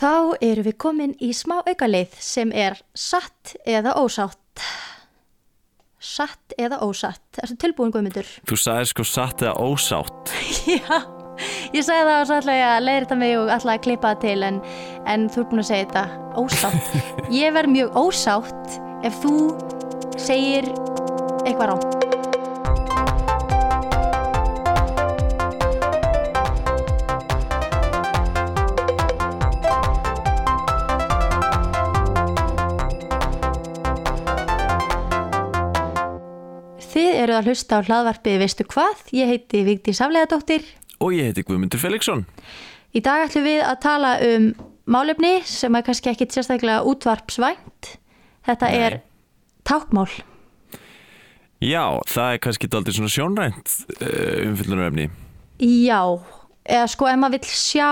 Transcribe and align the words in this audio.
Þá 0.00 0.40
erum 0.40 0.64
við 0.64 0.76
komin 0.80 1.10
í 1.20 1.28
smá 1.36 1.58
aukalið 1.60 2.14
sem 2.24 2.54
er 2.56 2.78
satt 2.96 3.52
eða 3.68 3.92
ósátt. 4.00 4.62
Satt 6.00 6.54
eða 6.56 6.78
ósatt. 6.86 7.26
Erstu 7.42 7.58
tilbúin, 7.60 7.92
Guðmundur? 7.92 8.28
Þú 8.48 8.56
sagði 8.56 8.88
sko 8.94 9.04
satt 9.04 9.44
eða 9.44 9.60
ósátt. 9.60 10.32
Já, 10.72 11.02
ég 11.76 11.84
sagði 11.84 12.08
það 12.08 12.14
og 12.16 12.26
svo 12.30 12.40
ætla 12.40 12.56
ég 12.56 12.66
að 12.70 12.82
leiðra 12.86 13.04
þetta 13.04 13.20
mig 13.26 13.36
og 13.42 13.54
ætla 13.58 13.76
að 13.76 13.86
klippa 13.90 14.14
það 14.14 14.24
til 14.24 14.48
en, 14.48 14.64
en 15.04 15.28
þú 15.28 15.44
ert 15.44 15.52
búin 15.52 15.66
að 15.66 15.70
segja 15.74 15.90
þetta 15.90 16.44
ósátt. 16.46 17.00
Ég 17.42 17.56
verð 17.60 17.76
mjög 17.76 18.04
ósátt 18.06 18.78
ef 19.04 19.20
þú 19.20 19.34
segir 20.16 20.72
eitthvað 21.44 21.74
rám. 21.74 21.99
Að 37.40 37.50
hlusta 37.50 37.80
á 37.80 37.86
hlaðvarpið 37.86 38.40
Veistu 38.42 38.66
hvað? 38.68 39.04
Ég 39.16 39.30
heiti 39.30 39.62
Vigdís 39.66 40.00
Afleðadóttir. 40.04 40.66
Og 41.00 41.14
ég 41.16 41.30
heiti 41.30 41.44
Guðmundur 41.48 41.80
Felixson. 41.80 42.26
Í 42.92 43.02
dag 43.04 43.28
ætlum 43.28 43.46
við 43.46 43.62
að 43.64 43.78
tala 43.84 44.16
um 44.26 44.50
málefni 44.90 45.38
sem 45.48 45.76
er 45.78 45.86
kannski 45.86 46.10
ekkit 46.12 46.34
sérstaklega 46.34 46.82
útvarpsvænt. 46.90 47.94
Þetta 48.48 48.68
Nei. 48.68 48.82
er 48.84 48.98
tákmál. 49.68 50.10
Já, 51.60 52.00
það 52.08 52.34
er 52.34 52.42
kannski 52.44 52.70
aldrei 52.72 52.96
svona 52.96 53.12
sjónrænt 53.12 53.74
uh, 54.00 54.46
umfyllunaröfni. 54.48 55.10
Já, 55.60 56.00
eða 56.64 56.86
sko 56.88 57.08
ef 57.10 57.18
maður 57.20 57.36
vill 57.36 57.58
sjá 57.60 57.90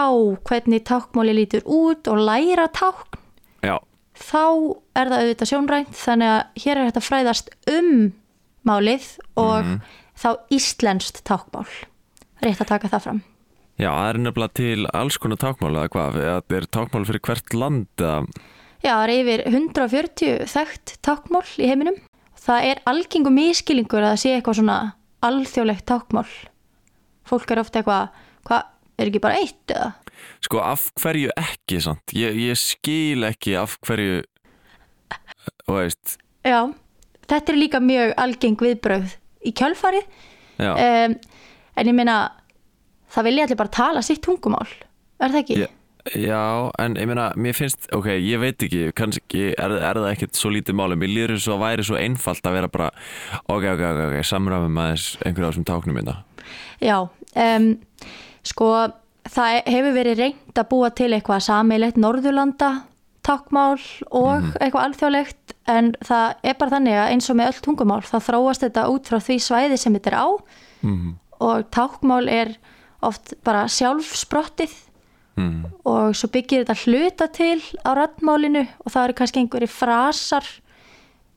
hvernig 0.48 0.86
tákmáli 0.88 1.36
lítur 1.36 1.66
út 1.68 2.08
og 2.08 2.22
læra 2.24 2.68
tákn, 2.72 3.20
Já, 3.66 3.76
þá 4.16 4.44
er 4.96 5.10
það 5.10 5.18
auðvitað 5.18 5.50
sjónrænt 5.52 5.92
þannig 5.98 6.32
að 6.32 6.64
hér 6.64 6.78
er 6.78 6.88
þetta 6.88 7.04
fræðast 7.04 7.52
um 7.70 7.92
málið 8.66 9.06
og 9.38 9.72
þá 10.18 10.28
íslenskt 10.54 11.22
tákmál. 11.28 11.66
Rétt 12.42 12.62
að 12.62 12.70
taka 12.74 12.90
það 12.92 13.04
fram. 13.06 13.20
já, 13.78 13.90
það 13.90 14.08
er 14.08 14.20
nefnilega 14.24 14.54
til 14.58 14.86
alls 14.94 15.18
konar 15.18 15.40
tákmál 15.42 15.74
eða 15.74 15.92
hvað, 15.94 16.20
það 16.22 16.56
er 16.58 16.68
tákmál 16.78 17.04
fyrir 17.08 17.24
hvert 17.28 17.54
land 17.54 18.02
eða, 18.02 18.22
Já, 18.78 18.92
það 18.94 19.02
er 19.02 19.12
yfir 19.16 19.40
140 19.50 20.44
þekkt 20.52 20.90
tákmál 21.02 21.46
í 21.58 21.66
heiminum. 21.66 21.96
Það 22.38 22.66
er 22.68 22.80
algengu 22.86 23.32
miskilingur 23.34 24.04
að 24.04 24.12
það 24.12 24.20
sé 24.22 24.34
eitthvað 24.36 24.58
svona 24.60 24.76
alþjóðlegt 25.26 25.86
tákmál. 25.90 26.28
Fólk 27.26 27.50
er 27.50 27.60
ofta 27.64 27.80
eitthvað, 27.80 28.20
hvað, 28.46 28.68
er 28.98 29.10
ekki 29.10 29.22
bara 29.24 29.40
eitt 29.42 29.74
eða? 29.74 29.90
sko 30.44 30.62
af 30.62 30.88
hverju 30.98 31.32
ekki 31.38 31.80
sant? 31.82 32.14
Ég, 32.16 32.36
ég 32.48 32.58
skil 32.58 33.26
ekki 33.28 33.56
af 33.58 33.78
hverju, 33.86 34.22
þú 35.66 35.76
veist, 35.78 36.18
Já, 36.46 36.70
þetta 37.28 37.52
er 37.54 37.58
líka 37.58 37.80
mjög 37.84 38.14
algeng 38.24 38.60
viðbröð 38.66 39.16
í 39.46 39.54
kjölfarið. 39.56 40.06
já, 40.58 40.72
Um, 40.74 41.14
en 41.78 41.86
ég 41.86 41.94
meina, 41.94 42.32
það 43.14 43.28
vilja 43.28 43.44
allir 43.46 43.58
bara 43.60 43.68
tala 43.68 44.02
sitt 44.02 44.22
tungumál. 44.24 44.66
Er 45.20 45.30
það 45.30 45.42
ekki? 45.42 45.58
Já. 45.62 45.68
Já, 46.16 46.70
en 46.80 46.94
ég 46.96 47.08
meina, 47.10 47.32
mér 47.36 47.56
finnst, 47.56 47.88
ok, 47.92 48.06
ég 48.16 48.40
veit 48.40 48.62
ekki, 48.64 48.92
kannski 48.96 49.50
er, 49.50 49.74
er 49.76 49.98
það 49.98 50.12
ekkert 50.12 50.38
svo 50.38 50.52
lítið 50.54 50.78
máli, 50.78 50.96
mér 50.96 51.10
líður 51.12 51.34
eins 51.34 51.48
og 51.50 51.58
að 51.58 51.64
væri 51.66 51.84
svo 51.84 51.98
einfalt 52.00 52.48
að 52.48 52.56
vera 52.56 52.70
bara, 52.72 52.86
ok, 53.44 53.66
ok, 53.74 53.82
ok, 53.82 54.00
ok, 54.06 54.16
samræfum 54.24 54.80
aðeins 54.80 55.08
einhverja 55.20 55.50
á 55.50 55.50
þessum 55.50 55.66
táknum 55.68 55.98
minna. 55.98 56.14
Já, 56.80 56.96
um, 57.44 57.68
sko 58.46 58.70
það 59.28 59.58
hefur 59.74 59.96
verið 59.98 60.22
reynd 60.22 60.62
að 60.62 60.70
búa 60.70 60.90
til 60.96 61.10
eitthvað 61.12 61.44
sammeilegt 61.48 62.00
Norðurlanda 62.00 62.70
tákmál 63.28 63.78
og 64.10 64.48
eitthvað 64.58 64.84
alþjóðlegt 64.86 65.54
en 65.68 65.92
það 66.08 66.26
er 66.42 66.58
bara 66.58 66.74
þannig 66.76 66.98
að 66.98 67.12
eins 67.12 67.30
og 67.30 67.38
með 67.38 67.52
öll 67.52 67.62
tungumál 67.68 68.02
þá 68.08 68.18
þróast 68.24 68.64
þetta 68.64 68.88
út 68.92 69.08
frá 69.10 69.18
því 69.20 69.38
svæði 69.44 69.78
sem 69.80 69.96
þetta 69.98 70.14
er 70.14 70.20
á 70.24 70.28
Mm 70.78 71.16
og 71.38 71.68
tákmál 71.70 72.26
er 72.30 72.54
oft 73.04 73.34
bara 73.46 73.68
sjálfsprottið 73.70 74.72
-hmm. 75.36 75.70
og 75.84 76.16
svo 76.16 76.28
byggir 76.28 76.64
þetta 76.64 76.82
hluta 76.84 77.26
til 77.26 77.62
á 77.86 77.90
röddmálinu 77.94 78.66
og 78.84 78.92
það 78.92 79.04
eru 79.04 79.14
kannski 79.14 79.40
einhverju 79.40 79.68
frasar 79.68 80.46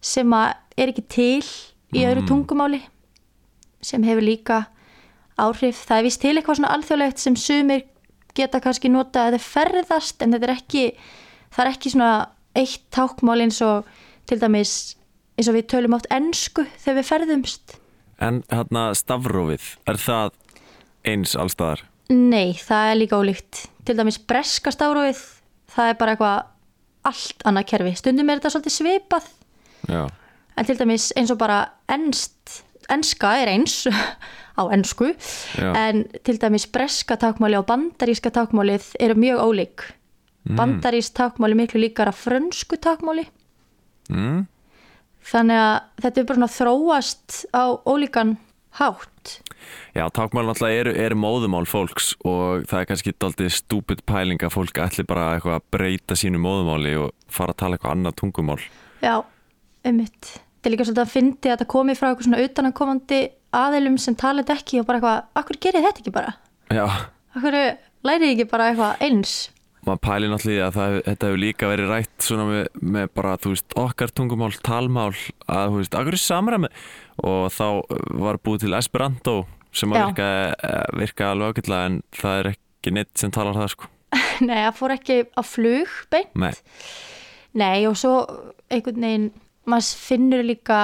sem 0.02 0.34
að 0.34 0.54
er 0.78 0.88
ekki 0.88 1.06
til 1.08 1.46
í 1.94 2.06
öðru 2.06 2.26
tungumáli 2.28 2.82
sem 3.82 4.04
hefur 4.04 4.22
líka 4.22 4.66
áhrif. 5.38 5.86
Það 5.86 5.98
er 5.98 6.04
vist 6.04 6.22
til 6.22 6.38
eitthvað 6.38 6.56
svona 6.56 6.74
alþjóðlegt 6.76 7.18
sem 7.20 7.36
sumir 7.36 7.84
geta 8.34 8.60
kannski 8.60 8.90
nota 8.90 9.28
að 9.28 9.38
það 9.38 9.42
ferðast 9.42 10.22
en 10.22 10.34
þetta 10.34 10.48
er 10.48 10.56
ekki, 10.56 10.96
það 11.52 11.66
er 11.66 11.72
ekki 11.74 11.92
svona 11.94 12.12
eitt 12.58 12.84
tákmál 12.92 13.42
eins 13.46 13.62
og 13.66 13.88
til 14.30 14.40
dæmis 14.42 14.74
eins 15.40 15.50
og 15.52 15.56
við 15.58 15.68
tölum 15.72 15.96
átt 15.98 16.10
ennsku 16.14 16.66
þegar 16.84 16.98
við 17.00 17.08
ferðumst. 17.10 17.78
En 18.22 18.44
hérna 18.52 18.90
stafrófið, 18.98 19.64
er 19.90 19.98
það 19.98 20.34
eins 21.10 21.36
allstaðar? 21.40 21.86
Nei, 22.12 22.54
það 22.60 22.90
er 22.92 22.98
líka 23.00 23.18
ólíkt. 23.18 23.62
Til 23.88 23.96
dæmis 23.98 24.20
breska 24.20 24.74
stafrófið, 24.76 25.22
það 25.74 25.94
er 25.94 25.98
bara 26.02 26.16
eitthvað 26.16 26.42
allt 27.10 27.46
annað 27.50 27.70
kerfi. 27.72 27.94
Stundum 27.98 28.30
er 28.30 28.42
þetta 28.42 28.52
svolítið 28.54 28.76
svipað, 28.76 29.30
Já, 29.90 30.04
en 30.60 30.68
til 30.68 30.76
dæmis 30.78 31.08
eins 31.18 31.32
og 31.34 31.40
bara 31.42 31.64
ennst, 31.90 32.60
ennska 32.94 33.32
er 33.42 33.50
eins 33.56 33.80
á 34.60 34.64
ennsku, 34.76 35.10
Já. 35.58 35.72
en 35.88 36.04
til 36.22 36.38
dæmis 36.44 36.68
breska 36.70 37.18
tákmáli 37.18 37.58
og 37.58 37.66
bandaríska 37.72 38.30
tákmálið 38.36 38.92
eru 39.02 39.18
mjög 39.18 39.42
ólík. 39.48 39.88
Mm. 40.48 40.56
Bandarísk 40.58 41.14
tákmáli 41.18 41.54
er 41.54 41.60
miklu 41.60 41.82
líkara 41.84 42.14
frönsku 42.16 42.80
tákmáli, 42.82 43.28
mm? 44.10 44.40
þannig 45.32 45.60
að 45.62 45.76
þetta 46.02 46.22
er 46.22 46.28
bara 46.30 46.40
svona 46.40 46.56
þróast 46.56 47.36
á 47.54 47.64
ólíkan 47.86 48.38
hátt. 48.80 49.42
Já, 49.94 50.08
tákmál 50.10 50.48
náttúrulega 50.48 50.82
eru, 50.82 50.94
eru 50.98 51.18
móðumál 51.20 51.68
fólks 51.70 52.16
og 52.26 52.66
það 52.72 52.80
er 52.80 52.88
kannski 52.90 53.14
daldið 53.22 53.52
stúpid 53.54 54.02
pæling 54.10 54.42
að 54.42 54.56
fólk 54.56 54.82
ætli 54.82 55.06
bara 55.06 55.36
eitthvað 55.36 55.60
að 55.60 55.68
breyta 55.76 56.18
sínu 56.18 56.42
móðumáli 56.42 56.96
og 57.04 57.12
fara 57.30 57.54
að 57.54 57.62
tala 57.62 57.78
eitthvað 57.78 57.96
annað 57.98 58.18
tungumál. 58.24 58.60
Já, 59.04 59.20
ummitt. 59.86 60.34
Þetta 60.58 60.70
er 60.70 60.74
líka 60.76 60.88
svolítið 60.88 61.06
að 61.06 61.14
fyndi 61.14 61.50
að 61.50 61.56
þetta 61.56 61.72
komi 61.76 61.98
frá 61.98 62.10
eitthvað 62.10 62.28
svona 62.30 62.44
utanakomandi 62.48 63.22
aðilum 63.62 63.98
sem 64.02 64.18
tala 64.18 64.42
þetta 64.42 64.58
ekki 64.62 64.82
og 64.82 64.88
bara 64.90 65.02
eitthvað, 65.02 65.24
akkur 65.42 65.62
gerir 65.62 65.86
þetta 65.86 66.02
ekki 66.02 66.16
bara? 66.16 66.36
Já, 66.72 66.86
Akkur 67.32 67.56
lærið 68.04 68.34
ekki 68.34 68.46
bara 68.52 68.72
eitthvað 68.72 69.04
eins? 69.08 69.36
Maður 69.88 70.02
pæli 70.06 70.30
náttúrulega 70.32 70.68
að 70.68 70.76
það, 70.78 70.98
þetta 71.08 71.30
hefur 71.30 71.42
líka 71.42 71.70
verið 71.72 71.94
rætt 71.94 72.26
svona 72.28 72.48
með, 72.50 72.66
með 72.98 73.08
bara, 73.18 73.38
þú 73.42 73.54
veist, 73.56 73.78
okkar 73.82 74.14
tungumál, 74.18 74.52
talmál, 74.66 75.14
að, 75.48 75.72
þú 75.72 75.80
veist, 75.80 75.98
akkur 76.02 76.18
er 76.18 76.24
samræmi 76.26 76.72
og 77.22 77.48
þá 77.56 77.66
var 78.24 78.42
búið 78.44 78.66
til 78.66 78.76
Esperanto 78.78 79.38
sem 79.76 79.94
að 79.94 80.10
virka, 80.10 80.28
eh, 80.68 80.84
virka 81.00 81.32
alveg 81.32 81.56
ágætlega 81.56 81.90
en 81.92 82.02
það 82.18 82.42
er 82.42 82.52
ekki 82.54 82.96
neitt 82.98 83.14
sem 83.18 83.34
talar 83.34 83.58
það, 83.58 83.72
sko. 83.76 83.92
Nei, 84.48 84.58
það 84.58 84.76
fór 84.82 84.96
ekki 84.98 85.18
á 85.32 85.42
flug 85.48 85.98
beint. 86.12 86.36
Nei, 86.36 86.54
Nei, 87.58 87.84
og 87.88 87.98
svo 88.00 88.14
einhvern 88.72 89.04
veginn, 89.04 89.32
maður 89.68 90.04
finnur 90.06 90.44
líka 90.46 90.82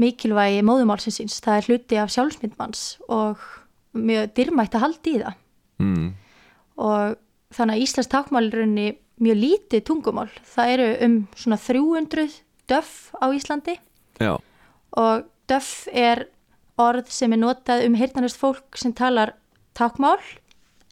mikilvægi 0.00 0.62
móðumálsins 0.64 1.18
síns. 1.20 1.40
Það 1.44 1.58
er 1.58 1.68
hluti 1.68 1.98
af 2.00 2.12
sjálfsmyndmanns 2.14 2.84
og 3.12 3.42
mjög 3.96 4.32
dyrmætt 4.38 4.76
að 4.78 4.84
halda 4.86 5.10
í 5.10 5.18
það. 5.20 5.42
mm, 5.82 6.06
og 6.80 7.18
þannig 7.54 7.76
að 7.76 7.84
Íslands 7.84 8.10
tákmál 8.12 8.46
er 8.48 8.58
raunni 8.60 8.88
mjög 9.20 9.36
lítið 9.42 9.84
tungumál. 9.88 10.28
Það 10.54 10.72
eru 10.74 10.88
um 11.06 11.16
svona 11.36 11.58
300 11.60 12.28
döff 12.70 13.10
á 13.20 13.26
Íslandi 13.34 13.74
já, 14.20 14.36
og 14.96 15.24
döff 15.50 15.88
er 15.92 16.26
orð 16.80 17.10
sem 17.12 17.32
er 17.32 17.40
notað 17.42 17.84
um 17.88 17.94
heyrnalöst 17.98 18.38
fólk 18.40 18.78
sem 18.80 18.92
talar 18.96 19.34
tákmál 19.76 20.20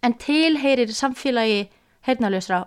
en 0.03 0.15
tilheyrir 0.15 0.91
samfélagi 0.95 1.69
heyrnalösra. 2.07 2.67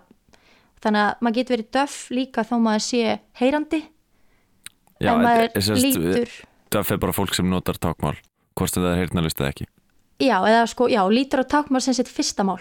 Þannig 0.82 1.02
að 1.06 1.20
maður 1.22 1.36
getur 1.38 1.54
verið 1.56 1.70
döff 1.76 1.98
líka 2.10 2.42
þó 2.48 2.56
maður 2.58 2.82
sé 2.88 3.02
heyrandi 3.38 3.82
já, 4.98 5.12
en 5.12 5.22
maður 5.22 5.44
er 5.54 5.60
sagt- 5.62 5.82
lítur, 5.84 6.32
það 6.72 6.86
fer 6.88 6.98
bara 6.98 7.12
fólk 7.12 7.34
sem 7.36 7.48
notar 7.48 7.78
tákmál, 7.78 8.16
hvort 8.56 8.72
sem 8.72 8.82
það 8.82 8.92
er 8.96 9.00
heyrnalist 9.04 9.38
eða 9.40 9.52
ekki. 9.52 9.66
já, 10.18 10.36
eða 10.42 10.66
sko, 10.66 10.88
já, 10.88 11.02
lítur 11.08 11.42
á 11.42 11.46
tákmál 11.46 11.80
sem 11.80 11.94
sitt 11.94 12.08
fyrsta 12.10 12.42
mál. 12.44 12.58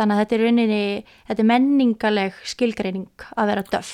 Þannig 0.00 0.16
að 0.16 0.20
þetta 0.22 0.34
er 0.38 0.42
rauninni, 0.46 0.82
þetta 1.28 1.42
er 1.44 1.48
menningaleg 1.50 2.36
skilgreining 2.48 3.24
að 3.36 3.50
vera 3.52 3.64
döff. 3.68 3.90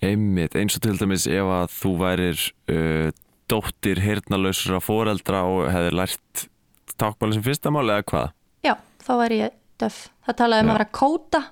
einmitt, 0.00 0.54
eins 0.56 0.76
og 0.78 0.82
til 0.84 0.96
dæmis 1.00 1.26
ef 1.28 1.50
að 1.56 1.66
þú 1.76 1.90
værir 2.00 2.40
uh, 2.72 3.08
dóttir 3.50 4.00
heyrnalausra 4.00 4.80
foreldra 4.84 5.42
og 5.48 5.66
hefðir 5.72 5.96
lært 5.98 6.46
tákmáli 6.96 7.36
sem 7.36 7.44
fyrsta 7.44 7.72
mál 7.74 7.84
eða 7.84 8.04
hvað? 8.08 8.32
Já, 8.64 8.74
þá 9.04 9.12
væri 9.20 9.40
ég 9.42 9.56
döff. 9.80 9.98
Það 10.24 10.38
talaði 10.40 10.64
um 10.64 10.70
Já. 10.70 10.72
að 10.72 10.78
vera 10.78 10.88
kóta 11.00 11.42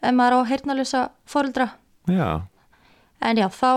ef 0.00 0.16
maður 0.16 0.38
á 0.40 0.48
heyrnalösa 0.52 1.02
fóreldra. 1.28 1.68
Já, 2.08 2.30
En 3.20 3.36
já, 3.40 3.48
þá 3.48 3.68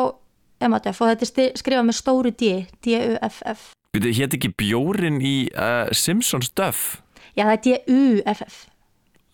er 0.60 0.72
maður 0.72 0.88
döff 0.90 1.02
og 1.04 1.12
þetta 1.14 1.44
er 1.44 1.54
skrifað 1.60 1.86
með 1.88 1.96
stóru 2.00 2.32
D, 2.32 2.50
D-U-F-F. 2.84 3.70
Við 3.96 4.10
hétt 4.20 4.36
ekki 4.40 4.52
bjórin 4.60 5.20
í 5.24 5.36
uh, 5.56 5.88
Simpsons 5.96 6.52
Duff 6.56 7.00
Já, 7.36 7.44
það 7.48 7.54
er 7.56 7.62
D-U-F-F. 7.66 8.58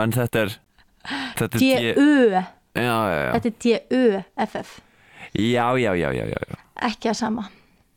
En 0.02 0.16
þetta 0.16 0.46
er, 0.46 0.56
D-U 1.60 2.44
Þetta 2.76 3.48
er 3.48 3.56
D-U-F-F 3.64 4.80
Já, 5.36 5.66
já, 5.80 5.92
já, 5.96 6.10
já. 6.14 6.58
Ekki 6.88 7.12
að 7.12 7.18
sama 7.20 7.50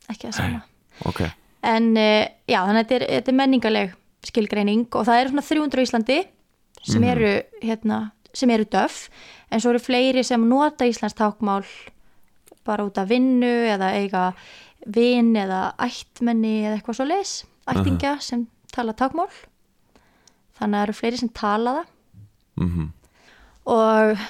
Ekki 0.09 0.29
að 0.31 0.37
sama. 0.39 0.61
Ok. 1.05 1.21
En 1.69 1.91
uh, 1.93 2.25
já, 2.49 2.59
þannig 2.65 2.79
að 2.79 2.79
þetta 2.81 2.95
er, 2.95 3.05
þetta 3.13 3.31
er 3.31 3.37
menningaleg 3.37 3.91
skilgreining 4.25 4.87
og 4.97 5.05
það 5.07 5.19
eru 5.21 5.33
svona 5.33 5.45
300 5.45 5.79
á 5.79 5.85
Íslandi 5.85 6.17
sem 6.79 7.05
eru 7.07 7.33
hérna, 7.61 7.99
sem 8.35 8.51
eru 8.55 8.65
döf. 8.71 9.03
En 9.51 9.61
svo 9.61 9.73
eru 9.73 9.81
fleiri 9.83 10.23
sem 10.25 10.41
nota 10.49 10.87
Íslands 10.89 11.17
tákmál 11.19 11.67
bara 12.67 12.85
út 12.87 12.97
af 13.01 13.09
vinnu 13.09 13.51
eða 13.69 13.93
eiga 13.99 14.23
vin 14.87 15.33
eða 15.37 15.73
ættmenni 15.83 16.63
eða 16.63 16.77
eitthvað 16.77 16.99
svo 16.99 17.07
leis 17.09 17.33
ættingja 17.69 18.15
sem 18.23 18.45
tala 18.73 18.95
tákmál 18.97 19.29
þannig 20.59 20.75
að 20.75 20.79
það 20.79 20.87
eru 20.87 20.97
fleiri 20.99 21.21
sem 21.23 21.33
tala 21.41 21.75
það 21.79 22.65
mm 22.65 22.87
og 23.69 24.21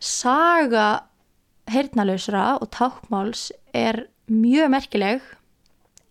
saga 0.00 0.84
heyrnalausra 1.68 2.54
og 2.62 2.70
tákmáls 2.72 3.48
er 3.76 4.06
mjög 4.30 4.70
merkileg 4.72 5.24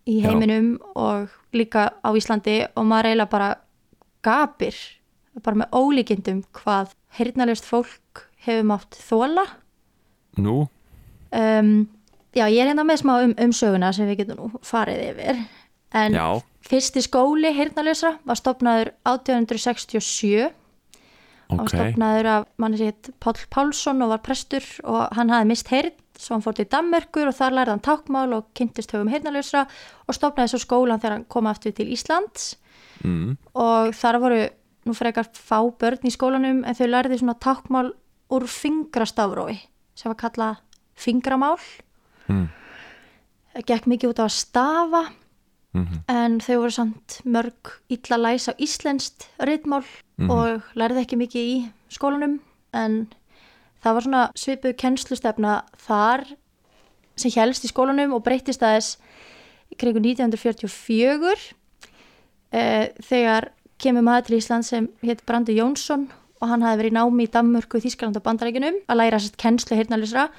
í 0.05 0.19
Já. 0.19 0.27
heiminum 0.27 0.75
og 0.93 1.31
líka 1.55 1.87
á 2.05 2.09
Íslandi 2.13 2.59
og 2.75 2.85
maður 2.85 3.09
eiginlega 3.09 3.31
bara 3.31 3.49
gapir 4.25 4.77
bara 5.43 5.63
með 5.63 5.73
ólíkindum 5.79 6.43
hvað 6.57 6.93
heyrnalaust 7.17 7.65
fólk 7.65 8.27
hefur 8.45 8.67
mátt 8.69 8.97
þóla 9.07 9.45
Nú? 10.37 10.67
um, 11.33 11.87
já 12.37 12.45
ég 12.45 12.61
er 12.61 12.69
hérna 12.69 12.85
með 12.85 13.01
smá 13.01 13.13
um, 13.23 13.33
umsöguna 13.47 13.93
sem 13.95 14.09
við 14.09 14.21
getum 14.21 14.43
nú 14.43 14.61
farið 14.65 15.03
yfir 15.11 15.41
en 15.93 16.13
Já. 16.13 16.41
fyrsti 16.67 17.01
skóli 17.01 17.53
heyrnalausra 17.55 18.17
var 18.25 18.35
stopnaður 18.39 18.91
1867 19.05 20.49
og 21.49 21.61
Ok. 21.61 21.69
stopnaður 21.69 22.25
af 22.25 22.45
manni 22.57 22.77
sétt 22.77 23.11
Páll 23.23 23.39
Pálsson 23.49 24.01
og 24.01 24.09
var 24.09 24.19
prestur 24.19 24.63
og 24.83 25.07
hann 25.15 25.29
hafði 25.29 25.47
mist 25.47 25.67
heyrn 25.71 25.95
svo 26.17 26.33
hann 26.35 26.43
fór 26.43 26.55
til 26.57 26.65
Danmörkur 26.65 27.29
og 27.29 27.35
þar 27.37 27.55
lærði 27.55 27.73
hann 27.75 27.85
tákmál 27.85 28.33
og 28.33 28.47
kynntist 28.57 28.91
höfum 28.91 29.11
heyrnalösra 29.11 29.67
og 30.07 30.15
stopnaði 30.15 30.49
svo 30.49 30.59
skólan 30.59 30.99
þegar 30.99 31.11
hann 31.11 31.25
kom 31.29 31.47
aftur 31.47 31.71
til 31.71 31.91
Íslands. 31.93 32.55
Mm. 33.03 33.37
og 33.53 33.93
þar 33.93 34.17
voru 34.19 34.49
nú 34.87 34.93
frekar 34.97 35.27
fá 35.29 35.59
börn 35.77 36.01
í 36.07 36.09
skólanum 36.09 36.63
en 36.65 36.73
þau 36.75 36.87
lærði 36.87 37.19
svona 37.19 37.35
tákmál 37.37 37.91
úr 38.33 38.47
fingrastafrói 38.49 39.59
sem 39.95 40.09
var 40.09 40.17
kallað 40.17 40.57
fingramál. 40.97 41.59
Mm. 42.27 42.49
það 43.53 43.65
gekk 43.69 43.85
mikið 43.87 44.09
út 44.09 44.19
á 44.19 44.25
að 44.25 44.33
stafa 44.33 45.03
Mm 45.77 46.03
en 46.07 46.39
þau 46.39 46.57
voru 46.61 46.71
samt 46.71 47.21
mörg 47.25 47.71
illa 47.89 48.17
læs 48.17 48.47
á 48.49 48.53
íslenskt 48.57 49.27
ritmál 49.39 49.83
Mhm. 50.17 50.29
og 50.31 50.61
lærði 50.75 51.03
ekki 51.05 51.17
mikið 51.17 51.43
í 51.45 51.71
skólanum. 51.93 52.39
En 52.73 53.07
það 53.83 53.93
var 53.93 54.01
svona 54.01 54.31
svipuð 54.35 54.77
kennslustefna 54.77 55.63
þar 55.77 56.25
sem 57.15 57.31
helst 57.31 57.63
í 57.65 57.69
skólanum 57.71 58.13
og 58.13 58.23
breyttist 58.23 58.61
aðeins 58.61 58.97
kringu 59.77 59.99
1944 59.99 61.53
eh, 62.51 62.89
þegar 63.03 63.49
kemur 63.77 64.01
maður 64.05 64.25
til 64.27 64.37
Ísland 64.39 64.65
sem 64.65 64.87
hétt 65.03 65.25
Brandi 65.25 65.55
Jónsson 65.57 66.07
og 66.41 66.49
hann 66.49 66.61
hafði 66.65 66.83
verið 66.83 66.93
í 66.93 66.97
námi 66.97 67.25
í 67.27 67.31
Danmörku, 67.33 67.81
Þískaland 67.81 68.17
og 68.17 68.23
Bandarækjunum 68.23 68.81
að 68.87 68.97
læra 68.97 69.19
sérst 69.19 69.37
kennslu 69.37 69.77
heyrnalisra 69.77 70.29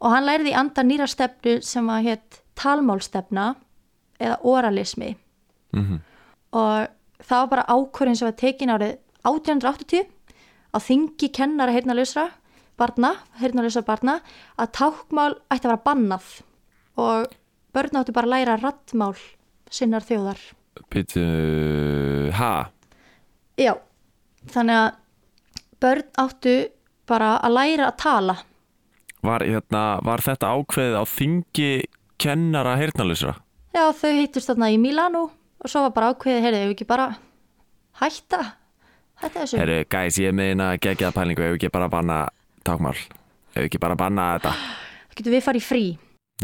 og 0.00 0.10
hann 0.12 0.26
lærði 0.26 0.52
í 0.52 0.58
anda 0.58 0.82
nýra 0.86 1.08
stefnu 1.10 1.60
sem 1.62 1.86
að 1.90 2.04
hétt 2.10 2.40
talmálstefna 2.58 3.54
eða 4.18 4.38
oralismi 4.42 5.16
-hmm. 5.72 6.00
og 6.52 6.88
það 7.22 7.40
var 7.40 7.48
bara 7.48 7.68
ákvörðin 7.68 8.16
sem 8.16 8.26
var 8.26 8.36
tekin 8.36 8.70
árið 8.70 8.96
1880 9.24 10.06
á 10.74 10.78
þingi 10.78 11.32
kennara 11.32 11.72
heyrnalausra 11.72 12.28
barna, 12.78 13.14
heyrnalausra 13.40 13.82
barna 13.82 14.20
að 14.58 14.72
tákmál 14.78 15.34
ætti 15.50 15.66
að 15.66 15.72
vera 15.72 15.84
bannað 15.84 16.28
og 16.98 17.26
börn 17.74 18.00
áttu 18.00 18.14
bara 18.14 18.26
að 18.26 18.34
læra 18.34 18.56
rattmál 18.62 19.16
sinnar 19.70 20.06
þjóðar 20.06 20.38
Býtu 20.92 21.24
Ha? 22.38 22.70
já, 23.58 23.74
þannig 24.46 24.76
að 24.78 24.92
börn 25.82 26.06
áttu 26.22 26.56
bara 27.08 27.36
að 27.42 27.56
læra 27.56 27.90
að 27.90 27.98
tala 27.98 28.36
Var, 29.26 29.42
hérna, 29.42 29.98
var 30.06 30.22
þetta 30.22 30.52
ákveðið 30.54 30.94
á 30.94 31.04
þingi 31.10 31.70
kennara 32.22 32.76
heyrnalisra? 32.78 33.34
Já, 33.78 33.84
þau 34.00 34.12
hittust 34.18 34.50
þarna 34.50 34.68
í 34.74 34.78
Milano 34.80 35.24
og 35.58 35.70
svo 35.70 35.84
var 35.86 35.94
bara 35.96 36.10
ákveðið, 36.14 36.42
heyrðu, 36.44 36.62
ef 36.68 36.74
ekki 36.74 36.86
bara 36.88 37.06
hætta? 38.00 38.40
Hætta 39.18 39.42
þessu. 39.42 39.58
Herru, 39.58 39.78
gæs, 39.90 40.18
ég 40.22 40.34
meina 40.38 40.72
geggjaða 40.78 41.14
pælingu 41.16 41.46
ef 41.48 41.56
ekki 41.58 41.70
bara 41.74 41.88
banna 41.90 42.18
tákmál 42.66 42.94
ef 42.98 43.64
ekki 43.64 43.80
bara 43.82 43.96
banna 43.98 44.28
þetta? 44.36 44.52
Getur 45.18 45.34
við 45.34 45.46
farið 45.48 45.66
frí? 45.66 45.82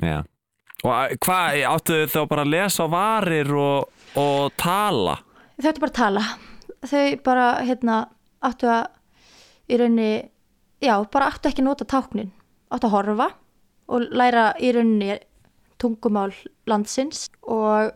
Já. 0.03 0.17
Og 0.85 0.91
að- 0.93 1.15
hvað, 1.25 1.61
áttu 1.71 2.01
þá 2.11 2.19
bara 2.29 2.43
að 2.45 2.51
lesa 2.57 2.87
varir 2.91 3.53
og, 3.55 3.89
og 4.19 4.51
tala? 4.61 5.19
þau 5.61 5.71
ættu 5.71 5.81
bara 5.85 5.93
að 5.93 6.01
tala. 6.01 6.25
Þau 6.85 7.23
bara 7.25 7.47
hérna 7.65 8.01
áttu 8.43 8.67
að 8.69 8.87
í 9.71 9.79
rauninni 9.81 10.31
já, 10.83 10.95
bara 11.11 11.31
áttu 11.31 11.49
ekki 11.49 11.63
að 11.63 11.69
nota 11.71 11.85
táknin. 11.89 12.33
Áttu 12.75 12.91
að 12.91 12.97
horfa 12.99 13.29
og 13.89 14.11
læra 14.11 14.51
í 14.61 14.73
rauninni 14.75 15.21
tungumál 15.85 16.33
landsins 16.71 17.29
og 17.43 17.93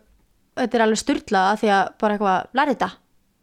þetta 0.58 0.78
er 0.78 0.84
alveg 0.84 1.02
styrlaða 1.02 1.56
því 1.62 1.72
að 1.74 1.84
bara 2.02 2.16
eitthvað 2.16 2.58
læri 2.60 2.74
þetta. 2.76 2.90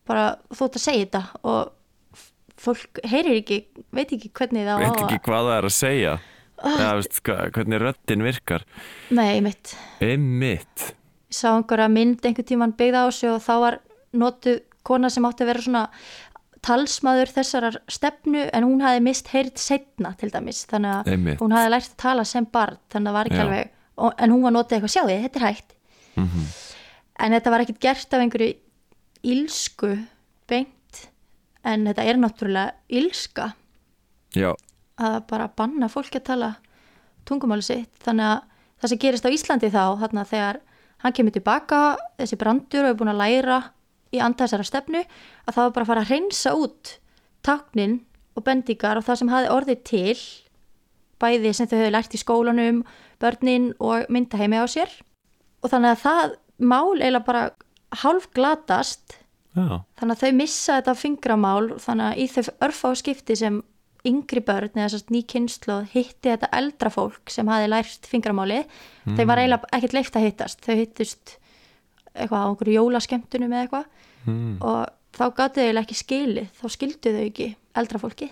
Bara 0.06 0.26
ert 0.54 0.78
að 0.78 0.84
segja 0.84 1.06
þetta 1.06 1.24
og 1.50 2.22
fólk 2.66 3.02
heyrir 3.04 3.42
ekki, 3.42 3.60
veit 3.96 4.14
ekki 4.16 4.32
hvernig 4.36 4.68
það 4.68 4.78
á 4.78 4.84
Veit 4.86 5.02
ekki 5.04 5.24
hvað 5.28 5.50
það 5.50 5.58
er 5.58 5.68
að 5.70 5.76
segja. 5.76 6.14
Eða, 6.66 6.92
veist, 7.02 7.18
hvernig 7.26 7.82
röddin 7.84 8.24
virkar. 8.24 8.64
Nei, 9.16 9.42
mitt 9.44 9.74
Einmitt. 10.04 10.92
Ég 11.28 11.36
sá 11.36 11.50
einhverja 11.52 11.90
mynd 11.92 12.24
einhvern 12.24 12.48
tíman 12.48 12.76
byggða 12.80 13.04
á 13.04 13.08
sig 13.12 13.32
og 13.34 13.44
þá 13.44 13.54
var 13.66 13.80
notuð 14.16 14.62
kona 14.88 15.12
sem 15.12 15.26
átti 15.28 15.44
að 15.44 15.52
vera 15.52 15.66
svona 15.66 15.84
talsmaður 16.66 17.34
þessarar 17.36 17.78
stefnu 17.92 18.46
en 18.56 18.66
hún 18.66 18.82
hafi 18.82 19.02
mist 19.04 19.30
heyrt 19.34 19.60
setna 19.62 20.16
til 20.20 20.32
dæmis. 20.34 20.64
Þannig 20.70 20.94
að 20.94 21.12
Einmitt. 21.14 21.42
hún 21.44 21.54
hafi 21.54 21.74
lært 21.74 21.92
að 21.92 22.00
tala 22.06 22.26
sem 22.26 22.48
barn 22.48 22.80
þannig 22.94 23.10
að 23.10 23.12
það 23.12 23.20
var 23.20 23.30
ekki 23.32 23.42
Já. 23.42 23.46
alveg 23.46 23.75
en 23.98 24.34
hún 24.34 24.44
var 24.44 24.54
notið 24.56 24.78
eitthvað, 24.78 24.94
sjáðu, 24.96 25.18
þetta 25.24 25.40
er 25.42 25.48
hægt. 25.48 25.76
Mhm. 26.16 26.46
en 27.20 27.32
þetta 27.32 27.52
var 27.52 27.62
ekkit 27.64 27.80
gert 27.80 28.14
af 28.14 28.22
einhverju 28.24 28.56
ílsku 29.24 29.90
beint 30.48 31.00
en 31.64 31.86
þetta 31.88 32.04
er 32.04 32.20
náttúrulega 32.20 32.74
ílska 32.90 33.54
Já, 34.36 34.54
að 35.00 35.18
bara 35.28 35.48
banna 35.48 35.88
fólki 35.88 36.20
að 36.20 36.28
tala 36.28 36.50
tungumáli 37.25 37.64
sitt. 37.64 37.92
Þannig 38.04 38.25
að 38.25 38.42
það 38.82 38.92
sem 38.92 39.02
gerist 39.02 39.25
á 39.25 39.34
Íslandi 39.36 39.70
þá 39.72 39.84
þarna 40.02 40.25
þegar 40.30 40.60
hann 41.04 41.16
kemur 41.16 41.36
tilbaka 41.36 41.80
þessi 42.20 42.38
brandur 42.40 42.86
og 42.86 42.92
er 42.92 43.00
búin 43.00 43.14
að 43.14 43.22
læra 43.24 43.60
í 44.14 44.20
anda 44.24 44.46
þessara 44.46 44.68
stefnu 44.68 45.02
að 45.02 45.54
það 45.56 45.64
var 45.64 45.74
bara 45.75 45.86
að 45.86 45.92
fara 45.92 46.04
að 46.04 46.12
hreinsa 46.12 46.54
út 46.56 46.96
táknin 47.46 48.00
og 48.36 48.44
bendingar 48.46 49.00
og 49.00 49.06
það 49.08 49.22
sem 49.22 49.32
hafi 49.34 49.52
orðið 49.56 49.82
til 49.88 50.20
bæði 51.22 51.54
sem 51.56 51.70
þau 51.72 51.78
hefur 51.80 51.96
lært 51.96 52.16
í 52.16 52.22
skólanum 52.22 52.84
börnin 53.22 53.69
og 53.79 54.10
myndaheimi 54.12 54.62
á 54.62 54.65
sér. 54.69 54.91
Og 55.63 55.72
þannig 55.72 55.95
að 55.95 56.01
það 56.03 56.36
mál 56.60 56.95
eiginlega 56.98 57.27
bara 57.27 57.45
hálf 58.01 58.27
glatast 58.36 59.15
já, 59.55 59.81
þannig 60.00 60.15
að 60.15 60.22
þau 60.24 60.36
missa 60.39 60.79
þetta 60.79 60.98
fingramál 61.00 61.69
þannig 61.81 62.05
að 62.10 62.19
í 62.19 62.27
þau 62.31 62.51
örfá 62.67 62.89
skipti 63.00 63.38
sem 63.39 63.62
yngri 64.05 64.43
börn 64.45 64.77
eða 64.77 65.00
ný 65.10 65.24
kynslu 65.25 65.79
hitti 65.89 66.29
þetta 66.29 66.51
eldra 66.53 66.91
fólk 66.93 67.31
sem 67.34 67.48
hafi 67.50 67.72
lært 67.72 68.05
fingramáli 68.05 68.62
þau 69.07 69.25
var 69.25 69.41
eiginlega 69.41 69.72
ekkert 69.74 69.98
leift 69.98 70.19
að 70.19 70.27
hittast. 70.27 70.62
Þau 70.62 70.75
hittust 70.77 71.38
eitthvað 72.13 72.45
á 72.45 72.48
einhverju 72.51 72.77
jólaskemtunum 72.77 73.55
eða 73.55 73.65
eitthvað. 73.65 73.88
Mm. 74.25 74.57
og 74.65 74.89
þá 75.15 75.25
gáttu 75.38 75.62
þau 75.62 75.65
eiginlega 75.67 75.86
ekki 75.86 76.00
skilið 76.00 76.48
þá 76.57 76.65
skildu 76.74 77.13
þau 77.13 77.24
ekki 77.25 77.50
eldra 77.77 78.01
fólki 78.01 78.29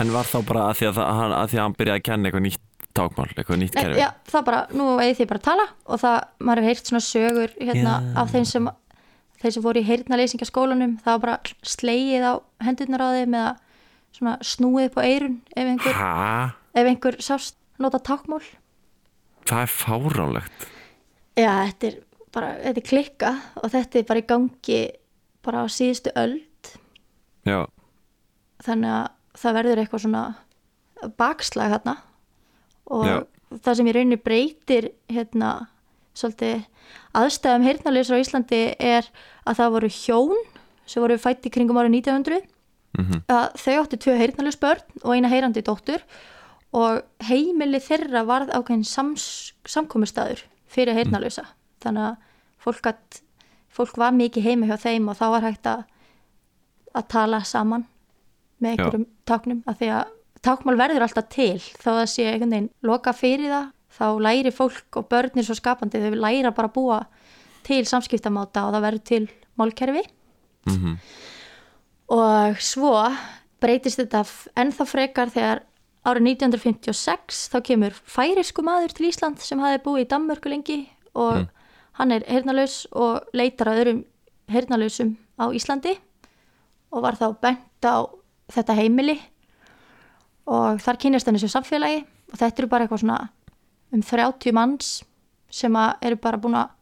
En 0.00 0.10
var 0.10 0.26
þá 0.26 0.38
bara 0.42 0.62
að 0.70 0.78
því 0.80 0.86
að, 0.88 0.96
hann, 1.04 1.32
að 1.36 1.50
því 1.50 1.58
að 1.58 1.62
hann 1.62 1.74
byrjaði 1.78 2.00
að 2.00 2.06
kenna 2.08 2.28
eitthvað 2.28 2.44
nýtt 2.48 2.62
tákmál, 2.94 3.26
eitthvað 3.34 3.60
nýtt 3.60 3.74
kerfi. 3.76 3.98
já, 4.00 4.08
það 4.30 4.44
bara, 4.46 4.60
nú 4.76 4.86
eigi 5.02 5.16
því 5.20 5.26
bara 5.32 5.40
að 5.42 5.46
tala 5.48 5.66
og 5.84 6.00
það, 6.04 6.16
maður 6.38 6.62
hefur 6.62 6.70
heyrt 6.70 6.90
svona 6.90 7.04
sögur 7.08 7.54
hérna 7.58 7.94
Já. 7.98 8.10
af 8.22 8.32
þeim 8.34 8.46
sem 8.50 8.68
þeir 9.42 9.54
sem 9.56 9.64
voru 9.66 9.80
í 9.82 9.88
heyrnaleysingaskólanum 9.88 10.92
það 11.04 11.16
var 11.16 11.22
bara 11.24 11.54
slegið 11.74 12.26
á 12.30 12.32
hendurnar 12.64 13.02
á 13.04 13.08
þeim 13.18 13.34
eða 13.40 13.52
svona 14.14 14.34
snúið 14.46 14.86
upp 14.90 14.98
á 14.98 15.02
eirun 15.04 15.36
ef 15.56 15.64
einhver, 15.72 15.98
ef 16.74 16.90
einhver 16.92 17.18
sást 17.22 17.58
nota 17.82 17.98
tákmál 17.98 18.44
Það 19.44 19.60
er 19.60 19.72
fáránlegt. 19.76 20.62
Já, 21.36 21.50
þetta 21.68 21.88
er 21.90 21.96
bara, 22.32 22.52
þetta 22.62 22.80
er 22.80 22.86
klikka 22.88 23.32
og 23.60 23.72
þetta 23.74 23.98
er 24.00 24.06
bara 24.08 24.22
í 24.22 24.26
gangi 24.30 24.78
bara 25.44 25.60
á 25.60 25.68
síðustu 25.68 26.14
öld. 26.16 26.70
Já, 27.44 27.58
þannig 28.64 28.94
að 28.94 29.10
það 29.42 29.56
verður 29.58 29.82
eitthvað 29.82 30.04
svona 30.06 30.22
bakslag 31.20 31.74
hérna 31.74 31.96
og 32.90 33.06
Já. 33.06 33.16
það 33.64 33.74
sem 33.78 33.86
í 33.86 33.92
rauninni 33.96 34.16
breytir 34.20 34.90
hérna 35.08 35.52
svolítið 36.14 36.64
aðstæðum 37.14 37.64
heyrnarleysar 37.68 38.18
á 38.18 38.22
Íslandi 38.22 38.62
er 38.78 39.08
að 39.46 39.56
það 39.60 39.72
voru 39.76 39.88
hjón 39.88 40.42
sem 40.86 41.02
voru 41.02 41.16
fætt 41.18 41.46
í 41.48 41.50
kringum 41.54 41.78
árið 41.80 41.94
1900 42.02 42.42
Mhm. 42.94 43.24
að 43.26 43.56
þau 43.58 43.74
áttu 43.82 43.96
tvö 43.98 44.12
heyrnalus 44.20 44.56
börn 44.62 44.82
og 45.02 45.14
eina 45.16 45.28
heyrandi 45.28 45.62
dóttur. 45.66 45.98
Og 46.72 47.02
heimili 47.26 47.80
þeirra 47.82 48.22
varð 48.26 48.52
ákveðin 48.54 48.84
sams, 48.86 49.52
samkomustæður 49.66 50.44
fyrir 50.70 50.94
heyrnalusa 50.94 51.42
þannig 51.82 52.04
að 52.12 52.16
fólk, 52.62 52.80
gat, 52.82 53.20
fólk 53.68 53.96
var 53.98 54.12
mikið 54.12 54.42
heima 54.46 54.66
hjá 54.66 54.76
þeim 54.78 55.08
og 55.10 55.16
þá 55.18 55.24
var 55.30 55.42
hægt 55.42 55.66
að, 55.66 55.82
að 56.94 57.08
tala 57.08 57.40
saman 57.44 57.84
með 58.62 58.70
einhverjum 58.78 59.06
táknum. 59.26 59.62
Af 59.66 59.78
því 59.78 59.90
að 59.90 60.04
tákmál 60.44 60.76
verður 60.78 61.06
alltaf 61.06 61.28
til 61.32 61.58
þó 61.80 61.90
að 61.96 62.10
sé 62.12 62.26
einhvern 62.28 62.52
veginn 62.52 62.70
loka 62.84 63.14
fyrir 63.16 63.52
það 63.52 63.70
þá 63.94 64.06
læri 64.26 64.52
fólk 64.54 64.98
og 64.98 65.08
börnir 65.10 65.46
svo 65.46 65.56
skapandi 65.58 66.02
þau 66.02 66.18
læra 66.18 66.52
bara 66.54 66.70
að 66.70 66.76
búa 66.76 66.98
til 67.64 67.84
samskiptamáta 67.88 68.66
og 68.66 68.74
það 68.74 68.86
verður 68.88 69.04
til 69.10 69.24
málkerfi. 69.58 70.04
Mhm. 70.66 70.98
og 72.14 72.56
svo 72.60 72.92
breytist 73.60 73.98
þetta 74.00 74.24
ennþá 74.60 74.84
frekar 74.86 75.30
þegar 75.32 75.60
árið 76.04 76.26
1956 76.36 77.48
þá 77.52 77.58
kemur 77.64 77.96
færisku 78.04 78.64
maður 78.64 78.92
til 78.92 79.08
Ísland 79.08 79.40
sem 79.40 79.60
hafi 79.60 79.80
búið 79.84 80.04
í 80.04 80.08
Danmörku 80.08 80.52
lengi 80.52 80.78
og 81.14 81.46
hann 81.98 82.12
er 82.12 82.24
hernalaus 82.28 82.86
og 82.92 83.24
leitar 83.32 83.70
að 83.72 83.80
öðrum 83.82 84.02
hernalausum 84.52 85.14
á 85.40 85.48
Íslandi 85.48 85.94
og 86.92 87.02
var 87.02 87.16
þá 87.16 87.28
bent 87.40 87.88
á 87.88 88.04
þetta 88.52 88.76
heimili 88.76 89.16
og 90.46 90.80
þar 90.84 90.98
kynast 91.02 91.26
hann 91.28 91.38
þessu 91.38 91.52
samfélagi. 91.54 92.04
Og 92.32 92.38
þetta 92.40 92.62
eru 92.62 92.68
bara 92.72 92.84
eitthvað 92.86 93.02
svona 93.04 93.18
um 93.94 94.02
30 94.02 94.52
manns 94.56 94.92
sem 95.54 95.76
eru 96.02 96.16
bara 96.20 96.40
búin 96.42 96.56
að 96.58 96.72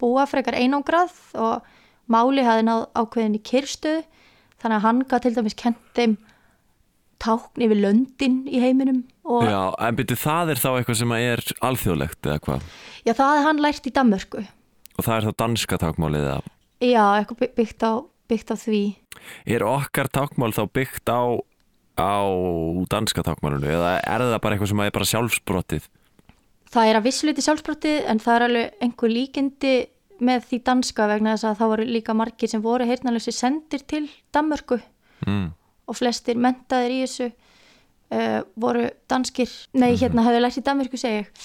búa 0.00 0.24
frekar 0.26 0.56
einangrað. 0.58 1.12
Og 1.38 1.62
máli 2.10 2.44
hafi 2.44 2.64
náð 2.66 2.86
ákveðin 2.96 3.38
í 3.38 3.42
kyrstöðu 3.44 4.04
þannig 4.62 4.78
að 4.78 4.86
hann 4.86 5.02
gaf 5.08 5.22
til 5.24 5.34
dæmis 5.36 5.56
kent 5.60 5.80
þeim 5.96 6.16
tákn 7.24 7.62
yfir 7.64 7.78
löndin 7.80 8.42
í 8.50 8.60
heiminum. 8.60 9.02
Já, 9.24 9.48
Já, 9.48 9.60
en 9.86 9.96
byrju 9.96 10.16
það 10.20 10.50
er 10.52 10.60
þá 10.60 10.68
eitthvað 10.74 10.98
sem 11.00 11.12
er 11.16 11.42
alþjóðlegt 11.64 12.28
eða 12.28 12.40
hvað? 12.44 12.66
það 13.06 13.30
hafði 13.30 13.44
hann 13.46 13.62
lært 13.64 13.86
í 13.88 13.92
Danmörku. 13.96 14.42
Og 14.94 15.06
það 15.06 15.14
er 15.16 15.26
þá 15.28 15.36
danska 15.44 15.78
tákmálið 15.80 16.26
eða? 16.28 16.42
já, 16.84 17.04
eitthvað 17.16 17.38
by- 17.40 17.52
byggt 17.56 17.82
á, 17.88 17.92
byggt 18.28 18.50
á 18.52 18.56
því. 18.60 18.82
Er 19.46 19.64
okkar 19.64 20.10
tákmál 20.12 20.52
þá 20.52 20.62
byggt 20.68 21.08
á, 21.08 21.40
á 21.98 22.22
danska 22.90 23.22
tákmálinu 23.26 23.70
eða 23.70 23.98
er 24.02 24.24
það 24.24 24.40
bara 24.40 24.56
eitthvað 24.56 24.72
sem 24.72 24.82
er 24.84 24.94
bara 24.94 25.10
sjálfsbrottið? 25.12 25.90
það 26.74 26.90
er 26.90 26.98
að 26.98 27.06
vissluti 27.08 27.44
sjálfsbrottið 27.44 28.08
en 28.10 28.20
það 28.22 28.36
er 28.36 28.44
alveg 28.48 28.82
einhver 28.84 29.12
líkindi 29.12 29.74
með 30.24 30.48
því 30.48 30.58
danska 30.68 31.06
vegna 31.10 31.34
þess 31.34 31.48
að 31.48 31.60
þá 31.60 31.64
voru 31.72 31.86
líka 31.88 32.16
margir 32.16 32.50
sem 32.50 32.62
voru 32.62 32.86
heyrnalösi 32.88 33.34
sendir 33.34 33.82
til 33.86 34.06
Danmörku. 34.34 34.80
Mm. 35.24 35.54
og 35.88 35.96
flestir 35.96 36.36
mentaðir 36.40 36.92
í 36.92 37.00
þessu 37.04 37.26
uh, 37.28 38.40
voru 38.60 38.86
danskir. 39.08 39.50
Nei, 39.76 39.94
hérna 40.00 40.24
hafði 40.26 40.40
lært 40.40 40.58
í 40.60 40.64
Danmörku 40.64 41.00
segi 41.00 41.22
ég. 41.22 41.44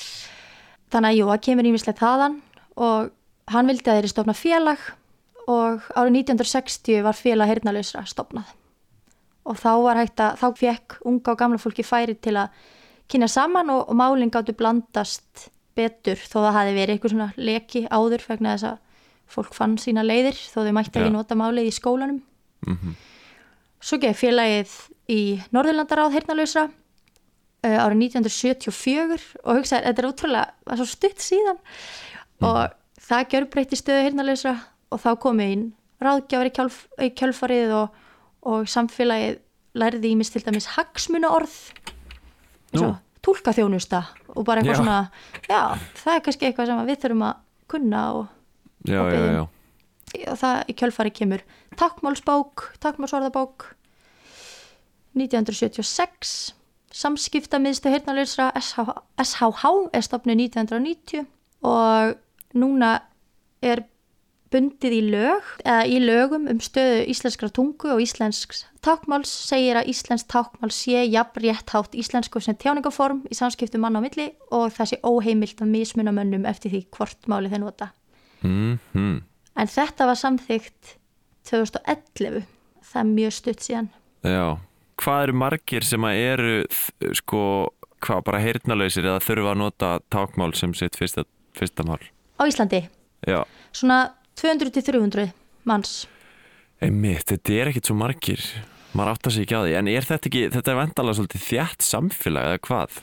Þannig 0.92 1.10
að 1.10 1.18
jú, 1.20 1.26
það 1.30 1.42
kemur 1.48 1.70
ímislegt 1.70 2.00
þaðan. 2.02 2.38
Og 2.80 3.12
hann 3.54 3.70
vildi 3.70 3.86
að 3.92 4.00
þeirri 4.00 4.12
stofna 4.14 4.36
félag. 4.36 4.86
Og 5.46 5.86
árið 5.92 6.22
1960 6.24 7.04
var 7.06 7.20
félag 7.20 7.52
heyrnalausra 7.52 8.06
stofnað 8.10 8.56
og 9.50 9.58
þá 9.58 9.72
var 9.84 10.02
hægt 10.02 10.22
að, 10.24 10.36
þá 10.42 10.48
fekk 10.60 11.00
unga 11.10 11.34
og 11.34 11.40
gamla 11.40 11.62
fólki 11.62 11.86
færi 11.86 12.16
til 12.22 12.36
að 12.38 12.54
kynna 13.10 13.30
saman 13.32 13.72
og, 13.74 13.88
og 13.90 13.98
málinn 13.98 14.32
gáttu 14.34 14.54
blandast 14.58 15.50
betur 15.78 16.20
þó 16.20 16.38
það 16.44 16.56
hafi 16.58 16.76
verið 16.76 16.96
eitthvað 16.96 17.16
svona 17.16 17.30
leki 17.38 17.86
áður 17.90 18.26
vegna 18.28 18.56
þess 18.56 18.70
að 18.74 19.06
fólk 19.30 19.56
fann 19.58 19.78
sína 19.82 20.04
leiðir 20.06 20.38
þó 20.38 20.62
þau 20.66 20.74
mætti 20.76 20.98
Já. 20.98 21.04
ekki 21.04 21.14
nota 21.14 21.38
málið 21.38 21.70
í 21.70 21.76
skólanum. 21.76 22.22
Mm 22.68 22.98
Svo 23.80 23.96
gekk 23.96 24.18
félagið 24.20 24.72
í 25.08 25.40
Norðurlandaráð 25.56 26.18
heyrnalausra 26.18 26.66
uh, 26.68 27.78
árið 27.80 28.02
1974 28.10 29.20
og 29.46 29.56
hugsaði, 29.56 29.86
þetta 29.86 30.02
er 30.02 30.08
ótrúlega, 30.10 30.76
svo 30.76 30.88
stutt 30.90 31.24
síðan. 31.24 31.62
Og 32.44 32.60
það 33.08 33.30
gjörbreytti 33.32 33.80
stöðu 33.80 34.04
heyrnalausra 34.10 34.58
og 34.92 35.00
þá 35.00 35.10
komið 35.24 35.54
inn 35.56 35.64
ráðgjafar 36.04 36.50
í, 36.50 36.54
kjálf, 36.58 36.82
kjálfarið 37.22 37.74
og, 37.78 38.04
og 38.48 38.68
samfélagið 38.72 39.40
lærði 39.80 40.14
ímis 40.16 40.32
til 40.34 40.44
dæmis 40.46 40.72
hagsmuna 40.76 41.30
orð 41.36 41.56
eins 42.70 42.82
Nú. 42.82 42.90
og 42.90 42.98
túlkaþjónusta 43.26 44.04
og 44.36 44.46
bara 44.46 44.62
eitthvað 44.62 44.78
Já. 44.78 44.82
svona, 44.82 45.00
já, 45.50 45.62
það 46.04 46.16
er 46.16 46.24
kannski 46.26 46.48
eitthvað 46.48 46.70
sem 46.72 46.84
við 46.88 47.02
þurfum 47.04 47.26
að 47.30 47.40
kunna 47.70 48.04
og 48.14 48.28
Já, 48.88 49.02
Og 49.04 49.50
og 50.26 50.38
það 50.40 50.70
í 50.72 50.74
kjölfari 50.74 51.12
kemur 51.14 51.42
takkmálsbók, 51.78 52.64
takkmálsvarðabók 52.82 53.68
1976 55.14 56.54
samskiptamiðstu 56.96 57.92
heyrnalausra 57.94 58.50
SH, 58.58 58.96
SHH 59.22 59.66
er 59.94 60.06
stopnu 60.06 60.34
1990 60.34 61.28
og 61.62 62.16
núna 62.58 62.96
er 63.62 63.84
bundið 64.54 64.96
í 64.98 65.02
lög 65.12 65.52
eða 65.64 65.86
í 65.86 66.00
lögum 66.02 66.48
um 66.50 66.60
stöðu 66.64 67.06
íslenskra 67.12 67.52
tungu 67.54 67.92
og 67.94 68.02
íslensks 68.02 68.66
tákmáls 68.82 69.30
segir 69.30 69.78
að 69.78 69.92
íslensk 69.94 70.28
tákmál 70.32 70.72
sé 70.74 71.04
jafn 71.06 71.44
rétthátt 71.44 71.94
íslensku 71.94 72.42
sem 72.42 72.58
tjáningaform 72.58 73.26
í 73.30 73.38
samskiptum 73.38 73.84
manna 73.86 74.02
á 74.02 74.06
milli 74.06 74.32
og 74.50 74.74
það 74.74 74.92
sé 74.94 75.02
óheimilt 75.04 75.62
að 75.62 75.74
mismuna 75.76 76.16
mönnum 76.16 76.50
eftir 76.50 76.74
því 76.74 76.86
hvort 76.98 77.30
máli 77.30 77.52
þeir 77.52 77.66
nota 77.68 77.92
Mm 78.44 78.80
-hmm. 78.94 79.22
En 79.56 79.68
þetta 79.68 80.06
var 80.06 80.16
samþygt 80.16 80.98
2011, 81.44 82.44
það 82.84 83.00
er 83.00 83.06
mjög 83.06 83.34
stutt 83.34 83.60
síðan. 83.60 83.90
Já. 84.24 84.58
Hvað 85.02 85.24
eru 85.24 85.34
margir 85.34 85.84
sem 85.84 86.02
að 86.02 86.16
eru 86.16 86.66
sko, 87.14 87.70
hvað 88.00 88.24
bara 88.24 88.40
heyrnalausir 88.40 89.04
eða 89.06 89.20
þurfa 89.20 89.52
að 89.52 89.58
nota 89.58 90.00
tákmál 90.12 90.56
sem 90.56 90.74
sitt 90.74 90.96
fyrsta, 90.96 91.24
fyrsta 91.54 91.84
mál? 91.84 92.00
Á 92.40 92.44
Íslandi, 92.48 92.90
Já. 93.28 93.44
svona 93.72 94.14
200-300 94.40 95.30
manns. 95.70 96.02
Einmitt, 96.80 97.28
þetta 97.28 97.58
er 97.60 97.72
ekkit 97.74 97.90
svo 97.90 97.98
margir 98.00 98.44
maður 98.96 99.14
áttar 99.14 99.34
sig 99.34 99.46
ekki 99.46 99.58
á 99.58 99.62
því, 99.62 99.74
en 99.80 99.90
er 99.92 100.08
þetta 100.08 100.30
ekki 100.30 100.44
þetta 100.56 100.72
er 100.72 100.80
vendalega 100.80 101.18
svolítið 101.20 101.46
þjætt 101.46 101.86
samfélag 101.86 102.48
eða 102.48 102.62
hvað? 102.66 103.00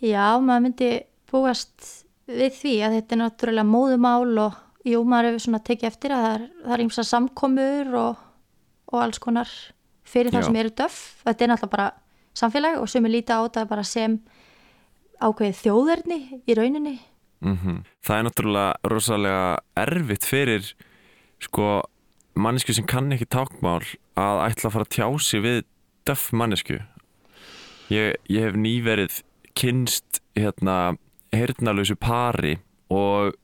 Já, 0.00 0.26
maður 0.40 0.64
myndi 0.64 0.90
búast 1.30 1.90
við 2.26 2.60
því 2.60 2.74
að 2.86 2.96
þetta 2.98 3.16
er 3.16 3.20
náttúrulega 3.22 3.68
móðumál 3.68 4.40
og 4.46 4.56
jú, 4.86 5.02
maður 5.06 5.30
hefur 5.30 5.44
svona 5.46 5.62
tekið 5.66 5.90
eftir 5.90 6.14
að 6.14 6.24
það 6.24 6.36
er, 6.38 6.46
er 6.74 6.84
ímsa 6.86 7.04
samkomur 7.06 7.98
og, 8.00 8.24
og 8.92 9.02
alls 9.02 9.20
konar 9.22 9.52
fyrir 10.06 10.32
það 10.34 10.44
Já. 10.44 10.48
sem 10.48 10.60
eru 10.62 10.74
döff. 10.80 11.02
Þetta 11.26 11.44
er 11.44 11.52
náttúrulega 11.52 11.74
bara 11.76 11.88
samfélag 12.36 12.80
og 12.80 12.90
sem 12.92 13.08
er 13.08 13.14
lítið 13.16 13.36
á 13.36 13.40
þetta 13.46 13.66
bara 13.72 13.84
sem 13.86 14.16
ákveðið 15.16 15.60
þjóðerni 15.62 16.18
í 16.44 16.56
rauninni. 16.56 16.96
Mm 17.40 17.82
Það 18.06 18.16
er 18.16 18.26
náttúrulega 18.26 18.90
rosalega 18.90 19.46
erfitt 19.76 20.24
fyrir 20.24 20.74
sko 21.42 21.82
mannesku 22.36 22.72
sem 22.72 22.86
kann 22.86 23.12
ekki 23.12 23.28
tákmál 23.28 23.82
að 24.16 24.42
ætla 24.48 24.68
að 24.68 24.74
fara 24.74 24.86
að 24.86 24.94
tjá 24.96 25.08
sig 25.20 25.42
við 25.44 25.64
döff 26.06 26.32
mannesku 26.32 26.78
ég, 27.92 28.16
ég 28.28 28.46
hef 28.46 28.56
nýverið 28.56 29.20
kynst 29.56 30.20
hérna 30.36 30.96
heyrnalösu 31.34 31.96
pari 31.96 32.56
og 32.92 33.34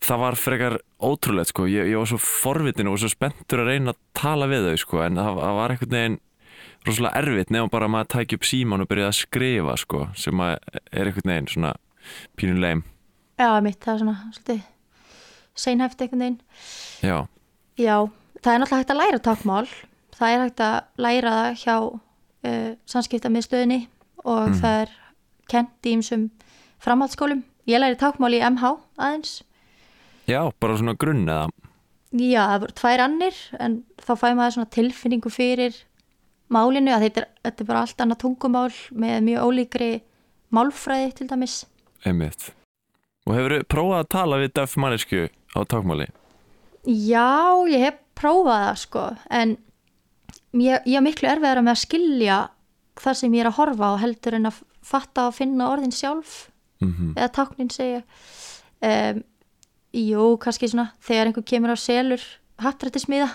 það 0.00 0.22
var 0.22 0.38
frekar 0.38 0.76
ótrúlegt 1.02 1.52
sko. 1.52 1.66
Ég, 1.68 1.90
ég 1.90 2.00
var 2.00 2.08
svo 2.08 2.20
forvitin 2.20 2.90
og 2.90 3.00
svo 3.00 3.10
spenntur 3.10 3.64
að 3.64 3.72
reyna 3.72 3.94
að 3.94 4.02
tala 4.16 4.48
við 4.50 4.68
þau 4.68 4.82
sko 4.84 5.02
en 5.04 5.20
það, 5.20 5.40
það 5.40 5.58
var 5.58 5.74
einhvern 5.74 5.96
veginn 5.96 6.18
rosalega 6.86 7.20
erfitt 7.20 7.52
nefnum 7.52 7.72
bara 7.72 7.88
að 7.88 7.94
maður 7.94 8.10
tæki 8.14 8.38
upp 8.38 8.48
síman 8.48 8.84
og 8.84 8.90
byrjaði 8.90 9.10
að 9.10 9.18
skrifa 9.18 9.76
sko 9.80 10.06
sem 10.16 10.44
að 10.44 10.54
er 10.70 11.10
einhvern 11.10 11.32
veginn 11.34 11.50
svona 11.54 11.74
pínulegum 12.40 12.84
Já, 13.40 13.48
mitt, 13.64 13.78
það 13.80 13.92
er 13.94 14.00
svona 14.02 14.16
svolítið 14.36 14.64
seinhæft 15.60 16.02
einhvern 16.04 16.24
veginn. 16.24 16.40
Já, 17.00 17.16
Já, 17.80 17.96
það 18.44 18.52
er 18.52 18.60
náttúrulega 18.60 18.80
hægt 18.82 18.92
að 18.92 19.00
læra 19.00 19.20
tákmál. 19.24 19.68
Það 20.16 20.34
er 20.34 20.42
hægt 20.44 20.60
að 20.64 20.76
læra 21.00 21.30
það 21.36 21.60
hjá 21.62 21.76
uh, 21.80 22.70
samskiptamiðstöðinni 22.92 23.78
og 24.28 24.52
það 24.60 24.82
er 24.82 24.92
kent 25.48 25.88
í 25.88 25.94
ymsum 25.96 26.26
framhaldsskólum. 26.84 27.40
Ég 27.68 27.80
læri 27.80 27.96
tákmál 28.00 28.34
í 28.36 28.42
MH 28.44 28.74
aðeins. 29.00 29.38
já, 30.28 30.44
bara 30.60 30.76
svona 30.76 30.94
grunn 31.00 31.24
eða 31.28 31.48
Já, 32.10 32.42
það 32.50 32.60
voru 32.60 32.74
tvær 32.74 33.00
annir 33.06 33.36
en 33.62 33.74
þá 34.02 34.12
fæ 34.18 34.28
maður 34.34 34.54
svona 34.56 34.70
tilfinningu 34.74 35.30
fyrir 35.30 35.76
málinu 36.50 36.90
að 36.90 37.04
þetta 37.06 37.20
er, 37.22 37.26
þetta 37.46 37.62
er 37.62 37.68
bara 37.68 37.82
allt 37.86 38.02
annað 38.02 38.20
tungumál 38.24 38.72
með 38.90 39.20
mjög 39.28 39.44
ólíkri 39.46 39.90
málfræði 40.50 41.12
til 41.20 41.28
dæmis. 41.30 41.60
einmitt 42.04 42.50
Og 43.30 43.36
hefur 43.38 43.54
prófað 43.70 44.00
að 44.02 44.08
tala 44.16 44.38
við 44.42 44.52
döff 44.58 44.76
mannesku 44.80 45.24
á 45.54 45.58
tákmáli? 45.70 46.08
Já, 46.90 47.30
ég 47.70 47.84
hef 47.84 47.98
prófað 48.18 48.62
það 48.64 48.78
sko. 48.82 49.04
En 49.30 49.52
ég, 50.58 50.82
ég 50.88 50.96
er 50.98 51.04
miklu 51.04 51.28
erfiðara 51.30 51.62
með 51.62 51.76
að 51.76 51.82
skilja 51.84 52.38
það 53.00 53.18
sem 53.20 53.36
ég 53.38 53.44
er 53.44 53.50
að 53.52 53.58
horfa 53.60 53.90
á 53.94 54.02
heldur 54.02 54.36
en 54.40 54.50
að 54.50 54.58
fatta 54.90 55.28
og 55.30 55.36
finna 55.36 55.70
orðin 55.72 55.94
sjálf 55.94 56.48
Mm 56.80 57.10
eða 57.12 57.28
táknin 57.36 57.68
segja 57.68 57.98
um, 58.80 59.18
Jú, 59.92 60.22
kannski 60.40 60.68
svona 60.70 60.94
þegar 61.04 61.28
einhver 61.28 61.44
kemur 61.44 61.74
á 61.74 61.78
selur 61.78 62.22
hattrættismiða 62.64 63.28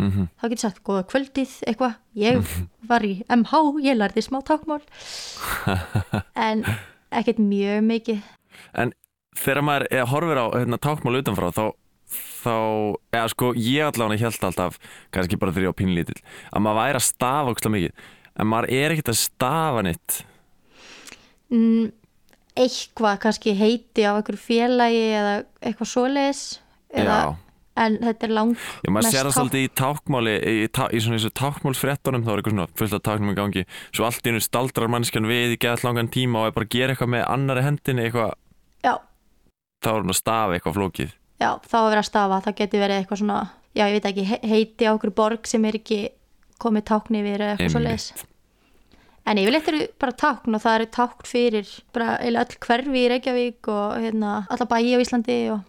Mhm. 0.00 0.28
þá 0.40 0.44
getur 0.48 0.62
sagt 0.64 0.78
góða 0.82 1.02
kvöldið 1.10 1.50
eitthvað, 1.68 1.94
ég 2.16 2.38
var 2.88 3.04
í 3.04 3.22
MH 3.28 3.58
ég 3.84 3.98
lærði 4.00 4.22
smá 4.24 4.38
tákmál 4.48 4.80
en 6.48 6.64
ekkert 7.12 7.38
mjög 7.42 7.82
mikið. 7.84 8.22
En 8.80 8.94
þegar 9.38 9.62
maður 9.66 10.08
horfir 10.10 10.42
á 10.42 10.46
hérna, 10.56 10.80
tákmál 10.82 11.20
utanfrá 11.20 11.50
þá, 11.54 11.64
þá 12.42 12.56
eða 13.14 13.28
sko 13.34 13.52
ég 13.54 13.86
allavega 13.86 14.26
held 14.26 14.48
alltaf 14.50 14.80
kannski 15.14 15.38
bara 15.40 15.54
ég 15.54 15.70
á 15.70 15.78
pínlítill 15.78 16.18
að 16.50 16.64
maður 16.66 16.80
væri 16.82 17.00
að 17.00 17.06
stafa 17.06 17.54
ókslega 17.54 17.76
mikið. 17.76 18.08
En 18.40 18.48
maður 18.48 18.72
er 18.72 18.94
ekkert 18.94 19.12
að 19.12 19.20
stafa 19.20 19.84
neitt. 19.84 20.20
Mm, 21.50 21.90
eitthvað 22.58 23.20
kannski 23.26 23.54
heiti 23.58 24.06
á 24.06 24.14
einhverju 24.14 24.42
félagi 24.42 25.06
eða 25.18 25.32
eitthvað 25.60 25.90
svoleiðis 25.90 26.42
eða, 26.94 27.18
en 27.80 27.98
þetta 28.02 28.26
er 28.26 28.34
lang 28.34 28.54
Já, 28.56 28.90
maður 28.90 29.08
sér 29.08 29.28
það 29.28 29.36
svolítið 29.36 29.66
í 29.66 29.70
tákmáli 29.80 30.34
í, 30.38 30.54
tá, 30.74 30.84
í 30.90 31.02
svona 31.02 31.18
þessu 31.18 31.32
tákmálsfréttunum 31.40 32.26
þá 32.26 32.32
er 32.32 32.42
eitthvað 32.42 32.56
svona 32.56 32.68
fullt 32.80 32.96
af 32.96 33.04
táknum 33.06 33.32
í 33.32 33.36
gangi. 33.38 33.66
Svo 33.90 34.06
allt 34.08 34.26
í 34.26 34.32
einu 34.32 34.42
staldrar 34.44 34.92
mannskjan 34.94 35.30
við 35.30 35.56
í 35.56 35.60
geðall 35.62 35.88
langan 35.88 36.10
tíma 36.14 36.44
og 36.44 36.50
er 36.50 36.56
bara 36.58 36.68
að 36.68 36.74
gera 36.76 36.94
eitthvað 36.94 37.12
með 37.16 37.26
annari 37.34 37.66
hendinni 37.66 38.06
eitthvað, 38.06 38.34
já, 38.86 38.94
þá 39.80 39.88
er 39.94 40.00
hún 40.04 40.12
að 40.14 40.18
stafa 40.20 40.56
eitthvað 40.56 40.76
flókið. 40.78 41.12
Já, 41.40 41.50
þá 41.64 41.76
að 41.80 41.88
vera 41.90 42.02
að 42.04 42.08
stafa 42.10 42.40
það 42.46 42.56
getur 42.60 42.82
verið 42.84 42.98
eitthvað 43.00 43.20
svona, 43.22 43.38
já 43.78 43.84
ég 43.88 43.94
veit 43.96 44.08
ekki 44.10 44.24
he- 44.28 44.42
heiti 44.50 44.84
á 44.88 44.92
einhverju 44.92 45.14
borg 45.16 45.46
sem 45.48 45.64
er 45.64 45.78
ekki 45.80 46.00
komið 46.60 46.84
tákni 46.90 47.22
við 47.24 47.38
eða 47.38 47.48
eitthvað 47.54 47.64
Einmitt. 47.64 47.76
svoleiðis. 47.76 48.26
En 49.30 49.38
yfirleitt 49.38 49.68
eru 49.70 49.80
bara 50.00 50.12
tákn 50.16 50.54
og 50.56 50.62
það 50.64 50.76
eru 50.80 50.86
tákn 50.96 51.26
fyrir 51.28 51.68
bara 51.94 52.16
eiginlega 52.18 52.44
öll 52.44 52.60
hverfi 52.66 53.00
í 53.04 53.08
Reykjavík 53.12 53.68
og 53.68 53.96
hérna, 54.00 54.30
alla 54.50 54.66
bæi 54.66 54.96
á 54.96 54.98
Íslandi 55.00 55.36
og 55.54 55.60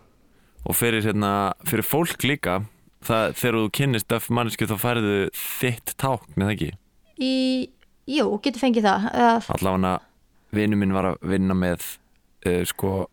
og 0.62 0.75
fyrir, 0.77 1.01
hérna, 1.01 1.53
fyrir 1.65 1.82
fólk 1.84 2.22
líka 2.27 2.60
það, 3.03 3.32
þegar 3.39 3.56
þú 3.58 3.70
kynnist 3.74 4.08
döf 4.12 4.27
mannsku 4.30 4.68
þá 4.70 4.75
færðu 4.77 5.15
þitt 5.34 5.96
tákn 5.98 6.38
eða 6.46 6.53
ekki? 6.53 6.70
Í, 7.22 7.34
jú, 8.08 8.27
getur 8.44 8.62
fengið 8.62 8.86
það 8.86 9.08
eða, 9.12 9.32
allavega 9.56 9.94
vinnu 10.53 10.77
minn 10.77 10.94
var 10.94 11.10
að 11.13 11.18
vinna 11.32 11.56
með 11.58 11.82
uh, 12.46 12.62
sko 12.70 13.08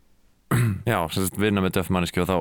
já, 0.89 0.99
vinna 1.37 1.63
með 1.65 1.79
döf 1.79 1.91
mannsku 1.91 2.23
og 2.25 2.29
þá 2.31 2.39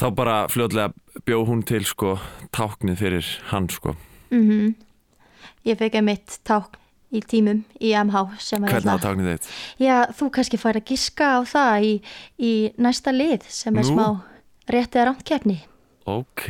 þá 0.00 0.06
bara 0.16 0.36
fljóðlega 0.48 0.92
bjó 1.28 1.42
hún 1.48 1.64
til 1.66 1.82
sko 1.88 2.16
táknið 2.56 3.00
fyrir 3.00 3.32
hann 3.52 3.68
sko 3.72 3.96
mm 4.30 4.74
ég 5.64 5.76
fekk 5.80 5.98
einmitt 6.00 6.38
tákn 6.48 6.78
í 7.12 7.20
tímum 7.26 7.64
í 7.82 7.90
MH 7.96 8.20
er 8.22 8.60
hvernig 8.60 8.72
hérna- 8.72 8.94
var 8.96 9.02
táknið 9.04 9.30
þitt? 9.34 9.48
Já, 9.82 9.96
þú 10.14 10.30
kannski 10.36 10.60
fær 10.60 10.78
að 10.78 10.86
giska 10.92 11.26
á 11.36 11.38
það 11.44 11.86
í, 11.88 11.92
í 12.38 12.52
næsta 12.78 13.12
lið 13.12 13.44
sem 13.50 13.76
er 13.76 13.84
Nú? 13.84 13.90
smá 13.92 14.06
rétt 14.70 14.94
eða 14.94 15.10
rámt 15.10 15.24
keppni. 15.26 15.58
Ok, 16.06 16.46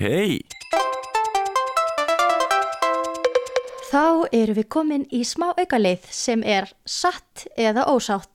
Þá 3.90 4.31
erum 4.31 4.55
við 4.55 4.67
komin 4.71 5.07
í 5.11 5.25
smá 5.26 5.49
aukalið 5.59 6.05
sem 6.14 6.45
er 6.47 6.69
satt 6.87 7.49
eða 7.59 7.88
ósátt. 7.90 8.29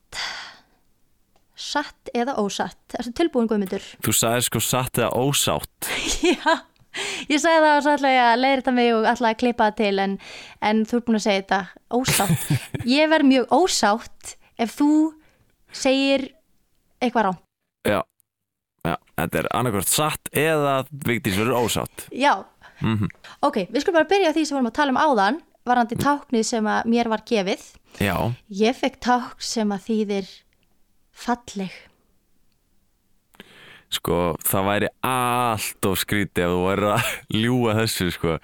Satt 1.55 2.09
eða 2.13 2.33
ósatt. 2.41 2.79
Erstu 2.99 3.13
tilbúin, 3.15 3.47
Guðmundur? 3.47 3.83
þú 4.03 4.11
sagði 4.15 4.41
sko 4.49 4.59
satt 4.63 4.97
eða 4.99 5.11
ósátt 5.15 5.87
Já, 6.35 6.55
ég 7.31 7.39
sagði 7.39 7.61
það 7.63 7.75
og 7.77 7.83
svo 7.85 7.93
ætla 7.95 8.11
ég 8.11 8.23
að 8.25 8.41
leiða 8.41 8.57
þetta 8.59 8.73
mig 8.75 8.89
og 8.95 9.07
ætla 9.11 9.29
að 9.31 9.37
klippa 9.43 9.69
það 9.69 9.77
til 9.79 10.01
en, 10.03 10.17
en 10.71 10.81
þú 10.89 10.97
er 10.99 11.05
búin 11.07 11.19
að 11.19 11.23
segja 11.27 11.43
þetta 11.45 11.61
ósátt. 11.99 12.49
Ég 12.97 13.09
verð 13.13 13.29
mjög 13.31 13.55
ósátt 13.55 14.35
ef 14.65 14.75
þú 14.79 14.89
segir 15.75 16.27
eitthvað 17.03 17.25
rámt. 17.29 17.41
Já, 17.85 17.99
já, 18.87 18.95
þetta 19.19 19.41
er 19.43 19.49
annarkvort 19.59 19.91
satt 19.91 20.29
eða 20.35 20.75
Vigdís 21.05 21.35
verður 21.37 21.59
ósátt 21.67 22.07
Já, 22.15 22.33
mm 22.81 23.07
ok, 23.45 23.59
við 23.71 23.83
skulum 23.83 23.99
bara 24.01 24.09
byrja 24.09 24.31
því 24.35 24.43
sem 24.47 24.55
við 24.55 24.59
vorum 24.59 24.71
að 24.71 24.77
tala 24.79 24.95
um 24.95 24.99
áðan 25.03 25.37
varandi 25.65 25.95
táknið 26.01 26.43
sem 26.45 26.67
að 26.69 26.87
mér 26.91 27.07
var 27.09 27.23
gefið. 27.25 27.61
Já, 28.03 28.15
Ég 28.53 28.75
fekk 28.77 28.99
tákn 29.01 29.39
sem 29.41 29.71
að 29.73 29.85
þýðir 29.87 30.27
falleg. 31.15 31.71
sko 33.95 34.17
það 34.43 34.65
væri 34.69 34.89
allt 35.07 35.87
of 35.87 35.99
skrítið 36.01 36.43
ef 36.47 36.51
þú 36.55 36.63
væri 36.65 36.89
að 36.95 37.13
ljúga 37.43 37.77
þessu 37.83 38.09
sko 38.15 38.37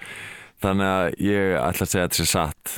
Þannig 0.62 0.86
að 0.86 1.06
ég 1.26 1.54
ætla 1.58 1.84
að 1.84 1.90
segja 1.90 2.02
að 2.04 2.10
þetta 2.12 2.18
sé 2.20 2.26
satt 2.30 2.74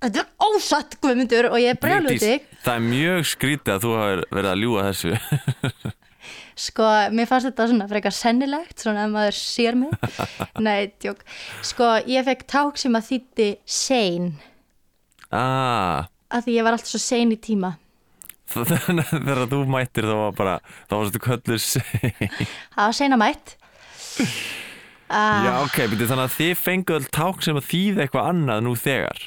Þetta 0.00 0.20
er 0.22 0.28
ósatt, 0.46 0.94
Guðmundur, 1.02 1.48
og 1.50 1.58
ég 1.60 1.74
er 1.74 2.06
þig. 2.16 2.44
það 2.64 2.76
er 2.78 2.84
mjög 2.86 3.24
skrítið 3.28 3.72
að 3.74 3.82
þú 3.84 3.90
hafi 3.98 4.20
verið 4.30 4.50
að 4.52 4.62
ljúga 4.62 4.84
þessu 4.86 5.10
Sko, 6.60 6.86
mér 7.16 7.28
fannst 7.28 7.48
þetta 7.48 7.66
svona 7.70 7.88
frekar 7.90 8.14
sennilegt, 8.14 8.76
svona 8.82 9.06
ef 9.06 9.12
maður 9.14 9.36
sér 9.38 9.76
mig. 9.80 9.92
Nei, 10.60 10.90
tjók. 11.00 11.22
Sko, 11.64 11.86
ég 12.10 12.26
fekk 12.26 12.42
ták 12.52 12.80
sem 12.80 12.96
að 12.98 13.06
þýtti 13.10 13.46
sein, 13.64 14.26
Ah, 15.30 16.08
af 16.28 16.42
því 16.44 16.56
ég 16.58 16.66
var 16.66 16.74
alltaf 16.76 16.90
svo 16.90 16.98
sein 17.00 17.30
í 17.32 17.38
tíma. 17.40 17.70
Að 18.58 18.72
þegar 19.10 19.42
þú 19.50 19.60
mættir 19.70 20.08
þá 20.08 20.14
var 20.20 20.38
bara, 20.38 20.54
þá 20.90 20.94
þú 21.14 21.22
kölluð 21.26 21.60
sig 21.64 22.16
Það 22.20 22.80
var 22.84 22.96
seina 22.96 23.20
mætt. 23.20 23.54
Ah, 25.10 25.42
Já, 25.42 25.52
ok, 25.64 25.76
beti, 25.90 26.06
þannig 26.06 26.28
að 26.28 26.34
þið 26.36 26.50
fenguð 26.60 26.98
all 27.00 27.06
ták 27.16 27.42
sem 27.42 27.58
að 27.58 27.66
þýða 27.66 28.02
eitthvað 28.04 28.28
annað 28.30 28.60
nú 28.62 28.74
þegar? 28.78 29.22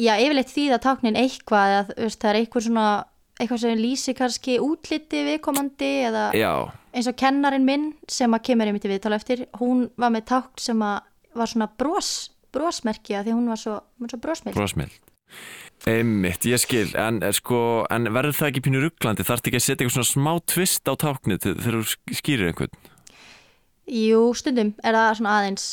Já, 0.00 0.12
yfirleitt 0.16 0.52
þýða 0.54 0.78
táknin 0.80 1.18
eitthvað, 1.20 1.72
eða, 1.74 1.96
veist, 2.06 2.20
það 2.22 2.30
er 2.30 2.38
eitthvað 2.40 2.64
svona, 2.66 2.86
eitthvað 3.36 3.62
sem 3.64 3.82
lýsi 3.82 4.14
kannski 4.16 4.56
útliti 4.64 5.22
viðkomandi 5.26 5.90
eða 6.08 6.24
Já, 6.38 6.52
eins 6.96 7.10
og 7.10 7.18
kennarin 7.20 7.66
minn 7.68 7.86
sem 8.08 8.32
að 8.32 8.46
kemur 8.48 8.70
einmitt 8.70 8.86
í 8.88 8.92
viðtala 8.94 9.20
eftir, 9.20 9.44
hún 9.60 9.88
var 10.00 10.14
með 10.14 10.28
tákn 10.32 10.64
sem 10.70 10.84
að 10.86 11.02
var 11.36 11.52
svona 11.52 11.68
bros, 11.78 12.10
brosmerki 12.54 13.14
af 13.18 13.26
því 13.26 13.36
hún 13.36 13.50
var 13.52 13.60
svo, 13.60 13.76
var 14.00 14.14
svo 14.14 14.22
brosmild. 14.24 14.56
brosmild 14.56 14.96
Einmitt, 15.88 16.44
ég 16.44 16.60
skil, 16.60 16.90
en, 17.00 17.22
eh, 17.24 17.32
sko, 17.32 17.86
en 17.90 18.04
verður 18.12 18.36
það 18.36 18.48
ekki 18.50 18.62
pínu 18.66 18.82
rugglandi? 18.84 19.24
Þarf 19.24 19.40
ekki 19.46 19.56
að 19.56 19.64
setja 19.64 19.86
eitthvað 19.86 19.96
svona 19.96 20.10
smá 20.12 20.32
tvist 20.52 20.84
á 20.84 20.94
táknið 21.00 21.40
þegar 21.46 21.78
þú 21.78 21.84
sk- 21.88 22.16
skýrir 22.20 22.50
einhvern? 22.50 22.74
Jú, 23.90 24.20
stundum 24.36 24.74
er 24.84 24.92
það 24.94 25.16
svona 25.18 25.36
aðeins 25.40 25.64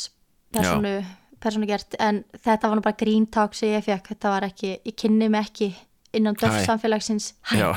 personu, 0.52 0.94
personu 1.40 1.66
gert 1.68 1.94
en 2.00 2.22
þetta 2.34 2.68
var 2.70 2.76
nú 2.80 2.82
bara 2.82 2.96
grínták 2.98 3.54
sem 3.54 3.68
ég 3.76 3.84
fekk 3.84 4.08
þetta 4.14 4.32
var 4.32 4.46
ekki, 4.48 4.72
ég 4.88 4.96
kynni 4.96 5.28
mig 5.30 5.44
ekki 5.44 5.68
innan 6.16 6.34
döf 6.34 6.56
Hæ. 6.56 6.64
samfélagsins 6.66 7.34
Hæ, 7.52 7.58
Já, 7.60 7.68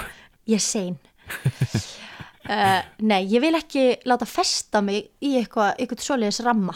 ég 0.48 0.56
er 0.56 0.64
sein 0.64 0.98
uh, 2.50 2.82
Nei, 3.12 3.22
ég 3.28 3.42
vil 3.44 3.54
ekki 3.60 3.86
láta 4.08 4.26
festa 4.26 4.82
mig 4.82 5.12
í 5.22 5.36
eitthvað, 5.42 5.76
eitthvað 5.78 6.06
svoleiðis 6.08 6.42
ramma 6.48 6.74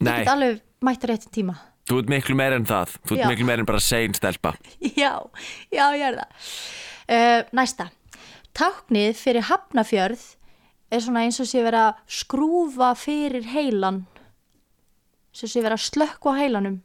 Nei. 0.00 0.20
get 0.20 0.28
alveg 0.28 0.60
mætt 0.84 1.02
á 1.02 1.06
réttin 1.10 1.32
tíma 1.34 1.56
þú 1.88 2.00
ert 2.02 2.12
miklu 2.12 2.36
meir 2.38 2.56
en 2.56 2.66
það. 2.68 2.96
Þú 3.06 3.16
ert 3.16 3.22
Já. 3.24 3.28
miklu 3.32 3.46
meir 3.48 3.62
en 3.62 3.68
bara 3.70 3.82
sein 3.84 4.16
stelpa. 4.16 4.54
Já, 5.02 5.14
já, 5.72 5.86
ég 5.96 6.04
er 6.10 6.20
það. 6.20 6.52
Uh, 7.10 7.40
Næsta. 7.56 7.88
Táknið 8.56 9.16
fyrir 9.18 9.46
hafnafjörð 9.46 10.22
er 10.90 11.02
svona 11.02 11.24
eins 11.26 11.38
og 11.42 11.48
sé 11.48 11.62
verið 11.62 11.86
að 11.88 12.00
skrúfa 12.20 12.92
fyrir 12.98 13.46
heilan. 13.52 14.04
Sem 15.34 15.50
sé 15.50 15.62
verið 15.62 15.78
að 15.78 15.86
slökkva 15.86 16.34
heilanum. 16.40 16.80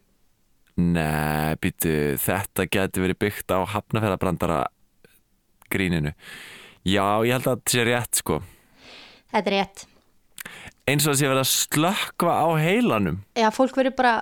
Nei, 0.76 1.56
býtu, 1.64 1.92
þetta 2.20 2.66
geti 2.68 3.02
verið 3.02 3.20
byggt 3.24 3.54
á 3.56 3.64
hafnafjörðabrandara 3.74 4.60
gríninu. 5.72 6.12
Já, 6.86 7.06
ég 7.26 7.34
held 7.34 7.48
að 7.48 7.56
þetta 7.56 7.74
sé 7.74 7.86
rétt, 7.88 8.20
sko. 8.22 8.40
Þetta 9.34 9.50
er 9.50 9.56
rétt. 9.56 9.86
Eins 10.86 11.08
og 11.10 11.16
sé 11.18 11.26
verið 11.26 11.42
að 11.42 11.50
slökkva 11.50 12.36
á 12.46 12.48
heilanum. 12.62 13.24
Já, 13.40 13.48
fólk 13.56 13.80
verður 13.80 13.96
bara 13.98 14.14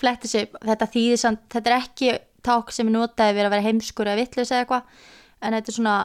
fletti 0.00 0.30
sig 0.30 0.48
þetta 0.64 0.88
þýðir 0.94 1.20
samt, 1.20 1.44
þetta 1.52 1.70
er 1.70 1.76
ekki 1.78 2.14
ták 2.46 2.72
sem 2.72 2.88
er 2.88 2.96
notaði 2.96 3.36
við 3.36 3.46
að 3.46 3.54
vera 3.54 3.66
heimskur 3.66 4.08
eða 4.08 4.22
vittlis 4.22 4.50
eða 4.50 4.64
eitthvað 4.64 5.04
en 5.40 5.56
þetta 5.56 5.72
er 5.72 5.76
svona, 5.76 5.96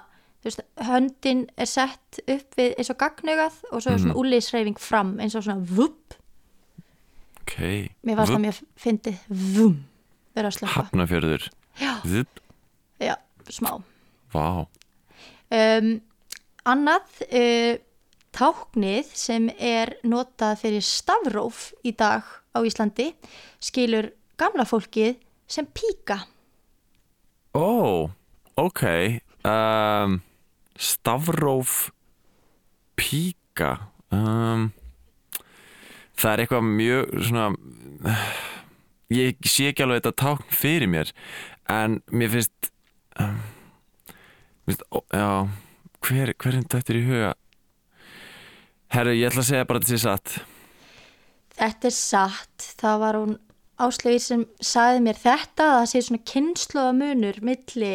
þú 0.41 0.49
veist, 0.49 0.63
höndin 0.89 1.43
er 1.55 1.71
sett 1.71 2.21
upp 2.25 2.59
við 2.59 2.75
eins 2.75 2.91
og 2.91 2.99
gagnugað 3.01 3.59
og 3.71 3.83
svo 3.83 3.93
er 3.93 4.03
svona 4.03 4.19
úlísreifing 4.21 4.81
fram 4.81 5.15
eins 5.23 5.37
og 5.37 5.47
svona 5.47 5.63
vupp, 5.75 6.17
Ok 7.45 7.59
mér 8.01 8.17
fannst 8.17 8.33
það 8.33 8.41
mjög 8.41 8.59
fyndið. 8.81 9.17
Vum, 9.29 9.75
vera 10.33 10.49
að 10.49 10.55
slökka 10.57 10.73
Hafnafjörður 10.79 11.43
Zup. 12.09 12.39
já, 12.97 13.13
smá. 13.53 13.75
Vá. 14.33 14.65
Um, 15.53 15.91
Annað 16.65 17.19
uh, 17.29 17.75
táknið 18.33 19.11
sem 19.13 19.45
er 19.61 19.93
notað 20.07 20.63
fyrir 20.63 20.85
stafróf 20.85 21.69
í 21.85 21.93
dag 21.93 22.25
á 22.55 22.59
Íslandi 22.63 23.11
skilur 23.59 24.13
gamla 24.39 24.65
fólkið 24.67 25.19
sem 25.51 25.67
píka. 25.67 26.23
Ó, 27.55 28.09
ok 28.59 28.81
um, 29.47 30.19
Stafróf 30.75 31.91
Píka 32.99 33.91
um, 34.11 34.73
Það 36.15 36.31
er 36.31 36.43
eitthvað 36.43 36.65
mjög 36.67 37.13
svona 37.29 38.15
Ég 39.15 39.39
sé 39.47 39.69
ekki 39.69 39.85
alveg 39.85 40.01
þetta 40.01 40.19
tákn 40.19 40.51
fyrir 40.51 40.91
mér 40.91 41.13
En 41.71 42.01
mér 42.11 42.33
finnst 42.33 42.71
um, 43.23 43.39
finnst, 44.67 44.83
ó, 44.91 44.99
Já 45.15 45.29
Hver, 46.05 46.35
hverjum 46.37 46.67
þetta 46.69 46.91
er 46.91 46.99
í 46.99 47.05
huga? 47.07 47.31
Herru, 48.93 49.15
ég 49.15 49.31
ætla 49.31 49.41
að 49.41 49.47
segja 49.47 49.65
bara 49.69 49.79
þetta 49.81 49.95
sé 49.95 50.03
satt 50.03 50.35
Þetta 51.55 51.87
er 51.89 51.95
satt, 51.95 52.65
það 52.81 52.99
var 53.03 53.17
hún 53.19 53.35
áslögir 53.85 54.21
sem 54.23 54.45
saði 54.63 55.01
mér 55.03 55.17
þetta 55.19 55.65
að 55.71 55.77
það 55.81 55.89
sé 55.91 56.01
svona 56.07 56.23
kynnslóða 56.31 56.93
munur 56.95 57.39
milli 57.43 57.91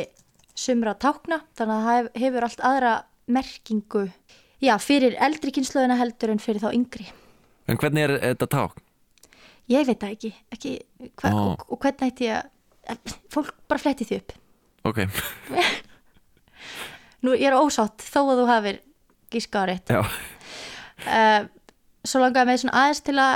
sumra 0.60 0.94
tákna 1.00 1.40
þannig 1.56 1.74
að 1.76 1.86
það 1.86 1.96
hef- 1.96 2.20
hefur 2.24 2.46
allt 2.48 2.62
aðra 2.70 2.92
merkingu. 3.30 4.04
Já, 4.60 4.74
fyrir 4.82 5.14
eldri 5.22 5.52
kynnslóðina 5.56 5.96
heldur 6.00 6.32
en 6.34 6.40
fyrir 6.42 6.60
þá 6.64 6.72
yngri. 6.76 7.06
En 7.68 7.78
hvernig 7.80 8.08
er 8.08 8.16
þetta 8.34 8.46
ták? 8.56 8.80
ég 9.70 9.86
veit 9.86 10.00
það 10.02 10.10
ekki, 10.16 10.30
ekki 10.50 10.70
hva, 11.20 11.30
Ó. 11.30 11.38
og, 11.52 11.60
og 11.70 11.78
hvernig 11.84 12.08
ætti 12.10 12.26
ég 12.26 12.48
að 12.90 13.12
fólk 13.30 13.52
bara 13.70 13.78
fletti 13.78 14.02
því 14.08 14.16
upp. 14.18 14.32
Ok, 14.90 14.98
nú 17.22 17.34
ég 17.36 17.46
er 17.50 17.56
ósátt 17.58 18.02
þó 18.02 18.20
að 18.32 18.40
þú 18.40 18.46
hafir 18.50 18.80
gíska 19.30 19.62
á 19.62 19.64
rétt. 19.70 19.92
Já. 19.94 20.00
Uh, 21.00 21.46
svo 22.04 22.22
langaði 22.22 22.50
með 22.50 22.60
svona 22.62 22.82
aðeins 22.82 23.02
til 23.06 23.16
að 23.20 23.34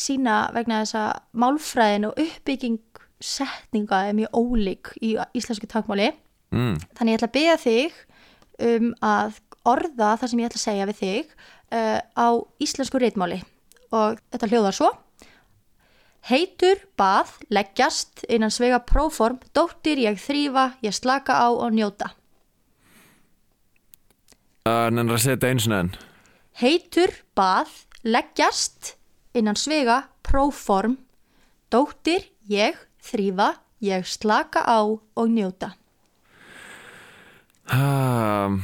sína 0.00 0.38
vegna 0.54 0.82
þess 0.82 0.98
að 0.98 1.12
málfræðin 1.44 2.08
og 2.08 2.20
uppbygging 2.24 2.80
setninga 3.24 4.00
er 4.08 4.16
mjög 4.18 4.36
ólík 4.36 4.92
í 5.02 5.14
íslensku 5.36 5.68
takmáli 5.70 6.10
mm. 6.54 6.76
þannig 6.96 7.14
ég 7.14 7.18
ætla 7.20 7.30
að 7.30 7.36
beða 7.38 7.60
þig 7.62 8.00
um 8.68 8.90
að 9.04 9.38
orða 9.64 10.10
það 10.20 10.30
sem 10.30 10.42
ég 10.42 10.50
ætla 10.50 10.60
að 10.60 10.66
segja 10.66 10.88
við 10.90 11.00
þig 11.00 11.32
uh, 11.34 12.00
á 12.14 12.28
íslensku 12.66 13.00
reitmáli 13.00 13.40
og 13.94 14.20
þetta 14.34 14.50
hljóðar 14.52 14.78
svo 14.80 14.92
Heitur, 16.24 16.78
bað, 16.96 17.34
leggjast, 17.52 18.22
innan 18.32 18.48
svega 18.48 18.78
próform, 18.80 19.42
dóttir, 19.52 20.00
ég 20.00 20.16
þrýfa, 20.16 20.70
ég 20.80 20.94
slaka 20.96 21.36
á 21.36 21.52
og 21.52 21.74
njóta. 21.76 22.14
uh, 24.64 24.88
Nennar 24.88 25.18
að 25.18 25.26
setja 25.26 25.50
eins 25.52 25.68
og 25.68 25.76
enn 25.76 25.90
Heitur, 26.62 27.12
bað, 27.36 27.74
leggjast, 28.04 28.94
innan 29.34 29.56
svega 29.58 30.02
próform, 30.26 30.98
dóttir, 31.72 32.26
ég 32.48 32.76
þrýfa, 33.04 33.54
ég 33.84 34.04
slaka 34.08 34.62
á 34.64 34.80
og 34.84 35.28
njóta. 35.32 35.72
um, 37.72 38.60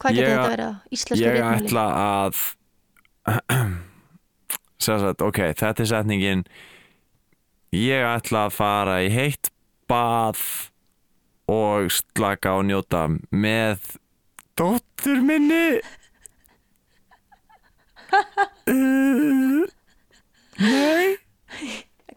Hvað 0.00 0.16
getur 0.16 0.24
Ég- 0.24 0.32
þetta 0.32 0.50
verið 0.50 0.66
á 0.66 0.74
íslensku 0.90 1.24
Ég 1.24 1.34
reitmáli? 1.36 1.66
ætla 1.68 1.84
að 2.00 2.40
Sérsagt, 4.80 5.20
ok, 5.22 5.38
þetta 5.60 5.82
er 5.84 5.90
setningin 5.90 6.44
Ég 7.76 8.02
ætla 8.08 8.46
að 8.48 8.54
fara 8.56 8.96
í 9.04 9.10
heitt 9.12 9.50
bað 9.90 10.40
og 11.50 11.90
slaka 11.92 12.56
og 12.58 12.64
njóta 12.70 13.04
með 13.30 13.78
dóttur 14.58 15.20
minni 15.22 15.80
uh, 18.74 19.66
Nei 20.60 21.18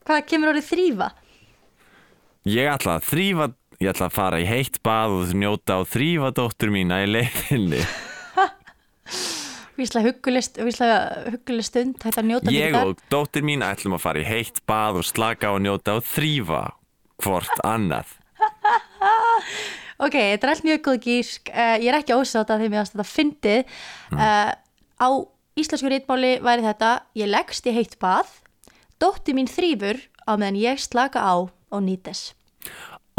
Hvað 0.04 0.26
kemur 0.28 0.52
orðið 0.54 0.70
þrýfa? 0.70 1.10
Ég 2.52 2.72
ætla 2.74 2.98
að 3.00 3.08
þrýfa 3.12 3.50
Ég 3.82 3.92
ætla 3.92 4.08
að 4.08 4.16
fara 4.16 4.40
í 4.40 4.48
heitt 4.48 4.80
bað 4.86 5.18
og 5.18 5.36
njóta 5.38 5.80
og 5.82 5.90
þrýfa 5.92 6.34
dóttur 6.38 6.74
mína 6.74 7.04
í 7.04 7.10
leiðinni 7.12 7.84
Víslega 9.74 10.06
huggulist 10.06 10.60
stund, 11.66 11.98
hægt 12.04 12.20
að 12.22 12.28
njóta 12.30 12.54
Ég 12.54 12.76
og 12.78 13.00
dóttir 13.10 13.46
mín 13.46 13.66
ætlum 13.66 13.98
að 13.98 14.04
fara 14.06 14.22
í 14.22 14.28
heitt 14.28 14.62
bað 14.70 15.02
og 15.02 15.08
slaka 15.08 15.50
og 15.56 15.64
njóta 15.66 15.98
og 15.98 16.06
þrýfa 16.06 16.62
hvort 17.24 17.64
annað. 17.66 18.12
Ok, 20.04 20.16
þetta 20.18 20.48
er 20.48 20.52
allt 20.52 20.66
mjög 20.68 20.82
góð 20.88 21.00
gísk. 21.06 21.50
Uh, 21.54 21.78
ég 21.80 21.90
er 21.92 22.00
ekki 22.00 22.16
ósátt 22.18 22.50
að 22.52 22.64
því 22.64 22.70
mér 22.74 22.82
að 22.82 22.90
þetta 22.92 23.08
fyndið. 23.08 23.76
Uh, 24.12 24.52
á 25.00 25.10
íslensku 25.60 25.92
rítmáli 25.92 26.38
væri 26.44 26.66
þetta, 26.66 26.92
ég 27.20 27.30
leggst 27.30 27.68
í 27.70 27.76
heitt 27.76 27.98
bað, 28.02 28.30
dóttir 29.02 29.38
mín 29.38 29.50
þrýfur 29.52 30.00
á 30.26 30.32
meðan 30.40 30.58
ég 30.62 30.82
slaka 30.82 31.22
á 31.22 31.34
og 31.46 31.84
nýtes. 31.86 32.32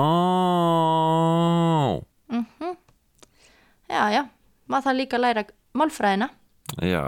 Ó, 0.00 0.08
Já, 3.94 4.08
já, 4.10 4.22
maður 4.66 4.86
það 4.88 4.96
líka 4.98 5.18
að 5.18 5.22
læra 5.22 5.42
málfræðina. 5.78 6.26
já. 6.82 7.02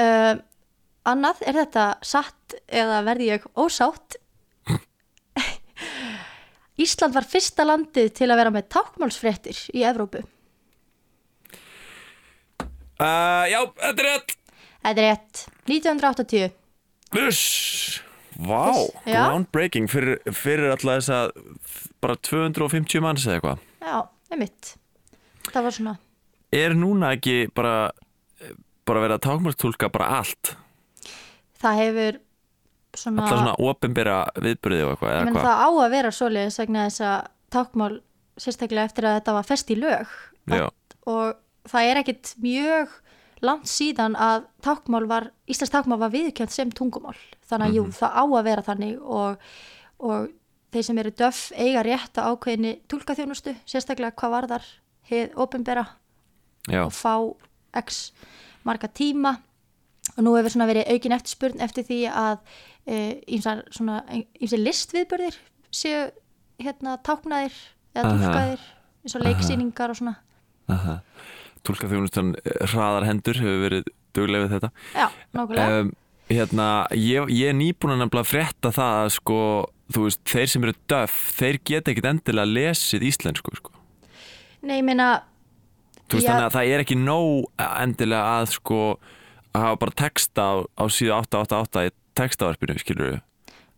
Uh, 0.00 0.40
annað, 1.06 1.42
er 1.46 1.58
þetta 1.60 1.84
satt 2.02 2.56
eða 2.66 3.02
verði 3.06 3.28
ég 3.34 3.44
ósátt? 3.60 4.16
Ísland 6.80 7.14
var 7.14 7.28
fyrsta 7.28 7.66
landið 7.68 8.08
til 8.16 8.30
að 8.32 8.40
vera 8.40 8.54
með 8.54 8.70
tákmálsfréttir 8.74 9.58
í 9.76 9.84
Evrópu. 9.84 10.24
Uh, 13.00 13.44
já, 13.48 13.60
þetta 13.80 14.02
er 14.04 14.08
rétt. 14.10 14.34
Þetta 14.80 15.00
er 15.00 15.06
rétt, 15.08 15.42
1980. 15.70 16.52
Uss. 17.26 18.02
Vá, 18.40 18.60
Já. 19.04 19.26
groundbreaking 19.26 19.88
fyrir, 19.90 20.20
fyrir 20.32 20.70
alltaf 20.72 21.00
þess 21.00 21.10
að 21.12 21.32
bara 22.00 22.14
250 22.24 23.02
manns 23.04 23.26
eða 23.26 23.36
eitthvað. 23.40 23.64
Já, 23.84 23.96
einmitt. 24.32 24.70
Það 25.50 25.66
var 25.66 25.76
svona, 25.76 25.96
Er 26.50 26.72
núna 26.74 27.12
ekki 27.14 27.34
bara, 27.54 27.90
bara 28.88 29.02
verið 29.04 29.16
að 29.18 29.24
tákmálstúlka 29.28 29.90
bara 29.94 30.08
allt? 30.20 30.54
það 31.60 31.76
hefur 31.82 32.16
svona, 32.96 33.22
Alltaf 33.26 33.38
svona 33.38 33.52
opinbera 33.70 34.16
viðbyrði 34.40 34.80
og 34.86 34.94
eitthvað 34.94 35.12
eða 35.12 35.24
menn 35.28 35.36
hvað? 35.36 35.44
það 35.50 35.60
á 35.60 35.68
að 35.84 35.90
vera 35.92 36.12
svoleiðis 36.16 36.58
vegna 36.62 36.86
þess 36.88 37.02
að 37.10 37.18
tákmál 37.54 37.92
sérstaklega 38.40 38.88
eftir 38.88 39.06
að 39.10 39.16
þetta 39.18 39.34
var 39.36 39.46
fest 39.50 39.70
í 39.70 39.76
lög 39.76 40.14
Já, 40.50 40.64
og 41.04 41.36
það 41.68 41.90
er 41.90 42.00
ekkit 42.02 42.34
mjög 42.42 42.96
langt 43.44 43.70
síðan 43.72 44.16
að 44.20 44.44
tákmál 44.64 45.06
var, 45.08 45.30
Íslands 45.48 45.72
tákmál 45.72 46.00
var 46.00 46.12
viðkjönd 46.12 46.52
sem 46.52 46.72
tungumál. 46.76 47.16
Þannig 47.48 47.70
að 47.70 47.76
jú, 47.78 47.84
það 47.96 48.16
á 48.20 48.24
að 48.24 48.46
vera 48.50 48.66
þannig 48.66 48.98
og, 49.00 49.46
og 50.04 50.28
þeir 50.70 50.86
sem 50.86 51.00
eru 51.02 51.14
döff 51.18 51.46
eiga 51.56 51.84
rétt 51.86 52.20
á 52.20 52.28
ákveðinni 52.30 52.74
túlkaþjónustu, 52.90 53.56
sérstaklega 53.68 54.16
hvað 54.20 54.34
varðar 54.36 54.66
heið 55.10 55.38
opinbera 55.40 55.86
já, 56.70 56.84
og 56.84 56.92
fá 56.94 57.14
x 57.80 58.10
marga 58.66 58.90
tíma 58.92 59.38
og 60.16 60.24
nú 60.24 60.34
hefur 60.36 60.54
svona 60.54 60.68
verið 60.70 60.90
aukin 60.92 61.14
eftirspurn 61.16 61.62
eftir 61.64 61.86
því 61.86 62.00
að 62.12 62.38
ímsar 63.30 63.64
svona 63.74 64.00
ímsar 64.40 64.62
listviðburðir 64.62 65.36
séu 65.74 66.08
hérna 66.60 66.96
táknaðir 67.06 67.54
eða 67.94 68.06
Aha. 68.06 68.14
túlkaðir 68.14 68.64
eins 69.04 69.16
og 69.16 69.24
leiksýningar 69.24 69.92
og 69.92 70.00
svona 70.00 70.16
aha. 70.70 71.00
Túlka 71.66 71.88
þjónustan 71.90 72.34
hraðar 72.72 73.08
hendur 73.08 73.40
hefur 73.40 73.58
verið 73.66 73.90
duglega 74.16 74.46
við 74.46 74.54
þetta. 74.56 74.70
já, 74.96 75.06
nákvæmlega 75.36 75.80
um, 75.80 75.90
hérna, 76.30 76.66
ég, 76.96 77.30
ég 77.34 77.50
er 77.52 77.56
nýbúin 77.58 77.94
að 77.94 78.02
nefnilega 78.04 78.30
frétta 78.30 78.72
það 78.74 78.98
að 79.04 79.10
sko, 79.16 79.38
þú 79.94 80.04
veist, 80.06 80.20
þeir 80.30 80.50
sem 80.52 80.66
eru 80.66 80.74
döff 80.90 81.16
þeir 81.38 81.58
geta 81.70 81.92
ekkit 81.92 82.08
endilega 82.10 82.50
lesið 82.50 83.06
íslensku 83.10 83.54
sko. 83.58 83.72
nei, 84.62 84.76
ég 84.80 84.86
meina 84.86 85.08
þú 86.10 86.18
veist, 86.18 86.26
Já. 86.26 86.32
þannig 86.32 86.46
að 86.48 86.54
það 86.56 86.74
er 86.74 86.84
ekki 86.84 86.98
nóg 86.98 87.64
endilega 87.68 88.36
að 88.40 88.52
sko 88.56 88.80
að 89.50 89.64
hafa 89.66 89.80
bara 89.82 89.98
texta 89.98 90.46
á, 90.46 90.54
á 90.78 90.84
síðu 90.90 91.14
888 91.18 91.86
í 91.88 91.92
textavarpinu, 92.20 92.78
skilur 92.78 93.08
við 93.10 93.18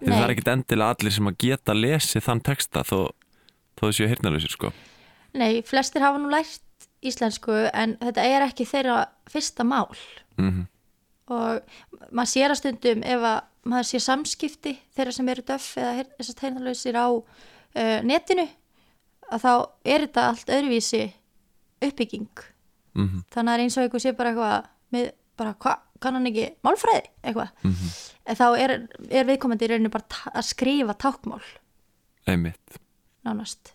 Nei. 0.03 0.17
það 0.17 0.25
er 0.25 0.33
ekkit 0.35 0.51
endilega 0.53 0.97
allir 0.97 1.15
sem 1.15 1.29
að 1.31 1.39
geta 1.45 1.77
lesið 1.77 2.25
þann 2.27 2.41
texta 2.49 2.83
þó, 2.85 2.99
þó 3.79 3.85
þau 3.87 3.93
séu 3.97 4.09
hirnalösir 4.11 4.53
sko. 4.53 4.73
nei, 5.39 5.63
flestir 5.65 6.05
hafa 6.05 6.21
nú 6.21 6.33
lært 6.33 6.61
íslensku 7.03 7.55
en 7.73 7.97
þetta 8.01 8.27
er 8.29 8.47
ekki 8.47 8.69
þeirra 8.69 9.05
fyrsta 9.31 9.67
mál. 9.67 9.91
Mm 10.39 10.67
og 11.31 12.11
maður 12.11 12.31
sér 12.33 12.53
að 12.53 12.61
stundum 12.61 13.05
ef 13.07 13.27
að 13.27 13.39
maður 13.71 13.89
sé 13.89 14.01
samskipti 14.03 14.75
þeirra 14.97 15.15
sem 15.15 15.31
eru 15.33 15.45
döff 15.47 15.69
eða 15.79 16.07
þessast 16.19 16.43
heyrnarlausir 16.43 16.99
á 16.99 17.09
uh, 17.09 17.99
netinu 18.07 18.47
að 19.33 19.45
þá 19.45 19.53
er 19.95 20.07
þetta 20.07 20.27
allt 20.29 20.53
öðruvísi 20.53 21.03
uppbygging. 21.83 22.45
-hmm. 22.95 23.23
þannig 23.33 23.53
að 23.53 23.53
það 23.53 23.55
er 23.55 23.65
eins 23.65 23.77
og 23.77 23.85
eitthvað 23.85 24.05
sé 24.05 24.15
bara 24.19 24.33
eitthvað 24.33 24.71
með 24.93 25.11
bara 25.41 25.55
hvað, 25.65 25.85
kann 26.03 26.15
hann 26.19 26.29
ekki 26.29 26.49
málfræði? 26.63 27.05
Eitthvað. 27.23 27.49
En 28.27 28.37
þá 28.37 28.47
er, 28.61 28.75
er 29.11 29.27
viðkomandi 29.27 29.65
í 29.65 29.71
rauninu 29.71 29.91
bara 29.91 30.29
að 30.35 30.45
skrifa 30.51 30.95
tákmál 30.95 31.43
einmitt. 32.27 32.77
Nánast. 33.25 33.73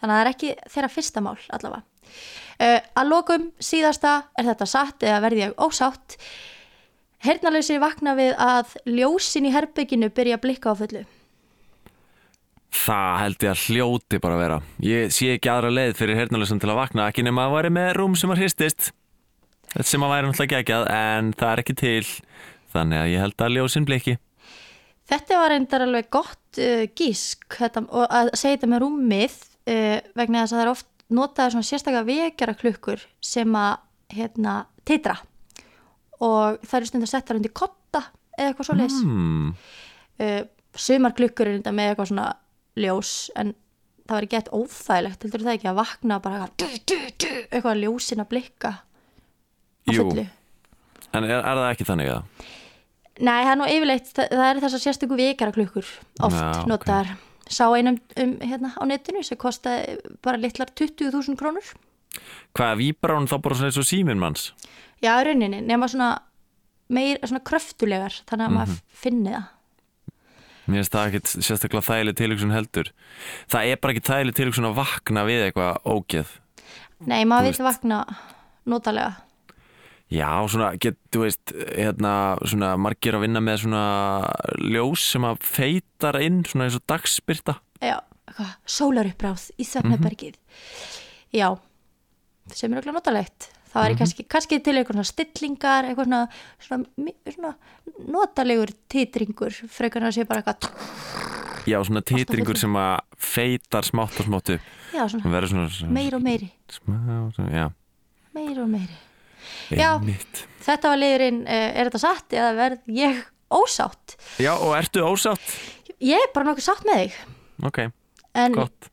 Þannig 0.00 0.14
að 0.14 0.18
það 0.18 0.22
er 0.22 0.30
ekki 0.30 0.52
þeirra 0.72 0.92
fyrsta 0.92 1.20
mál 1.24 1.38
allavega 1.50 1.82
uh, 2.10 2.78
að 2.78 3.10
lokum 3.10 3.50
síðasta 3.62 4.16
er 4.38 4.50
þetta 4.52 4.68
satt 4.68 5.06
eða 5.06 5.22
verði 5.26 5.44
ég 5.46 5.60
ósátt 5.60 6.18
Hernalausir 7.20 7.80
vakna 7.82 8.14
við 8.16 8.30
að 8.40 8.76
ljósin 8.88 9.44
í 9.44 9.50
herbygginu 9.52 10.08
byrja 10.16 10.38
að 10.38 10.44
blikka 10.46 10.72
á 10.72 10.74
fullu. 10.78 11.02
Það 12.70 13.18
held 13.20 13.44
ég 13.44 13.50
að 13.50 13.64
hljóti 13.66 14.20
bara 14.22 14.36
að 14.38 14.40
vera. 14.44 14.56
Ég 14.86 15.12
sé 15.12 15.34
ekki 15.34 15.50
aðra 15.52 15.72
leið 15.74 15.92
fyrir 15.98 16.20
hernalösum 16.20 16.60
til 16.62 16.70
að 16.70 16.80
vakna, 16.80 17.10
ekki 17.10 17.24
nema 17.26 17.44
að 17.48 17.56
væri 17.58 17.72
með 17.76 17.90
rúm 17.98 18.16
sem 18.16 18.32
að 18.32 18.40
hristist. 18.44 18.90
Þetta 19.74 19.88
sem 19.90 20.06
að 20.06 20.12
væri 20.14 20.28
náttúrulega 20.30 20.56
geggjað, 20.56 20.86
en 20.96 21.32
það 21.36 21.52
er 21.52 21.62
ekki 21.64 21.76
til. 21.82 22.10
Þannig 22.72 23.02
að 23.02 23.10
ég 23.10 23.24
held 23.24 23.44
að 23.44 23.54
ljósin 23.58 23.88
blikki. 23.90 24.16
Þetta 25.10 25.42
var 25.42 25.52
reyndar 25.52 25.84
alveg 25.84 26.08
gott 26.14 26.62
uh, 26.62 26.86
gísk 26.96 27.58
þetta, 27.58 27.84
að 28.06 28.32
segja 28.38 28.56
þetta 28.56 28.70
með 28.70 28.82
rúmið 28.86 29.36
uh, 29.42 29.98
vegna 30.16 30.46
þess 30.46 30.54
að 30.54 30.60
það 30.60 30.64
er 30.64 30.72
oft 30.72 30.88
notaður 31.14 31.56
svona 31.56 31.68
sérstaklega 31.68 32.06
vekjara 32.08 32.56
klukkur 32.58 33.02
sem 33.24 33.56
að 33.58 33.78
hérna, 34.14 34.54
titra 34.88 35.16
og 36.20 36.60
það 36.66 36.76
eru 36.80 36.90
stundar 36.90 37.10
settar 37.10 37.38
undir 37.38 37.54
kotta 37.56 38.02
eða 38.36 38.50
eitthvað 38.50 38.68
svo 38.68 38.76
leis 38.78 38.98
hmm. 39.04 39.54
uh, 40.20 40.42
sumar 40.76 41.14
glukkur 41.16 41.48
er 41.48 41.58
þetta 41.58 41.74
með 41.76 41.92
eitthvað 41.92 42.10
svona 42.12 42.28
ljós 42.80 43.14
en 43.38 43.54
það 44.10 44.16
var 44.16 44.28
gett 44.34 44.52
óþægilegt 44.52 45.24
heldur 45.26 45.46
það 45.46 45.56
ekki 45.56 45.70
að 45.70 45.80
vakna 45.80 46.20
bara 46.22 46.46
eitthvað, 46.50 47.26
eitthvað 47.50 47.82
ljósin 47.84 48.24
að 48.24 48.30
blikka 48.34 48.72
á 48.80 49.90
Jú. 49.90 50.02
fullu 50.02 50.26
En 51.10 51.26
er, 51.26 51.40
er 51.40 51.58
það 51.58 51.68
ekki 51.72 51.86
þannig 51.88 52.12
að 52.14 52.48
Nei, 53.20 53.42
það 53.44 53.50
er 53.50 53.58
nú 53.58 53.66
yfirleitt, 53.68 54.06
það, 54.16 54.30
það 54.32 54.46
er 54.46 54.60
þessar 54.64 54.82
sérstöku 54.84 55.16
vikara 55.18 55.52
klukkur 55.52 55.88
oft 56.24 56.38
Já, 56.38 56.46
ok. 56.62 56.68
notaðar 56.70 57.10
sá 57.50 57.66
einum 57.74 57.98
um, 58.16 58.34
hérna 58.46 58.72
á 58.78 58.82
netinu 58.88 59.22
sem 59.26 59.38
kostaði 59.40 59.98
bara 60.24 60.38
litlar 60.40 60.70
20.000 60.72 61.36
krónur. 61.40 61.66
Hvað, 62.56 62.76
víbrar 62.80 63.18
hún 63.18 63.28
þá 63.30 63.36
bara 63.42 63.54
svona 63.58 63.70
eins 63.70 63.78
og 63.82 63.86
síminn 63.88 64.18
manns? 64.22 64.50
Já, 65.02 65.14
rauninni, 65.24 65.60
nema 65.66 65.86
svona 65.90 66.10
meir, 66.90 67.18
svona 67.22 67.42
kröftulegar 67.46 68.16
þannig 68.26 68.46
að 68.46 68.50
Mhm. 68.50 68.58
maður 68.58 68.80
finni 69.04 69.30
það. 69.34 69.48
Mér 70.70 70.76
finnst 70.84 70.92
það 70.94 71.06
ekkit 71.10 71.30
sérstaklega 71.42 71.86
þægileg 71.88 72.16
tilhugsun 72.18 72.52
heldur. 72.54 72.90
Það 73.50 73.70
er 73.72 73.76
bara 73.82 73.92
ekki 73.94 74.06
þægileg 74.06 74.34
tilhugsun 74.38 74.68
að 74.70 74.76
vakna 74.78 75.24
við 75.26 75.40
eitthvað 75.50 75.80
ógeð. 75.84 76.28
Nei, 77.00 77.24
maður 77.24 77.56
vil 77.56 77.64
vakna 77.66 78.04
notalega 78.66 79.16
Já, 80.10 80.26
svona, 80.50 80.72
get, 80.82 80.96
þú 81.14 81.20
veist, 81.22 81.52
hérna, 81.76 82.12
svona, 82.42 82.72
margir 82.82 83.14
að 83.14 83.28
vinna 83.28 83.42
með 83.44 83.60
svona 83.62 83.82
ljós 84.58 85.04
sem 85.12 85.26
að 85.28 85.44
feitar 85.46 86.18
inn, 86.24 86.40
svona 86.48 86.66
eins 86.66 86.78
og 86.80 86.82
dagspyrta. 86.90 87.60
Já, 87.78 88.00
eitthvað, 88.30 88.52
sólaruppráð 88.66 89.46
í 89.60 89.66
svefnabergið 89.66 90.36
Já, 91.34 91.48
sem 92.54 92.72
er 92.72 92.80
okkur 92.82 92.96
notalegt 92.96 93.50
það 93.70 93.86
er 93.86 93.96
kannski, 94.00 94.24
kannski 94.26 94.58
til 94.64 94.76
eitthvað 94.78 94.98
svona 94.98 95.10
stillingar 95.10 95.88
eitthvað 95.88 96.08
svona, 96.08 96.22
svona, 96.66 97.12
svona 97.30 97.52
notalegur 98.10 98.72
titringur 98.90 99.54
frekar 99.70 100.02
en 100.02 100.10
að 100.10 100.16
sé 100.18 100.26
bara 100.28 100.42
eitthvað 100.42 101.68
Já, 101.68 101.76
svona 101.84 102.02
titringur 102.02 102.56
fullu. 102.56 102.62
sem 102.64 102.78
að 102.80 102.94
feitar 103.20 103.86
smátt 103.86 104.16
og 104.22 104.30
smáttu. 104.30 104.56
já, 104.94 105.04
svona 105.12 105.92
meir 105.92 106.16
og 106.16 106.24
meiri 106.24 106.50
smá, 106.72 106.98
svona, 107.36 107.50
já, 107.52 107.66
meir 108.34 108.62
og 108.62 108.70
meiri 108.72 109.09
Já. 109.70 109.94
einmitt. 109.98 110.44
Þetta 110.64 110.90
var 110.92 111.00
liðurinn, 111.00 111.40
eh, 111.48 111.70
er 111.80 111.88
þetta 111.90 112.00
satt 112.02 112.36
eða 112.36 112.50
verð 112.58 112.78
ég 113.00 113.20
ósátt? 113.50 114.16
Já, 114.42 114.52
og 114.54 114.74
ertu 114.78 115.02
ósátt? 115.06 115.54
Ég 116.00 116.16
er 116.20 116.30
bara 116.34 116.50
nokkuð 116.50 116.66
sátt 116.68 116.84
með 116.88 117.02
þig 117.04 117.18
Ok, 117.68 117.78
en 118.34 118.52
gott. 118.56 118.90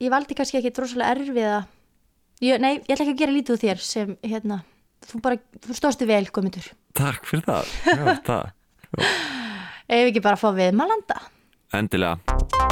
ég 0.00 0.10
valdi 0.12 0.34
kannski 0.36 0.58
ekki 0.60 0.72
rosalega 0.76 1.14
erfiða 1.16 1.60
ég, 2.44 2.60
Nei, 2.60 2.74
ég 2.80 2.90
ætla 2.92 3.04
ekki 3.06 3.14
að 3.14 3.20
gera 3.22 3.36
lítið 3.36 3.54
úr 3.56 3.62
þér 3.64 3.80
sem, 3.84 4.16
hérna, 4.24 4.62
þú 5.08 5.20
bara, 5.24 5.38
þú 5.64 5.76
stóðstu 5.78 6.06
vel, 6.10 6.24
Guðmundur 6.28 6.72
Takk 6.94 7.24
fyrir 7.30 7.44
það. 7.46 7.70
Já, 7.86 8.04
það. 8.26 8.50
Ef 9.90 10.08
ekki 10.10 10.22
bara 10.24 10.36
að 10.36 10.42
fá 10.42 10.50
við 10.58 10.74
Malanda 10.74 11.20
Endilega. 11.72 12.69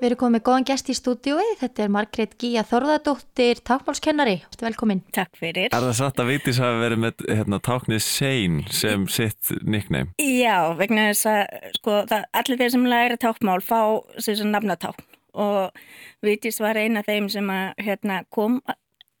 Við 0.00 0.06
erum 0.08 0.18
komið 0.22 0.32
með 0.32 0.42
góðan 0.46 0.64
gest 0.64 0.86
í 0.88 0.94
stúdiói 0.96 1.42
Þetta 1.60 1.82
er 1.84 1.90
Margrét 1.92 2.30
Gíja 2.40 2.62
Þorðardóttir 2.64 3.58
tákmálskennari, 3.68 4.38
velkomin 4.62 5.02
Takk 5.12 5.36
fyrir. 5.36 5.68
Er 5.68 5.84
það 5.84 5.92
satt 5.98 6.22
að 6.22 6.30
Vigdís 6.30 6.60
hafi 6.62 6.78
verið 6.80 7.02
með 7.02 7.24
hérna, 7.28 7.58
táknið 7.68 8.00
Sein 8.06 8.56
sem 8.72 9.04
sitt 9.12 9.52
nickname? 9.60 10.14
Já, 10.24 10.72
vegna 10.78 11.10
þess 11.10 11.28
að 11.28 11.68
sko, 11.76 11.98
það, 12.08 12.24
allir 12.40 12.62
þeir 12.62 12.74
sem 12.78 12.88
læra 12.94 13.20
tákmál 13.20 13.58
fá 13.60 13.80
sem 14.24 14.48
nafnatákn 14.48 15.04
og 15.44 15.84
Vitís 16.24 16.62
var 16.64 16.80
eina 16.80 17.04
af 17.04 17.12
þeim 17.12 17.28
sem 17.36 17.52
að, 17.52 17.66
hérna, 17.84 18.22
kom 18.32 18.62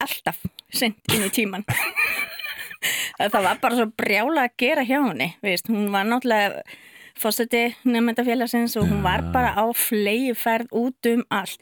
alltaf 0.00 0.40
sent 0.72 1.12
inn 1.12 1.28
í 1.28 1.32
tíman. 1.34 1.68
það 3.20 3.42
var 3.44 3.60
bara 3.60 3.76
svo 3.82 3.90
brjála 4.00 4.48
að 4.48 4.56
gera 4.64 4.88
hjá 4.88 5.02
henni, 5.02 5.34
veist, 5.44 5.68
hún 5.68 5.92
var 5.92 6.08
náttúrulega 6.08 6.64
fórseti 7.20 7.64
nefndafélagsins 7.84 8.76
og 8.80 8.88
hún 8.90 9.02
var 9.04 9.22
bara 9.34 9.52
á 9.56 9.64
flegi 9.76 10.32
ferð 10.34 10.72
út 10.72 11.10
um 11.12 11.24
allt 11.30 11.60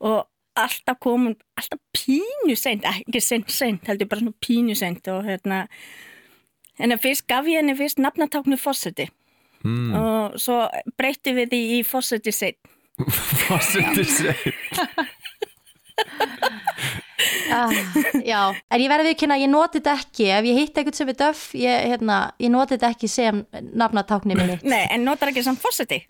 og 0.00 0.26
alltaf 0.56 0.98
kom 1.00 1.28
hún, 1.28 1.36
alltaf 1.56 1.80
pínu 1.96 2.56
seint, 2.56 2.84
ekki 2.84 3.20
seint 3.20 3.50
seint, 3.52 3.86
heldur 3.86 4.08
bara 4.08 4.20
svona 4.24 4.36
pínu 4.44 4.76
seint 4.76 5.08
og 5.12 5.24
hérna 5.28 5.66
En 6.76 6.92
að 6.92 7.00
fyrst 7.06 7.24
gaf 7.24 7.46
ég 7.48 7.56
henni 7.62 7.72
fyrst 7.78 7.98
nafnatáknu 8.02 8.58
fórseti 8.60 9.08
Mm. 9.64 9.94
og 9.96 10.34
svo 10.38 10.68
breytti 10.98 11.32
við 11.34 11.48
því 11.50 11.60
í 11.78 11.82
fórseti 11.82 12.30
seitt. 12.30 12.58
Fórseti 13.48 14.04
Sein. 14.04 14.52
Ah, 17.52 17.70
Já, 18.24 18.40
en 18.70 18.80
ég 18.82 18.90
verði 18.90 19.14
að 19.16 19.40
ég 19.44 19.50
noti 19.52 19.78
þetta 19.80 19.94
ekki 20.00 20.28
Ef 20.38 20.44
ég 20.50 20.58
hitt 20.60 20.74
eitthvað 20.80 20.98
sem 21.00 21.08
er 21.12 21.18
döf 21.20 21.44
ég, 21.54 21.86
hérna, 21.92 22.18
ég 22.42 22.50
noti 22.54 22.76
þetta 22.76 22.90
ekki 22.94 23.08
sem 23.12 23.44
nafnatákni 23.74 24.36
minni 24.38 24.58
Nei, 24.64 24.84
en 24.90 25.04
notar 25.06 25.32
ekki 25.32 25.42
samt 25.46 25.60
fórseti? 25.62 26.02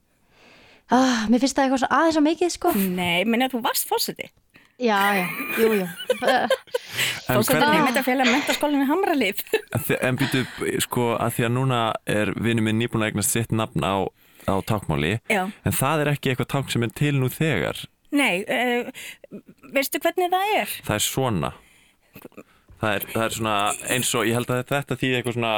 ah, 0.91 1.27
Mér 1.31 1.43
finnst 1.43 1.57
það 1.59 1.65
eitthvað 1.69 1.85
svo 1.85 1.93
aðeins 2.01 2.19
svo 2.19 2.25
mikið 2.27 2.53
sko 2.57 2.75
Nei, 2.77 3.25
minna 3.25 3.49
þú 3.53 3.63
varst 3.65 3.89
fórseti. 3.91 4.29
Já, 4.77 4.99
já, 5.17 5.25
jú, 5.57 5.69
jú 5.81 5.85
En 6.21 7.39
Fórseti 7.41 7.57
hvernig- 7.59 7.81
nefndafélag 7.87 8.29
mentaskólinni 8.29 8.85
Hamralið. 8.87 9.41
En 10.05 10.19
býtu, 10.21 10.43
sko, 10.85 11.15
að 11.17 11.33
því 11.39 11.47
að 11.49 11.53
núna 11.57 11.79
er 12.07 12.31
vinnu 12.37 12.63
minn 12.63 12.79
nýbúin 12.79 13.03
að 13.03 13.09
eignast 13.11 13.33
sitt 13.35 13.51
nafn 13.57 13.83
á, 13.83 14.05
á 14.47 14.55
tákmáli 14.69 15.17
Já. 15.33 15.49
en 15.65 15.73
það 15.75 16.05
er 16.05 16.11
ekki 16.13 16.31
eitthvað 16.35 16.51
tákn 16.53 16.71
sem 16.77 16.85
er 16.87 16.93
til 16.95 17.15
nú 17.19 17.31
þegar 17.33 17.81
Nei, 18.17 18.43
uh, 18.49 18.91
veistu 19.77 20.01
hvernig 20.03 20.31
það 20.33 20.53
er? 20.63 20.75
það 20.87 20.99
er 21.01 21.05
svona. 21.07 21.53
Það 22.77 22.93
er, 22.99 23.05
það 23.09 23.23
er 23.25 23.33
svona 23.33 23.53
eins 23.95 24.09
og 24.19 24.27
ég 24.29 24.35
held 24.37 24.51
að 24.53 24.59
þetta 24.69 24.97
þýði 25.01 25.15
eitthvað 25.17 25.37
svona 25.39 25.53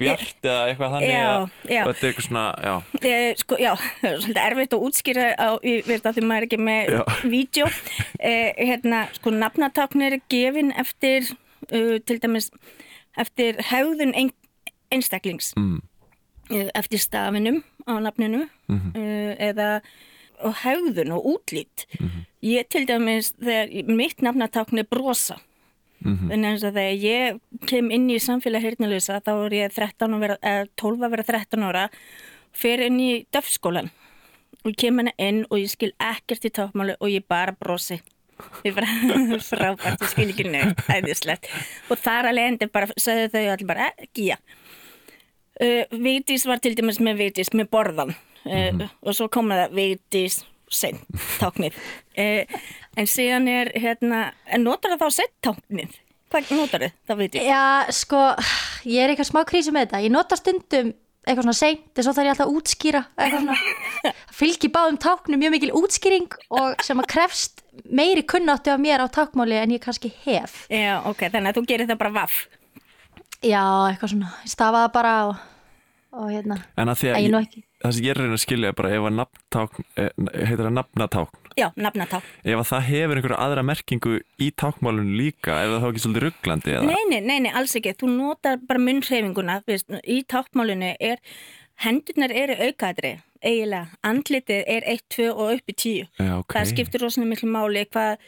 bjart 0.00 0.46
eða 0.48 0.60
eitthvað 0.70 0.92
þannig 0.94 1.10
að- 1.20 1.50
þetta 1.68 1.90
er 1.92 2.08
eitthvað 2.08 2.26
svona, 2.26 2.44
já, 2.64 2.74
Uh, 3.02 3.34
sko, 3.42 3.58
já, 3.60 3.72
það 4.00 4.08
er 4.08 4.22
svolítið 4.22 4.40
erfitt 4.46 4.76
að 4.76 4.84
útskýra 4.86 5.26
á, 5.36 5.48
ég 5.68 5.86
veit 5.90 6.06
að 6.08 6.16
því 6.16 6.24
maður 6.30 6.38
er 6.42 6.46
ekki 6.48 6.60
með 6.62 6.92
vídeo. 7.34 7.66
Uh, 7.68 8.50
hérna, 8.56 9.02
sko, 9.18 9.34
nafnatákn 9.36 10.06
er 10.08 10.16
gefin 10.32 10.72
eftir, 10.80 11.28
uh, 11.68 11.98
til 12.08 12.18
dæmis, 12.24 12.48
eftir 13.20 13.60
hegðun 13.68 14.14
ein, 14.16 14.32
einstaklings. 14.92 15.52
mm, 15.60 15.76
eh, 16.56 16.70
eftir 16.74 16.98
stafinum 17.04 17.60
á 17.84 18.00
nafninu. 18.00 18.46
Uh, 18.72 19.36
eða 19.36 19.68
og 20.42 20.58
hegðun 20.64 21.14
og 21.16 21.30
útlít 21.36 21.86
ég 22.42 22.68
til 22.72 22.84
dæmis 22.88 23.32
þegar 23.38 23.90
mitt 23.90 24.22
nafnatákn 24.24 24.82
er 24.82 24.88
brosa 24.90 25.38
en 26.02 26.44
eins 26.44 26.64
og 26.66 26.74
þegar 26.74 26.96
ég 26.98 27.66
kem 27.70 27.90
inn 27.94 28.08
í 28.10 28.18
samfélag 28.22 28.64
heyrnalösa 28.64 29.20
þá 29.22 29.32
er 29.34 29.58
ég 29.60 29.74
13 29.74 30.16
að 30.16 30.24
vera, 30.24 30.36
eh, 30.42 30.64
12 30.76 31.04
að 31.06 31.12
vera 31.14 31.26
13 31.28 31.66
ára 31.68 31.84
fer 32.52 32.82
inn 32.86 32.98
í 33.00 33.26
döfskólan 33.32 33.92
og 34.64 34.74
kem 34.78 34.98
henni 34.98 35.12
inn 35.18 35.44
og 35.50 35.60
ég 35.60 35.70
skil 35.70 35.92
ekkert 35.98 36.44
í 36.44 36.50
tákmáli 36.50 36.96
og 37.00 37.08
ég 37.10 37.24
bara 37.28 37.54
brosi. 37.58 38.00
Ég 38.66 38.74
bara 38.74 38.86
frábært, 39.50 40.02
ég 40.02 40.10
skil 40.10 40.28
ekki 40.30 40.46
neitt 40.50 40.82
æðislegt. 40.90 41.48
Og 41.90 41.98
þar 41.98 42.30
alveg 42.30 42.50
endur 42.50 42.70
bara 42.74 42.90
sagði 42.96 43.30
þau 43.34 43.42
allir 43.54 43.70
bara, 43.70 43.90
ekki 43.98 44.32
já 44.32 44.36
Uh, 45.60 45.84
Vigdís 45.92 46.46
var 46.48 46.62
til 46.64 46.72
dæmis 46.72 46.96
með 46.96 47.18
Vigdís 47.20 47.50
með 47.52 47.68
borðan 47.74 48.14
uh, 48.46 48.86
og 49.02 49.18
svo 49.18 49.28
kom 49.32 49.52
það 49.52 49.76
Vigdís 49.78 50.40
sent 50.72 51.02
táknið. 51.40 51.76
Uh, 52.16 52.62
en 52.96 53.10
síðan 53.10 53.50
er 53.52 53.72
hérna 53.76 54.30
en 54.46 54.64
notar 54.66 54.94
það 54.94 55.04
þá 55.04 55.20
sent 55.20 55.36
táknið? 55.44 56.00
Hvað 56.32 56.52
notar 56.56 56.86
þið 56.86 56.98
þá 57.08 57.14
Vigdís? 57.20 57.46
Já, 57.46 57.62
sko, 57.92 58.24
ég 58.88 59.04
er 59.04 59.12
eitthvað 59.12 59.30
smá 59.30 59.42
krísu 59.48 59.74
með 59.74 59.88
þetta. 59.88 60.04
Ég 60.06 60.14
nota 60.14 60.38
stundum 60.40 60.94
eitthvað 61.22 61.46
svona 61.46 61.54
seint 61.54 61.98
en 61.98 62.04
svo 62.04 62.14
þarf 62.16 62.26
ég 62.26 62.32
alltaf 62.32 62.48
að 62.48 62.56
útskýra 62.58 63.02
eitthvað 63.14 63.44
svona. 63.44 63.58
Fylgi 64.40 64.70
báðum 64.74 64.98
táknum 65.02 65.38
mjög 65.42 65.54
mikil 65.54 65.70
útskýring 65.78 66.34
og 66.58 66.82
sem 66.82 66.98
að 66.98 67.08
krefst 67.12 67.62
meiri 67.86 68.24
kunnáttu 68.26 68.72
af 68.72 68.82
mér 68.82 69.04
á 69.04 69.08
tákmáli 69.12 69.60
en 69.60 69.76
ég 69.76 69.84
kannski 69.84 70.10
hef. 70.24 70.64
Já, 70.72 70.98
ok, 71.06 71.28
þannig 71.28 71.52
að 71.52 71.60
þú 71.60 71.64
gerir 71.70 71.90
það 71.90 72.00
bara 72.02 72.14
vaff. 72.16 72.42
Já, 73.42 73.62
eitthvað 73.90 74.14
svona, 74.14 74.32
ég 74.42 74.54
stafaða 74.54 74.90
bara 74.94 75.14
og, 75.28 75.46
og 76.18 76.28
hérna, 76.30 76.58
en 76.78 76.90
að 76.92 77.00
því 77.00 77.12
að 77.12 77.16
að 77.16 77.24
ég 77.24 77.32
nú 77.32 77.40
ég, 77.40 77.48
ekki 77.48 77.64
það 77.82 77.94
sem 77.96 78.04
ég 78.06 78.14
er 78.14 78.20
reyna 78.22 78.36
að 78.38 78.44
skilja 78.44 78.72
er 78.72 78.76
bara 78.78 78.92
ef 78.96 79.06
að 79.08 79.16
nafntákn, 79.20 79.86
eh, 79.96 80.12
heitir 80.46 80.64
það 80.66 80.76
nafnatákn? 80.78 81.40
Já, 81.58 81.66
nafnatákn. 81.76 82.28
Ef 82.44 82.60
að 82.62 82.68
það 82.70 82.86
hefur 82.88 83.18
einhverja 83.20 83.40
aðra 83.46 83.64
merkingu 83.68 84.14
í 84.40 84.52
tákmálun 84.62 85.10
líka, 85.18 85.58
er 85.58 85.74
það 85.74 85.82
þá 85.82 85.88
ekki 85.90 86.04
svolítið 86.06 86.24
rugglandi 86.26 86.76
eða? 86.76 86.86
Nei, 86.88 87.20
nei, 87.20 87.40
nei, 87.44 87.52
alls 87.52 87.76
ekki, 87.76 87.96
þú 88.00 88.12
notar 88.14 88.62
bara 88.68 88.80
munnhreyfinguna, 88.80 89.60
í 90.06 90.22
tákmálinu 90.24 90.94
er 90.98 91.20
hendurnar 91.82 92.32
eru 92.32 92.56
aukaðri 92.68 93.18
eiginlega, 93.42 93.90
andlitið 94.06 94.64
er 94.70 94.86
1, 94.94 95.04
2 95.16 95.28
og 95.32 95.56
upp 95.56 95.72
í 95.72 95.74
10 95.74 96.08
Já, 96.22 96.32
ok. 96.38 96.54
það 96.54 96.68
skiptir 96.70 97.02
rosalega 97.02 97.32
miklu 97.32 97.50
máli 97.50 97.84
hvað, 97.90 98.20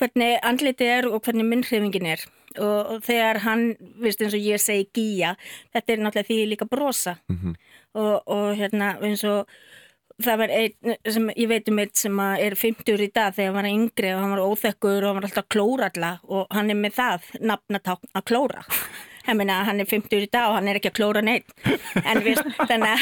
hvernig 0.00 0.38
andlitið 0.42 0.92
er 0.96 1.10
og 1.10 1.20
hvernig 1.24 1.48
munnhreyfingin 1.48 2.08
er. 2.14 2.24
Og, 2.58 2.78
og 2.96 3.04
þegar 3.06 3.44
hann, 3.44 3.66
veist 4.02 4.22
eins 4.24 4.34
og 4.34 4.42
ég 4.42 4.58
segi 4.58 4.88
gíja, 4.96 5.36
þetta 5.74 5.92
er 5.92 6.00
náttúrulega 6.02 6.30
því 6.30 6.38
líka 6.50 6.66
brosa. 6.70 7.20
Mhm. 7.30 7.54
og, 7.98 8.16
og 8.30 8.48
hérna 8.54 8.92
eins 9.02 9.24
og 9.26 9.48
það 10.22 10.40
var 10.42 10.52
einn 10.54 10.96
sem 11.14 11.28
ég 11.34 11.48
veit 11.50 11.68
um 11.72 11.80
eitt 11.82 11.98
sem 11.98 12.20
er 12.20 12.56
50 12.58 13.04
í 13.06 13.10
dag 13.12 13.34
þegar 13.34 13.50
hann 13.50 13.58
var 13.58 13.68
yngri 13.70 14.12
og 14.14 14.20
hann 14.22 14.34
var 14.34 14.42
óþekkur 14.44 14.98
og 14.98 15.08
hann 15.08 15.18
var 15.18 15.28
alltaf 15.28 15.44
að 15.44 15.52
klóra 15.54 15.88
alla 15.90 16.10
og 16.28 16.50
hann 16.54 16.70
er 16.72 16.78
með 16.78 16.96
það 16.98 17.30
nafnatákn 17.50 18.12
að 18.14 18.26
klóra 18.30 18.64
meina 19.40 19.64
hann 19.68 19.80
er 19.82 19.88
50 19.88 20.24
í 20.24 20.28
dag 20.32 20.50
og 20.50 20.56
hann 20.58 20.68
er 20.70 20.78
ekki 20.80 20.90
að 20.92 20.98
klóra 20.98 21.22
neitt 21.24 21.50
en 22.04 22.22
við 22.24 22.40
þannig 22.58 22.92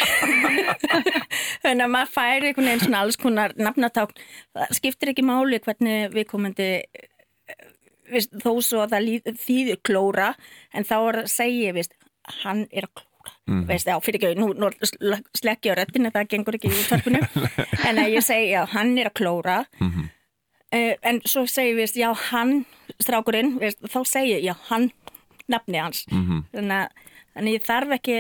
að 1.84 1.84
maður 1.94 2.14
færi 2.14 2.50
einhvern 2.50 2.70
veginn 2.70 2.84
svona 2.86 3.02
alls 3.04 3.20
konar 3.20 3.54
nafnatákn. 3.56 4.18
Það 4.56 4.74
skiptir 4.80 5.12
ekki 5.12 5.26
máli 5.26 5.60
hvernig 5.62 6.10
við 6.14 6.28
komandi 6.30 6.70
við, 8.12 8.30
þó 8.42 8.52
svo 8.64 8.84
að 8.84 8.96
það 8.96 9.36
þýðir 9.44 9.82
klóra 9.86 10.32
en 10.74 10.86
þá 10.88 10.96
er 10.98 11.20
að 11.22 11.30
segja 11.32 11.76
við, 11.76 11.92
hann 12.42 12.66
er 12.70 12.88
að 12.88 12.94
klóra. 12.94 13.04
Mm. 13.48 13.64
veist, 13.68 13.88
já, 13.88 13.96
fyrir 14.00 14.22
ekki, 14.22 14.40
nú, 14.40 14.52
nú 14.56 14.68
slekkja 15.36 15.74
á 15.76 15.78
röttinu, 15.78 16.10
það 16.12 16.28
gengur 16.32 16.56
ekki 16.56 16.70
í 16.72 16.84
törpunum 16.88 17.26
en 17.88 18.00
ég 18.08 18.24
segi, 18.24 18.54
já, 18.54 18.62
hann 18.72 18.94
er 19.00 19.10
að 19.10 19.18
klóra. 19.20 19.58
Mm 19.80 19.90
-hmm. 19.90 20.06
uh, 20.78 20.94
en 21.10 21.20
svo 21.24 21.46
segi 21.46 21.74
við, 21.76 21.96
já, 22.00 22.08
hann, 22.30 22.64
strákurinn 23.00 23.58
veist, 23.60 23.80
þá 23.84 24.00
segi, 24.04 24.40
já, 24.44 24.54
hann 24.70 24.90
nafni 25.48 25.78
hans. 25.78 26.04
Mm 26.10 26.24
-hmm. 26.24 26.42
þannig, 26.52 26.76
að, 26.76 27.14
þannig 27.34 27.56
ég 27.58 27.66
þarf 27.66 27.94
ekki 27.98 28.18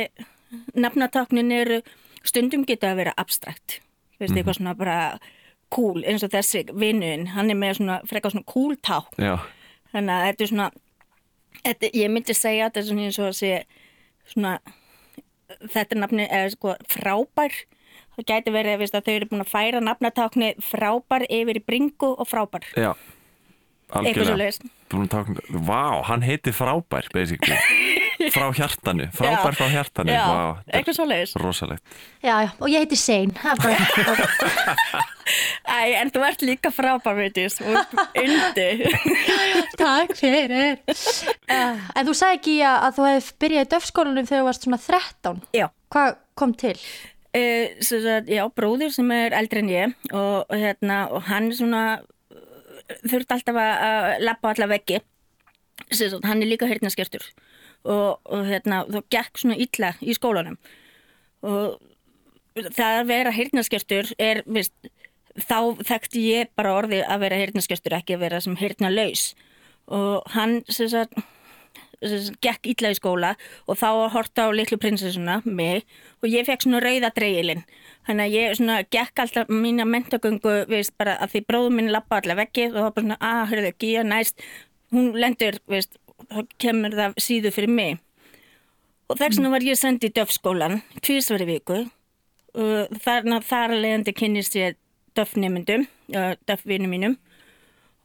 nafnatáknin 0.74 1.52
eru 1.52 1.82
stundum 2.24 2.64
geta 2.64 2.92
að 2.92 2.96
vera 2.96 3.14
abstrakt. 3.16 3.80
Veist, 4.18 4.32
-hmm. 4.32 4.38
eitthvað 4.38 4.56
svona 4.56 4.74
bara 4.74 5.18
cool, 5.70 6.02
eins 6.04 6.24
og 6.24 6.32
þessi 6.32 6.64
vinnuinn, 6.72 7.28
hann 7.34 7.50
er 7.50 7.56
með 7.56 7.78
svona 7.78 8.00
frekar 8.08 8.30
svona 8.30 8.48
cool 8.48 8.76
ták 8.76 9.10
þannig 9.92 10.14
að 10.14 10.24
þetta 10.26 10.44
er 10.44 10.50
svona 10.52 10.70
þetta, 11.64 11.90
ég 11.94 12.12
myndi 12.12 12.36
segja 12.36 12.66
að 12.66 12.70
þetta 12.70 12.80
er 12.80 12.88
svona 12.88 13.08
eins 13.08 13.18
og 13.18 13.26
að 13.28 13.36
segja 13.38 13.60
svona 14.28 14.54
þetta 15.72 15.98
nafni 15.98 16.28
er 16.30 16.50
sko 16.52 16.74
frábær. 16.92 17.54
Það 18.18 18.26
gæti 18.32 18.54
verið 18.54 18.82
að 18.88 19.04
þau 19.06 19.12
eru 19.14 19.28
búin 19.30 19.44
að 19.44 19.52
færa 19.52 19.80
nafnatákni 19.84 20.50
frábær 20.64 21.24
yfir 21.30 21.60
í 21.60 21.64
bringu 21.64 22.10
og 22.14 22.28
frábær. 22.28 22.66
Já, 22.74 22.92
algjörlega 23.94 24.52
Vá, 24.92 26.02
hann 26.08 26.22
heiti 26.24 26.52
frábær 26.54 27.08
basically. 27.14 27.58
Frá 28.34 28.48
hjartanu, 28.50 29.06
frábær 29.14 29.54
frá 29.54 29.68
hjartanu. 29.70 30.10
Já, 30.10 30.24
wow, 30.26 30.56
eitthvað 30.74 30.96
svo 30.96 31.04
leiðis 31.06 31.34
Rosalegt. 31.38 31.84
Já, 32.18 32.32
já, 32.42 32.48
og 32.58 32.72
ég 32.72 32.82
heiti 32.82 32.98
Sein 32.98 33.30
Æ, 35.68 35.78
en 36.00 36.10
þú 36.10 36.24
ert 36.26 36.42
líka 36.42 36.72
frábær 36.74 37.14
veitis 37.18 37.60
og 37.62 37.76
undi 38.18 38.66
Takk 39.78 40.16
fyrir. 40.18 40.80
Uh, 41.46 41.78
En 41.94 42.08
þú 42.08 42.16
sagði 42.16 42.40
ekki 42.40 42.56
að 42.66 42.98
þú 42.98 43.06
hefði 43.06 43.38
byrjað 43.44 43.66
í 43.68 43.70
döfskólanum 43.76 44.28
þegar 44.28 44.42
þú 44.42 44.50
varst 44.50 44.66
svona 44.66 44.80
13 44.88 45.40
Já. 45.60 45.66
Hvað 45.94 46.18
kom 46.38 46.54
til? 46.58 46.76
Uh, 47.36 47.78
sagt, 47.84 48.30
já, 48.32 48.42
bróður 48.50 48.92
sem 48.94 49.10
er 49.14 49.36
eldri 49.36 49.62
en 49.62 49.70
ég 49.72 50.10
og, 50.10 50.48
hérna, 50.50 51.04
og 51.12 51.28
hann 51.28 51.52
svona 51.54 52.00
þurft 53.04 53.34
alltaf 53.34 53.60
að 53.62 54.08
lappa 54.24 54.52
allar 54.52 54.72
veggi. 54.74 55.02
Sagt, 55.92 56.24
hann 56.26 56.42
er 56.42 56.50
líka 56.50 56.66
hirtnaskjörtur 56.68 57.24
og, 57.86 58.18
og 58.26 58.46
hérna, 58.48 58.82
þá 58.90 59.00
gekk 59.14 59.38
svona 59.38 59.58
illa 59.60 59.92
í 60.02 60.16
skólanum. 60.16 60.58
Og 61.46 61.78
það 62.74 63.00
að 63.00 63.10
vera 63.12 63.34
heyrnaskjörstur 63.34 64.12
er, 64.18 64.42
veist, 64.50 64.74
þá 65.38 65.78
þekkti 65.86 66.24
ég 66.26 66.52
bara 66.58 66.74
orði 66.74 67.02
að 67.06 67.24
vera 67.26 67.40
heyrnaskjörstur 67.42 67.96
ekki 67.98 68.16
að 68.16 68.24
vera 68.26 68.40
sem 68.42 68.56
heyrnalaus 68.58 69.30
og 69.94 70.26
hann 70.34 70.60
sem 70.68 70.90
sagt 70.92 71.14
gekk 72.44 72.68
illa 72.70 72.92
í 72.94 72.98
skóla 72.98 73.34
og 73.66 73.78
þá 73.80 73.88
horta 74.14 74.46
á 74.46 74.54
litlu 74.54 74.78
prinsessuna 74.78 75.40
mig 75.44 75.86
og 76.22 76.28
ég 76.30 76.46
fekk 76.46 76.66
svona 76.66 76.82
rauða 76.84 77.10
dreigilinn 77.16 77.64
þannig 78.08 78.24
að 78.24 78.36
ég 78.36 78.56
svona 78.56 78.76
gekk 78.88 79.22
alltaf 79.24 79.50
mína 79.52 79.84
mentagöngu 79.88 80.54
veist 80.70 80.94
bara 81.00 81.18
að 81.20 81.34
því 81.34 81.42
bróðum 81.50 81.78
minn 81.78 81.92
lappa 81.92 82.22
allar 82.22 82.38
veggi 82.40 82.68
og 82.70 82.78
þá 82.78 82.88
bara 82.88 83.04
svona 83.04 83.18
að 83.18 83.28
ah, 83.28 83.48
hörðu 83.50 83.72
að 84.00 84.08
næst. 84.08 84.44
Hún 84.94 85.10
lendur 85.20 85.58
veist 85.68 85.98
þá 86.28 86.40
kemur 86.62 86.96
það 86.96 87.18
síðu 87.20 87.52
fyrir 87.52 87.74
mig. 87.74 87.98
Og 89.08 89.16
þess 89.16 89.36
vegna 89.36 89.52
var 89.52 89.64
ég 89.64 89.78
sendið 89.80 90.10
í 90.10 90.16
döfskólan 90.18 90.80
tvísveri 91.04 91.48
viku. 91.48 91.82
Og 92.58 92.98
þar, 93.04 93.74
leðandi 93.76 94.14
kynist 94.16 94.56
ég 94.56 94.78
döfnemyndum, 95.16 95.84
döfvinum 96.48 96.92
mínum 96.92 97.18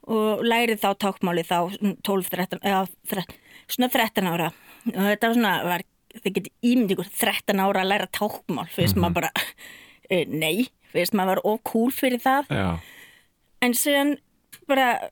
og 0.04 0.42
lærið 0.44 0.82
þá 0.82 0.90
tákmáli 1.00 1.46
þá 1.48 1.72
12-13, 2.04 2.60
eða 2.60 3.24
svona 3.68 3.90
13 3.90 4.28
ára. 4.28 4.52
Og 4.94 5.00
þetta 5.00 5.28
var 5.28 5.38
svona, 5.38 5.54
var, 5.64 5.86
það 6.20 6.36
geti 6.38 6.54
ímynd 6.62 6.94
ykkur 6.96 7.10
13 7.10 7.64
ára 7.64 7.84
að 7.84 7.92
læra 7.92 8.08
tákmál, 8.12 8.68
fyrst 8.68 8.96
mm 8.96 9.04
-hmm. 9.04 9.06
maður 9.06 9.14
bara, 9.14 9.32
e, 10.14 10.26
nei, 10.26 10.68
fyrst 10.94 11.14
maður 11.14 11.44
var 11.44 11.60
cool 11.64 11.92
fyrir 11.92 12.20
það, 12.20 12.50
Já. 12.50 12.80
en 13.62 13.74
síðan 13.74 14.18
bara 14.68 15.10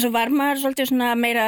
svo 0.00 0.10
var 0.12 0.32
maður 0.32 0.62
svolítið 0.62 0.90
svona 0.90 1.12
meira 1.18 1.46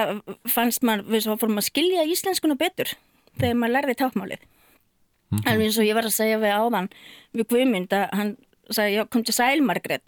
fannst 0.50 0.84
maður, 0.84 1.06
við 1.12 1.24
svo 1.24 1.36
fórum 1.40 1.60
að 1.60 1.68
skilja 1.70 2.06
íslenskuna 2.10 2.56
betur 2.60 2.92
þegar 3.38 3.58
maður 3.60 3.74
lærði 3.78 3.96
tápmálið 4.00 4.42
mm 4.42 5.38
-hmm. 5.38 5.46
alveg 5.48 5.66
eins 5.66 5.78
og 5.78 5.88
ég 5.88 5.98
var 5.98 6.08
að 6.08 6.18
segja 6.18 6.40
við 6.42 6.56
áðan 6.58 6.88
við 7.32 7.48
Guðmynd 7.52 7.92
að 7.92 8.06
hann 8.12 8.36
sagði 8.70 8.96
já 8.96 9.04
kom 9.08 9.24
til 9.24 9.34
sæl 9.34 9.62
Margret 9.62 10.02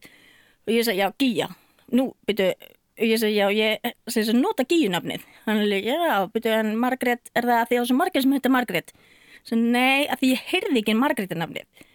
og 0.67 0.73
ég 0.73 0.85
sagði 0.85 1.01
já 1.01 1.13
Gíja, 1.19 1.49
nú 1.93 2.13
byrju 2.27 2.53
ég 2.97 3.21
sagði 3.21 3.37
já 3.37 3.47
ég 3.53 3.93
svo 4.07 4.37
nota 4.37 4.65
Gíjunafnið 4.69 5.27
hann 5.45 5.63
er 5.63 5.71
líka 5.71 5.97
já 5.97 6.31
byrju 6.33 6.55
en 6.61 6.75
Margret 6.81 7.31
er 7.35 7.49
það 7.49 7.61
að 7.61 7.69
því 7.69 7.77
á 7.77 7.83
þessu 7.83 7.99
Margret 8.01 8.27
sem 8.27 8.37
heitir 8.37 8.55
Margret 8.55 8.95
svo 9.47 9.61
nei 9.61 10.07
að 10.07 10.21
því 10.23 10.33
ég 10.33 10.47
heyrði 10.53 10.83
ekki 10.83 10.99
Margretinafnið 11.01 11.87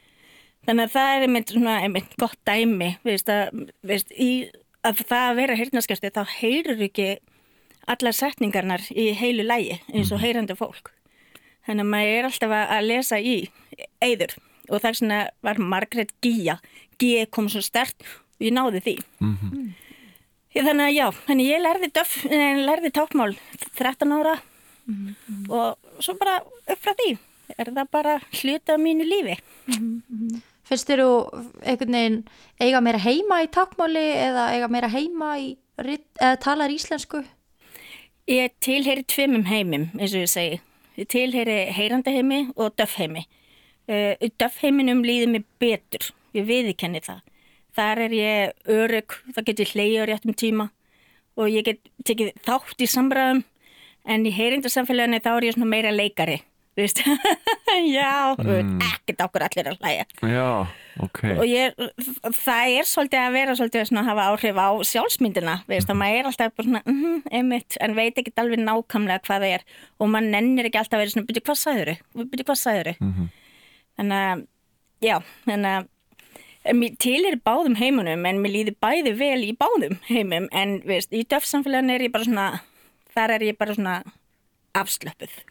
þannig 0.68 0.84
að 0.86 0.96
það 0.96 1.16
er 1.16 1.28
einmitt 1.28 1.56
svona 1.56 1.78
einmitt 1.82 2.18
gott 2.22 2.40
dæmi 2.46 2.94
veist 3.08 3.30
að 3.34 3.66
veist 3.82 4.14
í 4.14 4.32
að 4.88 5.04
það 5.06 5.28
að 5.28 5.38
vera 5.40 5.58
heyrnaskjasti 5.60 6.14
þá 6.14 6.24
heyrur 6.40 6.86
ekki 6.88 7.10
allar 7.90 8.16
setningarnar 8.16 8.84
í 8.94 9.12
heilu 9.18 9.46
lægi 9.46 9.78
eins 9.92 10.12
og 10.12 10.20
mhm. 10.20 10.24
heyrandi 10.26 10.58
fólk. 10.58 10.92
Þannig 11.68 11.86
að 11.86 11.92
maður 11.94 12.16
er 12.16 12.28
alltaf 12.30 12.56
að 12.58 12.88
lesa 12.88 13.20
í 13.22 13.36
eður 14.02 14.36
og 14.72 14.82
vegna 14.84 15.22
var 15.46 15.60
Margret 15.62 16.14
Gíja. 16.24 16.58
Gíja 17.02 17.28
kom 17.30 17.50
svo 17.52 17.62
stert 17.66 17.98
og 18.02 18.46
ég 18.46 18.54
náði 18.56 18.82
því. 18.82 18.96
Mm 19.20 19.36
-hmm. 19.38 19.68
Þannig 20.52 20.86
að 20.86 20.96
já, 20.96 21.06
þannig 21.28 21.48
ég 21.48 21.62
lærði, 21.64 21.90
döf, 21.96 22.16
lærði 22.68 22.92
tákmál 22.92 23.36
13 23.80 24.12
ára 24.12 24.36
mm 24.86 25.16
-hmm. 25.16 25.50
og 25.50 26.04
svo 26.04 26.16
bara 26.20 26.42
upp 26.44 26.82
frá 26.82 26.94
því 27.00 27.18
er 27.58 27.72
það 27.72 27.92
bara 27.92 28.20
hluta 28.32 28.76
á 28.76 28.78
mínu 28.78 29.04
lífi. 29.08 29.38
Mm 29.68 30.02
-hmm. 30.10 30.42
Finnst 30.64 30.90
þér 30.90 31.02
þú 31.04 31.12
einhvern 31.64 31.96
veginn 31.98 32.24
eiga 32.60 32.82
meira 32.82 32.98
heima 32.98 33.44
í 33.44 33.48
takmáli 33.48 34.06
eða 34.28 34.52
eiga 34.54 34.68
meira 34.68 34.88
heima 34.88 35.38
í 35.40 35.58
talar 36.40 36.70
íslensku? 36.70 37.24
Ég 38.28 38.52
tilheyri 38.60 39.04
tvimum 39.04 39.46
heimim 39.46 39.90
eins 40.00 40.14
og 40.14 40.22
ég 40.22 40.30
segi. 40.30 40.62
Ég 40.98 41.08
tilheyri 41.08 41.72
heyrandaheimi 41.72 42.52
og 42.56 42.76
döfheimi. 42.78 43.26
Uh, 43.90 44.14
döfheiminum 44.40 45.04
líður 45.04 45.32
mig 45.34 45.46
betur. 45.60 46.12
Ég 46.34 46.46
viðkenni 46.46 47.02
það. 47.02 47.22
Þar 47.78 48.04
er 48.08 48.14
ég 48.16 48.68
örug, 48.68 49.18
það 49.32 49.48
getur 49.48 49.74
hleyja 49.76 50.04
á 50.04 50.10
réttum 50.10 50.36
tíma 50.36 50.70
og 51.40 51.52
ég 51.52 51.66
get 51.66 51.80
tekið 52.04 52.34
þátt 52.44 52.84
í 52.84 52.90
sambræðum 52.92 53.44
en 54.12 54.26
í 54.26 54.32
heyrindarsamfélaginu 54.36 55.22
þá 55.24 55.32
er 55.36 55.48
ég 55.48 55.58
svona 55.58 55.70
meira 55.72 55.94
leikari 55.94 56.42
já, 57.92 58.36
mm. 58.40 58.78
ekkert 58.80 59.24
okkur 59.26 59.44
allir 59.44 59.68
að 59.74 59.82
hlæja 59.84 60.06
já, 60.32 60.46
ok 61.04 61.20
og 61.34 61.44
ég, 61.46 61.76
það 62.32 62.76
er 62.78 62.88
svolítið 62.88 63.20
að 63.20 63.36
vera 63.36 63.56
svolítið 63.60 63.92
að 63.92 64.08
hafa 64.08 64.28
áhrif 64.32 64.62
á 64.64 64.70
sjálfsmyndina 64.88 65.58
veist, 65.68 65.92
mm. 65.92 66.00
maður 66.00 66.22
er 66.22 66.30
alltaf 66.30 66.56
bara 66.56 66.68
svona 66.70 66.82
mm, 66.88 67.20
einmitt, 67.28 67.78
en 67.84 67.98
veit 68.00 68.22
ekki 68.22 68.34
alveg 68.40 68.64
nákvæmlega 68.64 69.26
hvað 69.28 69.46
það 69.46 69.58
er 69.58 69.68
og 70.00 70.14
maður 70.14 70.32
nennir 70.38 70.72
ekki 70.72 70.82
alltaf 70.82 70.98
að 70.98 71.04
vera 71.04 71.16
svona 71.16 71.30
byrju 71.30 71.46
hvað 71.50 71.62
sæður 71.62 71.92
þau, 71.92 72.24
byrju 72.24 72.48
hvað 72.48 72.62
sæður 72.64 72.92
þau 72.92 73.04
-hmm. 73.04 73.30
þannig 74.00 74.26
að, 74.32 74.46
já 75.10 75.16
þannig 75.50 75.76
að 75.76 75.91
til 77.02 77.20
er 77.26 77.40
báðum 77.42 77.76
heimunum 77.76 78.26
en 78.26 78.42
mér 78.42 78.56
líður 78.56 78.76
bæði 78.84 79.16
vel 79.18 79.44
í 79.46 79.54
báðum 79.58 79.98
heimum 80.10 80.50
en 80.52 80.82
veist, 80.86 81.14
í 81.14 81.24
döfsamfélagin 81.26 81.96
er 81.96 82.06
ég 82.06 82.14
bara 82.14 82.28
svona 82.28 82.50
þar 83.16 83.38
er 83.38 83.48
ég 83.50 83.58
bara 83.58 83.74
svona 83.78 83.96
afslöpuð 84.78 85.42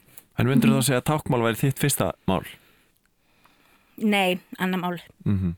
En 0.40 0.48
myndur 0.48 0.72
þú 0.72 0.78
að 0.80 0.86
segja 0.86 1.00
að 1.02 1.08
tákmál 1.10 1.42
væri 1.44 1.58
þitt 1.60 1.80
fyrsta 1.82 2.06
mál? 2.30 2.44
Nei, 4.00 4.40
annar 4.58 4.80
mál. 4.80 5.00
Mm 5.24 5.38
-hmm. 5.38 5.54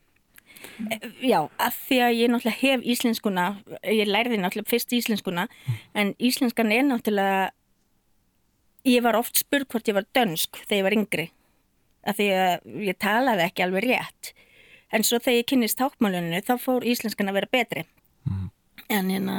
Já, 1.20 1.50
af 1.58 1.74
því 1.88 1.98
að 2.02 2.16
ég 2.18 2.30
náttúrulega 2.30 2.60
hef 2.60 2.80
íslenskuna, 2.82 3.62
ég 3.84 4.06
lærði 4.06 4.38
náttúrulega 4.38 4.70
fyrst 4.70 4.92
íslenskuna, 4.92 5.48
en 5.94 6.14
íslenskan 6.18 6.72
er 6.72 6.82
náttúrulega, 6.82 7.50
ég 8.84 9.02
var 9.02 9.16
oft 9.16 9.36
spurg 9.36 9.66
hvort 9.68 9.88
ég 9.88 9.94
var 9.94 10.06
dönsk 10.14 10.50
þegar 10.66 10.78
ég 10.78 10.82
var 10.82 10.92
yngri, 10.92 11.30
af 12.04 12.16
því 12.16 12.28
að 12.32 12.60
ég 12.88 12.98
talaði 12.98 13.42
ekki 13.42 13.62
alveg 13.62 13.84
rétt. 13.84 14.34
En 14.92 15.06
svo 15.06 15.18
þegar 15.22 15.40
ég 15.40 15.48
kynist 15.48 15.80
tákmáluninu, 15.80 16.42
þá 16.44 16.54
fór 16.60 16.84
íslenskan 16.84 17.32
að 17.32 17.40
vera 17.40 17.52
betri. 17.52 17.86
Mm. 18.28 18.46
En 18.92 19.10
hérna, 19.14 19.36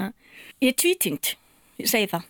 ég 0.64 0.74
er 0.74 0.78
tvítingt, 0.82 1.36
ég 1.82 1.90
segi 1.92 2.10
það. 2.10 2.28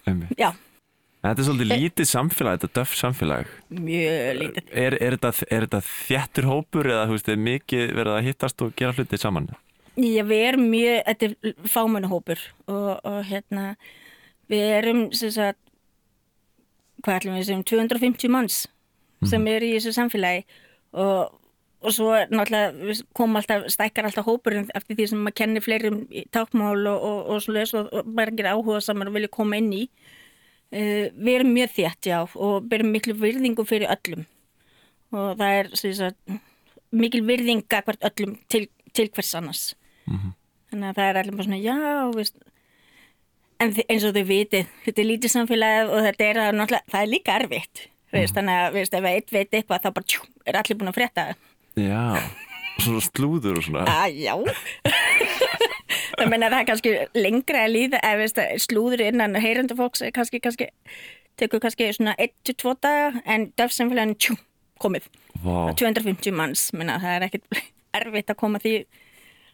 Þetta 1.23 1.39
er 1.39 1.45
svolítið 1.47 1.69
lítið 1.79 2.07
samfélag, 2.09 2.57
þetta 2.57 2.67
er 2.67 2.75
döff 2.75 2.95
samfélag 2.99 3.51
mjög 3.71 4.39
lítið. 4.41 4.71
Er, 4.75 4.95
er, 4.97 5.15
þetta, 5.15 5.45
er 5.47 5.65
þetta 5.65 5.79
þjættur 5.87 6.47
hópur 6.49 6.89
eða 6.91 7.05
veist, 7.13 7.29
er 7.31 7.39
mikið 7.39 7.93
verið 7.95 8.15
að 8.17 8.25
hittast 8.27 8.63
og 8.65 8.73
gera 8.75 8.95
hluti 8.97 9.19
saman? 9.21 9.47
Já, 9.93 10.23
við 10.27 10.43
erum 10.49 10.65
mjög, 10.73 10.97
þetta 11.07 11.29
er 11.29 11.55
fámennahópur 11.69 12.43
og, 12.65 12.89
og 13.07 13.21
hérna, 13.29 13.69
við 14.51 14.65
erum, 14.81 15.01
sem 15.15 15.31
sagt, 15.31 15.61
hvað 17.05 17.21
ætlum 17.21 17.39
við 17.39 17.47
sem, 17.53 17.63
250 17.71 18.33
manns 18.33 18.59
sem 19.29 19.47
eru 19.47 19.69
í 19.69 19.77
þessu 19.77 19.95
samfélagi 19.95 20.43
og, 20.99 21.31
og 21.83 21.93
svo 21.95 22.11
náttúrulega, 22.31 22.95
komum 23.15 23.39
alltaf, 23.39 23.67
stækkar 23.73 24.07
alltaf 24.07 24.27
hópurinn 24.27 24.69
eftir 24.77 24.97
því 24.97 25.07
sem 25.11 25.23
maður 25.23 25.37
kennir 25.41 25.65
fleirum 25.65 26.03
í 26.09 26.25
tákmál 26.33 26.87
og, 26.89 27.07
og, 27.09 27.19
og 27.35 27.49
leis 27.53 27.73
og, 27.77 27.91
margir 28.07 28.49
áhuga 28.51 28.79
saman 28.83 29.11
og 29.11 29.17
vilja 29.17 29.31
koma 29.33 29.59
inn 29.59 29.71
í. 29.75 29.83
Uh, 30.73 31.11
við 31.13 31.33
erum 31.35 31.51
mjög 31.53 31.75
þétt, 31.75 32.09
já, 32.09 32.19
og 32.23 32.69
berum 32.69 32.89
miklu 32.95 33.17
virðingu 33.19 33.65
fyrir 33.69 33.91
öllum. 33.93 34.23
Og 35.13 35.35
það 35.37 35.59
er, 35.59 35.69
sagt, 35.99 36.39
mikil 36.93 37.21
virðinga 37.27 37.83
hvert 37.85 38.09
öllum 38.09 38.39
til, 38.49 38.65
til 38.95 39.11
hvers 39.13 39.35
annars. 39.37 39.67
Þannig 40.73 40.89
að 40.89 40.97
það 40.97 41.09
er 41.09 41.21
allir 41.21 41.37
bara 41.37 41.47
svona 41.47 41.61
já, 41.61 41.77
veist 42.15 42.41
en 43.63 43.73
eins 43.87 44.05
og 44.07 44.13
þau 44.15 44.25
vitið, 44.27 44.69
þetta 44.85 45.01
er 45.01 45.09
lítið 45.09 45.33
samfélagið 45.33 45.91
og 45.93 46.05
þetta 46.07 46.29
er 46.29 46.39
náttúrulega, 46.57 46.89
það 46.91 47.05
er 47.05 47.11
líka 47.11 47.35
erfitt. 47.39 47.87
Veist, 48.13 48.35
þannig 48.37 48.59
að 48.61 48.75
veist, 48.77 48.93
ef 48.97 49.07
eitt 49.09 49.31
veit 49.33 49.55
eitthvað 49.57 49.85
þá 49.85 49.89
bara 49.95 50.09
tjú, 50.13 50.25
er 50.45 50.57
allir 50.59 50.77
búin 50.77 50.91
að 50.91 50.97
frétta. 50.99 51.25
það 51.29 51.52
Já, 51.79 52.21
svona 52.83 53.01
slúður 53.05 53.59
og 53.59 53.65
svona. 53.65 53.85
Að 53.89 54.19
já. 54.27 54.35
Það 56.13 56.29
meina 56.29 56.49
það 56.51 56.59
er 56.59 56.67
kannski 56.69 56.93
lengra 57.17 57.63
að 57.65 57.73
líða 57.73 58.01
ef 58.05 58.19
veist, 58.21 58.41
slúður 58.67 59.01
innan 59.07 59.37
heyrandi 59.41 59.77
fólks 59.77 60.03
kannski, 60.13 60.41
kannski 60.43 60.69
tekur 61.41 61.63
kannski 61.63 61.89
svona 61.95 62.13
1-2 62.21 62.75
daga 62.83 63.23
en 63.25 63.47
döfsamfélagin 63.57 64.13
tjú, 64.21 64.37
komið. 64.83 65.09
Vá, 65.43 65.73
250 65.79 66.35
manns, 66.37 66.67
menna 66.77 66.99
það 67.01 67.17
er 67.17 67.27
ekkit 67.27 67.59
erfitt 67.97 68.31
að 68.33 68.39
koma 68.39 68.61
því 68.61 68.75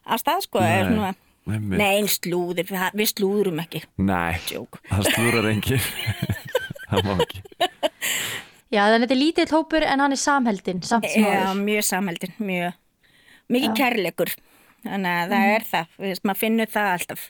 að 0.09 0.21
stað 0.23 0.45
sko 0.45 0.63
Nei, 0.63 0.69
er 0.75 0.91
svona. 0.91 1.13
Nei, 1.49 2.09
slúðir, 2.11 2.67
við, 2.69 3.07
slúðurum 3.15 3.63
ekki. 3.63 3.81
Nei, 4.03 4.35
Djók. 4.51 4.81
það 4.91 5.07
slúrar 5.15 5.49
engin 5.49 5.81
Það 6.89 7.07
má 7.07 7.15
ekki 7.23 7.41
Já, 8.69 8.83
þannig 8.85 8.99
að 8.99 9.03
þetta 9.05 9.15
er 9.15 9.21
lítill 9.23 9.49
hópur 9.55 9.85
en 9.87 10.03
hann 10.03 10.13
er 10.13 10.21
samheldin 10.21 10.83
samt 10.85 11.07
sem 11.09 11.25
Já, 11.25 11.39
áður. 11.49 11.61
mjög 11.65 11.85
samheldin, 11.87 12.33
mjög. 12.37 12.77
Mikið 13.49 13.75
kærleikur. 13.79 14.33
Þannig 14.85 15.15
að 15.23 15.33
það 15.33 15.53
er 15.55 15.65
það, 15.71 15.95
við 15.97 16.11
veist, 16.13 16.25
maður 16.29 16.41
finnur 16.43 16.69
það 16.75 16.91
alltaf. 16.97 17.23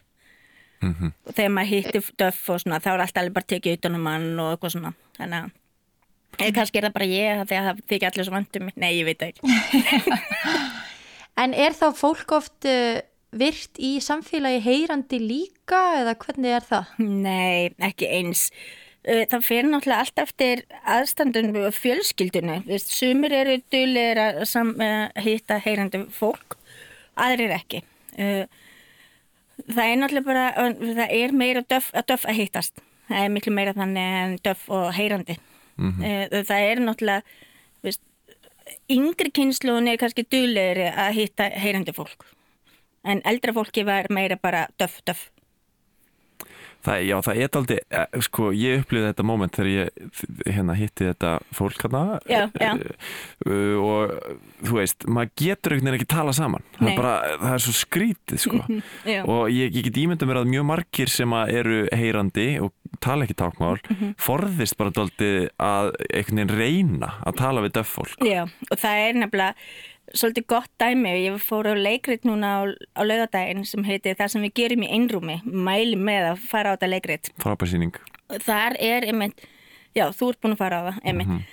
Og 0.89 1.31
þegar 1.35 1.53
maður 1.55 1.71
hittir 1.73 2.11
döff 2.19 2.43
og 2.51 2.59
svona, 2.63 2.81
þá 2.83 2.89
er 2.91 3.05
alltaf 3.05 3.21
alveg 3.23 3.37
bara 3.39 3.49
tekið 3.53 3.79
utan 3.79 3.95
um 3.97 4.03
mann 4.07 4.27
og 4.39 4.51
eitthvað 4.53 4.75
svona. 4.75 4.91
Þannig 5.17 5.39
að 5.39 5.55
eða 6.39 6.55
kannski 6.55 6.79
er 6.79 6.85
það 6.87 6.93
bara 6.95 7.07
ég 7.09 7.41
þegar 7.49 7.65
það 7.69 7.79
þykja 7.89 8.11
allir 8.11 8.27
svo 8.27 8.35
vandum 8.35 8.69
nei, 8.75 8.91
ég 8.99 9.07
veit 9.09 9.25
ekki. 9.29 9.41
En 11.39 11.53
er 11.55 11.71
þá 11.71 11.85
fólk 11.95 12.33
oft 12.35 12.67
uh, 12.67 12.99
virt 13.31 13.79
í 13.79 13.93
samfélagi 14.03 14.59
heyrandi 14.65 15.19
líka 15.23 15.79
eða 16.01 16.17
hvernig 16.19 16.55
er 16.57 16.65
það? 16.67 16.89
Nei, 16.99 17.69
ekki 17.87 18.09
eins. 18.11 18.49
Uh, 19.07 19.23
Það 19.31 19.45
fyrir 19.47 19.69
náttúrulega 19.69 20.03
allt 20.03 20.21
eftir 20.25 20.63
aðstandunum 20.83 21.61
og 21.69 21.75
fjölskyldunum. 21.77 22.65
Sumir 22.83 23.35
eru 23.37 23.59
duðlir 23.71 24.19
að 24.19 24.41
uh, 24.43 25.05
hitta 25.23 25.59
heyrandi 25.63 26.01
fólk, 26.11 26.57
aðrir 27.15 27.55
ekki. 27.55 27.83
Uh, 28.19 28.43
Það 29.69 29.85
er 29.85 29.97
náttúrulega 29.99 30.27
bara, 30.27 30.73
það 30.79 31.15
er 31.19 31.33
meira 31.35 31.63
döf, 31.67 31.89
að 31.95 32.09
döf 32.11 32.25
að 32.27 32.37
hittast. 32.41 32.83
Það 33.09 33.23
er 33.23 33.31
miklu 33.33 33.53
meira 33.55 33.73
þannig 33.75 34.17
en 34.19 34.35
döf 34.45 34.67
og 34.71 34.91
heyrandi. 34.95 35.39
Uh, 35.79 36.27
Það 36.43 36.67
er 36.67 36.83
náttúrulega, 36.83 37.39
vist, 37.87 38.03
yngri 38.91 39.31
kynsluðun 39.35 39.89
er 39.93 39.99
kannski 40.01 40.27
duðlegri 40.27 40.91
að 40.91 41.15
hitta 41.21 41.49
heyrandi 41.55 41.95
fólk. 41.95 42.27
En 43.07 43.23
eldra 43.27 43.55
fólki 43.55 43.85
var 43.87 44.11
meira 44.11 44.35
bara 44.35 44.67
döf, 44.79 44.99
döf. 45.07 45.29
Það, 46.79 47.01
já, 47.09 47.15
það 47.25 47.39
er 47.43 47.57
aldrei, 47.59 47.77
sko, 48.23 48.49
ég 48.55 48.83
upplýði 48.85 49.07
þetta 49.09 49.23
moment 49.27 49.51
þegar 49.57 49.69
ég 49.73 50.13
hérna 50.47 50.75
hitti 50.79 51.09
þetta 51.09 51.31
fólk 51.57 51.81
hérna 51.83 52.03
Já, 52.29 52.45
já. 52.55 52.69
uh, 53.45 53.75
og 53.83 54.13
þú 54.63 54.77
veist, 54.77 55.03
maður 55.11 55.33
getur 55.43 55.75
einhvern 55.75 55.89
veginn 55.91 55.97
ekki 55.99 56.09
tala 56.15 56.33
saman 56.37 56.63
það 56.77 56.91
er 56.93 56.97
bara, 57.01 57.13
það 57.43 57.53
er 57.57 57.65
svo 57.65 57.75
skrítið 57.81 58.41
sko 58.45 58.61
Já. 59.03 59.19
og 59.25 59.43
ég, 59.51 59.75
ég 59.75 59.89
get 59.89 59.99
ímyndað 60.05 60.31
mér 60.31 60.41
að 60.43 60.51
mjög 60.55 60.67
margir 60.71 61.11
sem 61.11 61.35
eru 61.49 61.81
heyrandi 61.91 62.47
og 62.63 62.71
tala 63.03 63.27
ekki 63.27 63.37
tákmál 63.43 63.77
Mhm. 63.89 64.15
forðist 64.21 64.77
bara 64.79 64.91
daldið 64.95 65.49
að 65.59 65.91
einhvern 66.09 66.47
veginn 66.47 66.57
reyna 66.59 67.09
að 67.27 67.37
tala 67.43 67.61
við 67.65 67.75
döff 67.79 67.95
fólk 67.99 68.23
Já, 68.25 68.43
og 68.71 68.77
það 68.79 69.03
er 69.09 69.19
nefnilega 69.23 69.55
svolítið 70.17 70.47
gott 70.49 70.71
dæmi. 70.81 71.13
Og 71.13 71.21
ég 71.23 71.39
fór 71.43 71.69
á 71.69 71.75
leikrit 71.77 72.27
núna 72.27 72.51
á, 72.57 72.59
á 72.97 73.01
laugadaginn 73.05 73.65
sem 73.67 73.85
heitir 73.87 74.17
Það 74.19 74.33
sem 74.33 74.45
við 74.47 74.53
gerum 74.61 74.83
í 74.85 74.91
einrúmi, 74.97 75.39
mæli 75.45 75.95
með 75.99 76.33
að 76.33 76.43
fara 76.51 76.73
á 76.73 76.75
þetta 76.75 76.91
leikrit. 76.91 77.31
frábærsýning. 77.43 77.95
Þar 78.45 78.77
er 78.79 79.07
einmitt, 79.09 79.41
já, 79.97 80.09
þú 80.13 80.29
ert 80.33 80.41
búin 80.43 80.53
að 80.55 80.61
fara 80.61 80.79
á 80.79 80.83
það, 80.89 81.01
einmitt. 81.09 81.49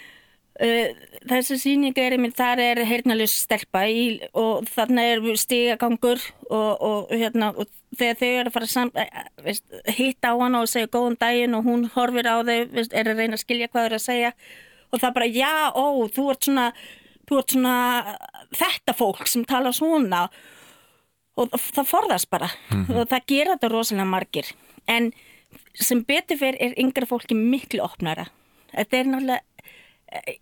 Uh, 0.57 0.89
þessi 1.29 1.59
sýning 1.61 1.99
er 2.01 2.15
einmitt, 2.17 2.37
þar 2.39 2.63
er 2.65 2.79
heyrnalus 2.89 3.35
stelpa 3.43 3.83
í, 3.93 4.23
og 4.33 4.65
þarna 4.73 5.03
er 5.05 5.21
stigagangur 5.37 6.23
og, 6.49 6.71
og, 6.81 7.11
hérna, 7.13 7.51
og 7.53 7.69
þegar 7.97 8.17
þau 8.21 8.29
eru 8.29 8.49
að 8.49 8.55
fara 8.55 8.69
sam, 8.71 8.93
eh, 8.97 9.27
veist, 9.45 9.67
hitta 9.99 10.33
á 10.33 10.35
hana 10.41 10.63
og 10.65 10.71
segja 10.73 10.89
góðan 10.89 11.19
daginn 11.21 11.59
og 11.59 11.69
hún 11.69 11.85
horfir 11.93 12.25
á 12.25 12.41
þau, 12.41 12.73
veist, 12.73 12.95
er 12.97 13.11
að 13.13 13.21
reyna 13.21 13.37
að 13.37 13.45
skilja 13.45 13.69
hvað 13.69 13.83
þau 13.83 13.89
eru 13.91 13.99
að 13.99 14.07
segja. 14.07 14.33
Og 14.93 15.03
það 15.03 15.15
bara, 15.19 15.29
já, 15.29 15.53
ó, 15.77 15.87
þú 16.17 16.25
ert 16.33 16.49
svona, 16.49 16.67
þú 17.27 17.41
ert 17.41 17.55
svona 17.55 17.77
þetta 18.55 18.95
fólk 18.97 19.27
sem 19.31 19.45
tala 19.49 19.72
svona 19.74 20.27
og 21.37 21.53
það 21.53 21.91
forðast 21.91 22.31
bara. 22.33 22.49
Og 22.72 23.09
það 23.11 23.27
gera 23.29 23.57
þetta 23.57 23.72
rosalega 23.72 24.09
margir. 24.09 24.53
En 24.89 25.11
sem 25.74 26.01
betur 26.07 26.39
fyrir 26.41 26.57
er 26.62 26.77
yngra 26.81 27.09
fólki 27.09 27.37
miklu 27.37 27.83
opnara. 27.85 28.29
Þetta 28.72 28.97
er 28.97 29.11
náttúrulega 29.11 29.43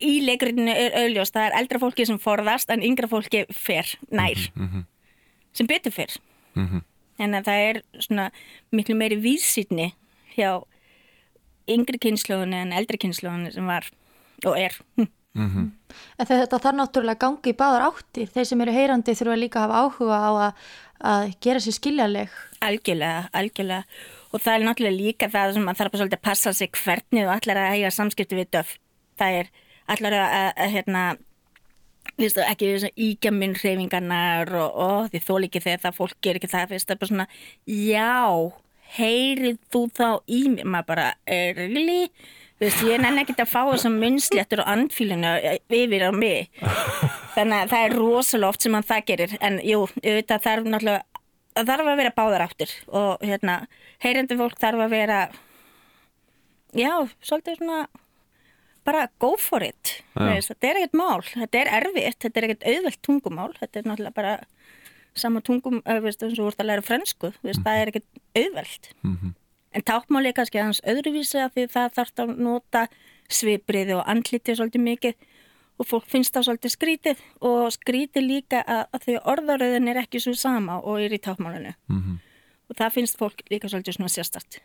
í 0.04 0.20
leikurinu 0.22 0.70
auðljós, 0.70 1.32
það 1.32 1.48
er 1.48 1.56
eldra 1.58 1.80
fólki 1.82 2.06
sem 2.06 2.18
forðast 2.20 2.70
en 2.70 2.84
yngra 2.84 3.08
fólki 3.10 3.44
fer 3.50 3.88
nær. 4.12 4.38
Sem 5.54 5.66
betur 5.70 5.94
fyrr 5.94 6.18
en 7.18 7.34
að 7.34 7.48
það 7.48 7.64
er 7.68 7.80
svona 8.02 8.30
miklu 8.74 8.96
meiri 8.98 9.18
vísýtni 9.22 9.92
hjá 10.34 10.62
yngri 11.70 11.98
kynnslóðunni 12.02 12.60
en 12.64 12.74
eldri 12.76 12.98
kynnslóðunni 12.98 13.52
sem 13.54 13.66
var 13.66 13.86
og 14.44 14.58
er 14.58 14.76
hm. 15.34 15.70
En 16.18 16.28
þetta 16.28 16.60
þarf 16.62 16.78
náttúrulega 16.78 17.16
að 17.16 17.22
gangi 17.24 17.52
í 17.52 17.58
báðar 17.58 17.86
áttir. 17.88 18.30
Þeir 18.30 18.48
sem 18.50 18.64
eru 18.64 18.74
heyrandi 18.74 19.14
þurfa 19.18 19.38
líka 19.38 19.60
að 19.60 19.64
hafa 19.66 19.82
áhuga 19.82 20.18
á 20.18 20.30
að, 20.30 20.64
að 21.10 21.34
gera 21.46 21.62
sér 21.62 21.76
skiljaleg. 21.78 22.38
Algjörlega, 22.64 23.28
algjörlega. 23.34 24.00
Og 24.30 24.42
það 24.42 24.54
er 24.54 24.66
náttúrulega 24.68 25.00
líka 25.00 25.30
það 25.30 25.54
sem 25.56 25.66
maður 25.66 25.90
þarf 25.90 26.06
að 26.06 26.16
passa 26.22 26.54
sig 26.54 26.72
hvernig 26.78 27.26
og 27.26 27.34
allar 27.34 27.62
að 27.62 27.76
eiga 27.76 27.92
samskipti 27.94 28.38
við 28.38 28.50
döf. 28.56 28.74
Það 29.18 29.38
er 29.40 29.52
allar 29.94 30.18
að, 30.18 30.34
að, 30.38 30.50
að 30.64 30.74
hérna, 30.74 31.02
viðstu, 32.18 32.44
ekki 32.44 32.70
þess 32.72 32.88
að 32.88 33.02
íkja 33.08 33.32
minn 33.34 33.56
hreyfingarnar 33.58 34.52
og, 34.58 34.78
og 34.86 35.10
því 35.12 35.22
þól 35.26 35.40
ekki 35.48 35.64
þegar 35.64 35.82
það 35.84 35.98
fólk 35.98 36.20
ger 36.24 36.38
ekki 36.40 36.52
það, 36.52 36.70
fyrst 36.72 36.88
það 36.90 36.94
er 36.96 37.02
bara 37.02 37.12
svona, 37.12 37.28
já, 37.66 38.14
heyrið 38.94 39.60
þú 39.72 39.84
þá 39.98 40.08
í 40.26 40.40
mér, 40.54 40.70
maður 40.74 40.90
bara, 40.92 41.06
er 41.26 41.58
really? 41.58 42.08
Veist, 42.64 42.80
ég 42.80 42.96
nenni 42.96 43.20
ekkert 43.20 43.42
að 43.42 43.50
fá 43.50 43.58
þessum 43.68 43.96
munnsléttur 44.00 44.62
og 44.62 44.68
andfílinu 44.72 45.32
yfir 45.68 46.04
á 46.08 46.10
mig. 46.16 46.46
Þannig 47.34 47.58
að 47.58 47.72
það 47.74 47.82
er 47.82 47.94
rosalega 47.98 48.48
oft 48.54 48.64
sem 48.64 48.76
hann 48.76 48.86
það 48.88 49.02
gerir. 49.10 49.34
En 49.44 49.58
jú, 49.60 49.82
auðvitað 50.00 50.46
þarf 50.46 50.70
náttúrulega, 50.72 51.20
það 51.58 51.68
þarf 51.72 51.90
að 51.92 52.00
vera 52.00 52.14
báðar 52.16 52.46
áttur. 52.46 52.72
Og 52.88 53.26
hérna, 53.28 53.58
heyrandi 54.06 54.40
fólk 54.40 54.56
þarf 54.64 54.86
að 54.86 54.96
vera, 54.96 55.20
já, 56.80 56.90
svolítið 57.20 57.60
svona, 57.60 57.82
bara 58.88 59.04
go 59.20 59.34
for 59.36 59.68
it. 59.68 59.98
Veist, 60.16 60.54
þetta 60.54 60.70
er 60.72 60.80
ekkert 60.80 60.98
mál, 61.04 61.20
þetta 61.34 61.62
er 61.66 61.74
erfitt, 61.82 62.20
þetta 62.24 62.40
er 62.40 62.48
ekkert 62.48 62.68
auðvelt 62.72 63.02
tungumál. 63.04 63.52
Þetta 63.60 63.82
er 63.82 63.88
náttúrulega 63.92 64.20
bara 64.22 64.36
sama 65.12 65.44
tungum, 65.44 65.82
eh, 65.84 66.00
veist, 66.00 66.24
eins 66.24 66.38
og 66.38 66.46
þú 66.46 66.52
ert 66.54 66.64
að 66.64 66.72
læra 66.72 66.88
frönsku. 66.88 67.36
Veist, 67.44 67.60
Það 67.60 67.82
er 67.82 67.92
ekkert 67.92 68.22
auðvelt. 68.40 68.94
En 69.74 69.82
tákmáli 69.82 70.30
er 70.30 70.36
kannski 70.36 70.60
aðeins 70.62 70.82
öðruvísi 70.86 71.40
af 71.42 71.54
því 71.54 71.68
það 71.72 71.94
þarf 71.98 72.20
að 72.24 72.34
nota 72.46 72.84
svipriði 73.32 73.96
og 73.98 74.04
andlitið 74.10 74.60
svolítið 74.60 74.84
mikið 74.84 75.30
og 75.82 75.88
fólk 75.90 76.06
finnst 76.10 76.34
það 76.34 76.46
svolítið 76.48 76.74
skrítið 76.74 77.24
og 77.48 77.72
skrítið 77.74 78.28
líka 78.28 78.60
að, 78.62 78.84
að 78.94 79.06
því 79.06 79.16
orðaröðin 79.32 79.90
er 79.90 80.00
ekki 80.04 80.22
svo 80.22 80.36
sama 80.38 80.78
og 80.78 81.02
er 81.02 81.16
í 81.16 81.18
tákmálinu. 81.18 81.74
-hmm. 81.90 82.22
Og 82.70 82.78
það 82.78 82.94
finnst 82.98 83.18
fólk 83.18 83.42
líka 83.50 83.68
svolítið 83.68 83.98
svona 83.98 84.14
sérstart. 84.14 84.60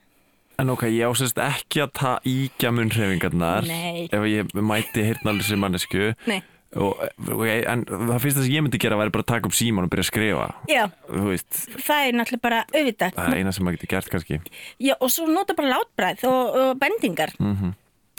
En 0.59 0.69
ok, 0.69 0.83
ég 0.91 1.07
ásist 1.07 1.37
ekki 1.39 1.81
að 1.85 1.91
ta 1.95 2.19
íkja 2.27 2.71
munnhreifingarnar 2.75 3.67
Nei. 3.67 4.09
ef 4.11 4.23
ég 4.27 4.53
mæti 4.53 5.05
hirnalysri 5.07 5.55
mannesku 5.55 6.13
Nei. 6.27 6.41
Og, 6.77 6.99
og, 7.33 7.43
en 7.49 7.83
það 7.89 8.19
fyrsta 8.21 8.43
sem 8.43 8.53
ég 8.53 8.61
myndi 8.61 8.77
gera 8.81 8.97
væri 8.99 9.13
bara 9.13 9.25
að 9.25 9.31
taka 9.31 9.49
upp 9.49 9.55
síman 9.57 9.87
og 9.87 9.89
byrja 9.89 10.05
að 10.05 10.09
skrifa 10.11 10.47
Já, 10.69 10.83
það 11.09 12.01
er 12.03 12.17
náttúrulega 12.19 12.43
bara 12.43 12.59
auðvitað. 12.69 13.15
það 13.15 13.29
er 13.31 13.39
eina 13.39 13.53
sem 13.55 13.65
maður 13.65 13.79
getur 13.79 13.91
gert 13.95 14.11
kannski 14.13 14.39
Já, 14.77 14.93
og 14.99 15.09
svo 15.09 15.25
nota 15.29 15.55
bara 15.57 15.71
látbræð 15.73 16.25
og, 16.29 16.57
og 16.61 16.81
bendingar. 16.81 17.33
Mm 17.39 17.55
-hmm. 17.55 17.77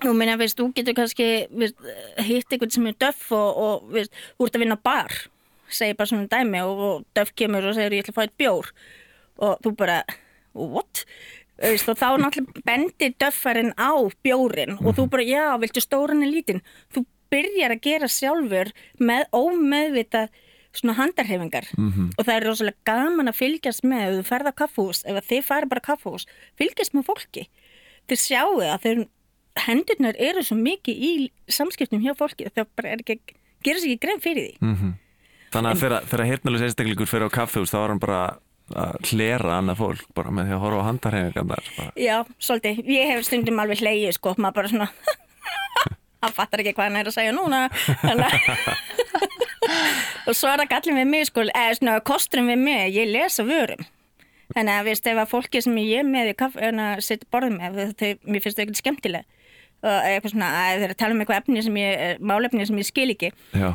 Og 0.09 0.17
minna, 0.17 0.37
veist, 0.41 0.57
þú 0.59 0.73
getur 0.75 0.97
kannski 0.97 1.47
veist, 1.53 1.77
hitt 2.25 2.53
einhvern 2.53 2.71
sem 2.71 2.87
er 2.87 2.97
döff 2.97 3.33
og, 3.37 3.57
og 3.57 3.93
veist, 3.93 4.13
þú 4.39 4.47
ert 4.47 4.57
að 4.57 4.61
vinna 4.65 4.77
bar, 4.77 5.13
segir 5.69 5.97
bara 5.99 6.07
svona 6.07 6.27
dæmi 6.27 6.63
og, 6.65 7.05
döff 7.15 7.35
kemur 7.37 7.69
og 7.69 7.75
segir 7.77 7.93
ég 7.93 8.05
ætla 8.05 8.15
að 8.15 8.19
fá 8.19 8.23
eitt 8.23 8.39
bjór 8.41 8.73
og 9.39 9.61
þú 9.63 9.77
bara, 9.77 10.03
what? 10.55 11.05
Og 11.61 11.77
þá 11.77 12.17
náttúrulega 12.17 12.65
bendir 12.65 13.15
döffarinn 13.21 13.75
á 13.77 13.93
bjórin 14.25 14.79
og 14.81 14.97
þú 14.97 15.09
bara, 15.13 15.23
já, 15.23 15.61
viltu 15.61 15.81
stóran 15.81 16.23
en 16.23 16.33
lítinn? 16.33 16.63
Þú 16.95 17.05
byrjar 17.31 17.75
að 17.75 17.83
gera 17.87 18.09
sjálfur 18.11 18.73
með 18.99 19.27
ómeðvitað 19.33 20.31
svona 20.77 20.95
handarhefingar 21.01 21.67
-hmm. 21.75 22.11
og 22.17 22.27
það 22.27 22.35
er 22.37 22.47
rosalega 22.47 22.85
gaman 22.85 23.29
að 23.29 23.41
fylgjast 23.41 23.83
með 23.83 24.05
ef 24.07 24.19
þú 24.19 24.27
ferð 24.29 24.51
á 24.51 24.55
kaffús, 24.63 25.03
ef 25.05 25.25
þið 25.27 25.43
farið 25.45 25.69
bara 25.69 25.83
á 25.83 25.89
kaffús 25.91 26.27
fylgjast 26.59 26.95
með 26.95 27.07
fólki. 27.11 27.49
Þið 28.07 28.19
sjáu 28.19 28.61
að 28.63 28.83
þeir 28.85 29.07
hendurnar 29.67 30.17
eru 30.19 30.43
svo 30.47 30.57
mikið 30.57 30.95
í 30.95 31.13
samskiptum 31.49 32.03
hjá 32.05 32.15
fólki 32.15 32.47
það 32.55 32.67
bara 32.77 32.95
er 32.95 33.03
ekki, 33.03 33.19
gerir 33.65 33.81
sér 33.83 33.91
ekki 33.91 34.07
grein 34.07 34.21
fyrir 34.21 34.45
því. 34.47 34.57
Mm 34.61 34.95
Þannig 35.51 35.71
að 35.71 35.81
þegar, 35.83 36.05
þegar 36.07 36.29
hirtnulegs 36.31 36.63
einstaklingur 36.63 37.09
fyrir 37.11 37.27
á 37.27 37.31
kaffehús 37.35 37.73
þá 37.73 37.79
var 37.81 37.91
hann 37.91 38.03
bara 38.03 38.21
að 38.71 39.09
hlera 39.11 39.57
annað 39.59 39.81
fólk 39.81 40.05
bara 40.15 40.31
með 40.31 40.47
því 40.47 40.55
að 40.55 40.63
horfa 40.63 40.79
á 40.79 40.89
handarhefingarnar 40.89 41.71
bara. 41.77 41.91
Já, 41.99 42.17
svolítið, 42.39 42.85
ég 42.87 43.11
hef 43.11 43.25
stundum 43.27 43.59
alveg 43.59 43.83
hleyið 43.83 44.15
sko, 44.15 44.35
maður 44.39 44.55
bara 44.61 44.71
svona 44.71 44.89
hann 46.21 46.37
fattar 46.37 46.63
ekki 46.63 46.75
hvað 46.77 46.91
hann 46.91 47.01
er 47.01 47.11
að 47.11 47.17
segja 47.17 47.35
núna 47.37 47.63
og 50.29 50.37
svo 50.37 50.51
er 50.51 50.63
það 50.63 50.71
gallin 50.75 51.01
við 51.01 51.11
mig 51.11 51.27
sko, 51.29 51.47
eða 51.49 51.79
svona 51.79 51.97
kosturum 52.07 52.51
við 52.51 52.63
mig, 52.63 52.95
ég 52.97 53.11
lesa 53.11 53.45
vörum. 53.47 53.85
Þannig 54.51 54.75
að 54.75 54.89
veist 54.89 55.07
ef 55.07 55.21
að 55.23 55.31
fólki 55.31 55.63
sem 55.63 55.77
ég 55.79 56.03
er 56.03 56.09
með 56.09 56.33
setja 57.07 57.29
borðum 57.31 57.61
með 57.61 57.95
þau, 58.01 58.09
mér 58.27 58.43
finnst 58.43 58.59
það 58.59 58.65
ekkert 58.65 58.81
skemmtileg. 58.83 59.29
Og 59.81 60.09
eitthvað 60.11 60.35
svona, 60.35 60.49
að 60.65 60.83
þeir 60.83 60.97
tala 60.99 61.15
um 61.15 61.23
eitthvað 61.23 61.41
efni 61.41 61.63
sem 61.65 61.79
ég, 61.81 62.19
málefni 62.21 62.67
sem 62.69 62.81
ég 62.83 62.89
skil 62.89 63.07
ekki. 63.15 63.31
Já, 63.57 63.71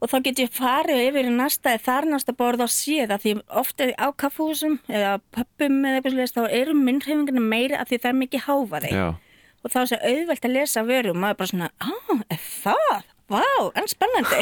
og 0.00 0.08
þá 0.08 0.16
get 0.24 0.40
ég 0.40 0.52
farið 0.56 1.02
yfir 1.10 1.28
í 1.28 1.32
næsta 1.34 1.74
þar 1.84 2.08
næsta 2.08 2.34
borð 2.36 2.64
og 2.64 2.72
séð 2.72 3.12
að 3.14 3.24
því 3.24 3.34
ofta 3.60 3.88
á 4.00 4.08
kaffhúsum 4.22 4.78
eða 4.88 5.18
pöppum 5.34 5.82
eða 5.84 5.98
eitthvað 5.98 6.14
slúðist 6.14 6.38
þá 6.38 6.54
eru 6.60 6.76
myndhefingina 6.78 7.42
meiri 7.44 7.76
að 7.76 7.90
því 7.90 7.98
það 8.00 8.12
er 8.12 8.18
mikið 8.22 8.46
háfaði 8.46 8.92
og 9.60 9.72
þá 9.72 9.78
er 9.82 9.90
það 9.92 10.06
auðvelt 10.10 10.46
að 10.48 10.54
lesa 10.56 10.84
vöru 10.88 11.12
og 11.12 11.20
maður 11.20 11.34
er 11.34 11.40
bara 11.40 11.52
svona, 11.52 11.70
á, 11.80 11.92
er 12.30 12.40
það? 12.64 13.08
Vá, 13.30 13.44
en 13.78 13.86
spennandi. 13.90 14.40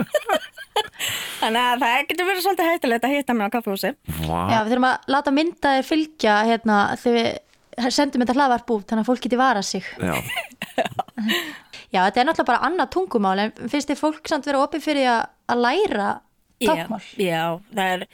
Þannig 1.40 1.60
að 1.60 1.82
það 1.82 1.94
getur 2.08 2.26
verið 2.28 2.44
svolítið 2.44 2.68
hættilegt 2.70 3.06
að 3.06 3.14
hitta 3.14 3.34
mig 3.36 3.48
á 3.50 3.54
kaffehúsi 3.54 3.90
Já, 3.90 4.58
við 4.64 4.70
þurfum 4.72 4.86
að 4.88 5.12
láta 5.14 5.32
mynda 5.34 5.72
þér 5.76 5.86
fylgja 5.88 6.34
hérna 6.48 6.78
þegar 7.00 7.16
við 7.20 7.94
sendum 7.94 8.24
þetta 8.24 8.36
hlaðvarp 8.36 8.72
út 8.74 8.90
þannig 8.90 9.04
að 9.04 9.10
fólk 9.10 9.24
geti 9.24 9.38
vara 9.40 9.62
sig. 9.66 9.86
Já, 9.98 10.14
Já, 11.90 12.04
þetta 12.06 12.20
er 12.22 12.26
náttúrulega 12.28 12.48
bara 12.52 12.66
annað 12.68 12.90
tungumál 12.94 13.38
en 13.42 13.54
finnst 13.70 13.90
þið 13.90 13.98
fólk 13.98 14.30
samt 14.30 14.46
vera 14.46 14.62
opið 14.62 14.84
fyrir 14.84 15.08
að, 15.10 15.56
læra 15.58 16.10
tákmál? 16.62 17.00
Já, 17.18 17.24
já, 17.26 17.44
það 17.74 17.94
er 17.94 18.04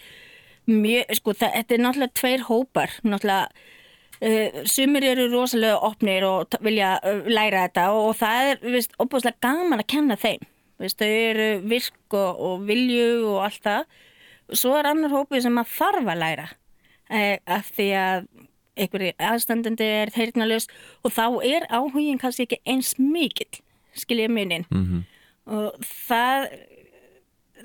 mjög, 0.70 1.16
sko, 1.18 1.34
það, 1.36 1.56
þetta 1.58 1.76
er 1.76 1.82
náttúrulega 1.84 2.18
tveir 2.20 2.46
hópar, 2.48 2.94
náttúrulega 3.04 3.66
sumir 4.68 5.04
eru 5.04 5.28
rosalega 5.32 5.78
opnir 5.84 6.24
og 6.28 6.56
vilja 6.64 6.96
uh, 7.04 7.24
læra 7.28 7.66
þetta 7.66 7.88
og, 7.94 8.10
og 8.10 8.18
það 8.20 8.50
er, 8.50 8.60
veist, 8.76 8.94
opaslega 9.02 9.40
gaman 9.44 9.82
að 9.82 9.90
kenna 9.92 10.18
þeim, 10.20 10.46
veist, 10.82 11.00
þau 11.00 11.10
eru 11.10 11.48
virk 11.68 12.16
og, 12.16 12.44
og 12.48 12.66
vilju 12.68 13.08
og 13.34 13.40
allt 13.48 13.62
það. 13.66 13.98
Svo 14.54 14.76
er 14.78 14.88
annar 14.92 15.12
hópið 15.12 15.46
sem 15.48 15.58
að 15.58 15.72
þarf 15.74 16.12
að 16.12 16.22
læra 16.22 16.48
uh, 16.50 17.36
af 17.58 17.72
því 17.76 17.88
að 18.00 18.28
einhverju 18.76 19.12
aðstandandi 19.24 19.90
er 20.02 20.12
þeirnalust 20.12 20.72
og 21.04 21.14
þá 21.16 21.26
er 21.48 21.66
áhugin 21.72 22.20
kannski 22.20 22.44
ekki 22.46 22.60
eins 22.68 22.94
mikill, 23.00 23.62
skilja 23.96 24.28
munin 24.28 24.66
mhm, 24.68 25.06
og 25.48 25.78
það 25.80 26.50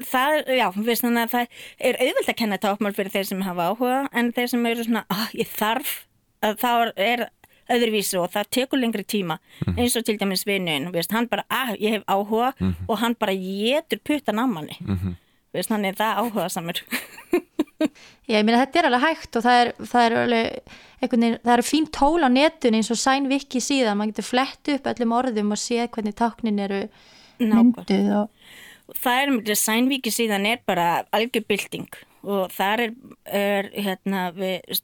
það, 0.07 0.37
já, 0.55 0.67
veist 0.77 1.03
þannig 1.03 1.25
að 1.25 1.33
það 1.33 1.57
er 1.89 1.99
auðvelt 2.05 2.31
að 2.31 2.37
kenna 2.39 2.59
tákmál 2.61 2.93
fyrir 2.95 3.13
þeir 3.13 3.27
sem 3.27 3.43
hafa 3.45 3.67
áhuga 3.71 3.99
en 4.15 4.31
þeir 4.35 4.53
sem 4.53 4.69
eru 4.69 4.87
svona, 4.87 5.03
ah, 5.11 5.27
ég 5.37 5.49
þarf 5.51 5.97
að 6.41 6.57
þá 6.61 6.71
er 6.95 7.25
öðruvísi 7.71 8.19
og 8.19 8.31
það 8.33 8.49
tekur 8.57 8.81
lengri 8.81 9.05
tíma. 9.07 9.37
Eins 9.77 9.95
og 9.95 10.05
til 10.07 10.17
dæmis 10.19 10.43
vinnin, 10.47 10.89
veist, 10.91 11.13
hann 11.15 11.29
bara, 11.31 11.45
ah, 11.49 11.71
ég 11.79 11.99
hef 11.99 12.07
áhuga 12.09 12.51
og 12.87 12.95
hann 12.99 13.15
bara 13.19 13.35
getur 13.37 14.01
puttan 14.03 14.41
á 14.41 14.45
manni. 14.49 14.75
Veist, 15.51 15.71
hann 15.71 15.85
er 15.87 15.97
það 15.99 16.19
áhuga 16.23 16.47
samur 16.51 16.79
Já, 18.29 18.37
ég 18.37 18.45
meina 18.45 18.59
þetta 18.61 18.79
er 18.79 18.87
alveg 18.87 19.03
hægt 19.03 19.37
og 19.39 19.43
það 19.43 19.61
er, 19.61 19.69
það 19.89 20.03
er 20.05 20.15
alveg 20.21 20.75
veginn, 21.01 21.37
það 21.41 21.53
eru 21.55 21.65
fín 21.65 21.87
tól 21.91 22.21
á 22.23 22.29
netun 22.31 22.77
eins 22.77 22.91
og 22.93 22.99
sænviki 23.01 23.61
síðan, 23.63 23.97
maður 23.99 24.13
getur 24.13 24.27
flett 24.29 24.71
upp 24.75 24.91
öllum 24.91 25.15
orðum 25.17 25.55
og 25.55 25.59
séð 25.59 25.89
hvernig 25.95 26.15
táknin 26.19 26.61
eru 26.61 26.83
mynduð 27.41 28.11
og 28.19 28.95
það 29.01 29.23
er 29.23 29.33
með 29.33 29.43
designvíki 29.49 30.13
síðan 30.13 30.47
er 30.51 30.61
bara 30.67 30.87
algjörbylting 31.15 31.89
og 32.21 32.53
þar 32.53 32.85
er, 32.85 32.95
er 33.25 33.69
hérna 33.73 34.27
við 34.37 34.81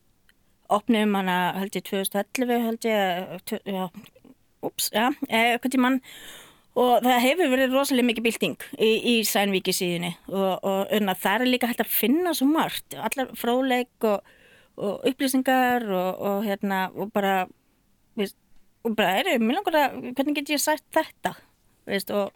opnum 0.74 1.15
hana 1.18 1.38
held 1.59 1.76
ég 1.78 1.86
2011 1.88 2.61
held 2.65 2.88
ég 2.89 4.01
ups, 4.68 4.89
já, 4.91 5.07
eitthvað 5.30 5.74
tímann 5.76 5.99
og 6.78 7.03
það 7.05 7.22
hefur 7.24 7.51
verið 7.53 7.74
rosalega 7.74 8.07
mikið 8.09 8.26
bylting 8.28 8.65
í, 8.78 8.89
í 9.11 9.13
sænvíki 9.26 9.74
síðunni 9.74 10.11
og, 10.28 10.57
og 10.65 10.91
unna, 10.97 11.15
það 11.18 11.45
er 11.45 11.51
líka 11.53 11.70
hægt 11.72 11.84
að 11.86 11.93
finna 11.93 12.34
svo 12.38 12.49
margt, 12.51 12.97
allar 12.97 13.32
fróðleik 13.38 14.07
og, 14.09 14.34
og 14.78 15.07
upplýsingar 15.09 15.86
og, 15.89 16.20
og 16.32 16.43
hérna 16.45 16.88
og 16.93 17.09
bara 17.15 17.45
veist, 18.18 18.38
og 18.86 18.97
bara 18.97 19.22
er, 19.24 19.38
mér 19.41 19.59
langar 19.59 19.80
að 19.86 19.97
hvernig 20.18 20.38
get 20.41 20.53
ég 20.57 20.61
sagt 20.63 20.86
þetta 20.95 21.36
veist, 21.88 22.11
og 22.11 22.34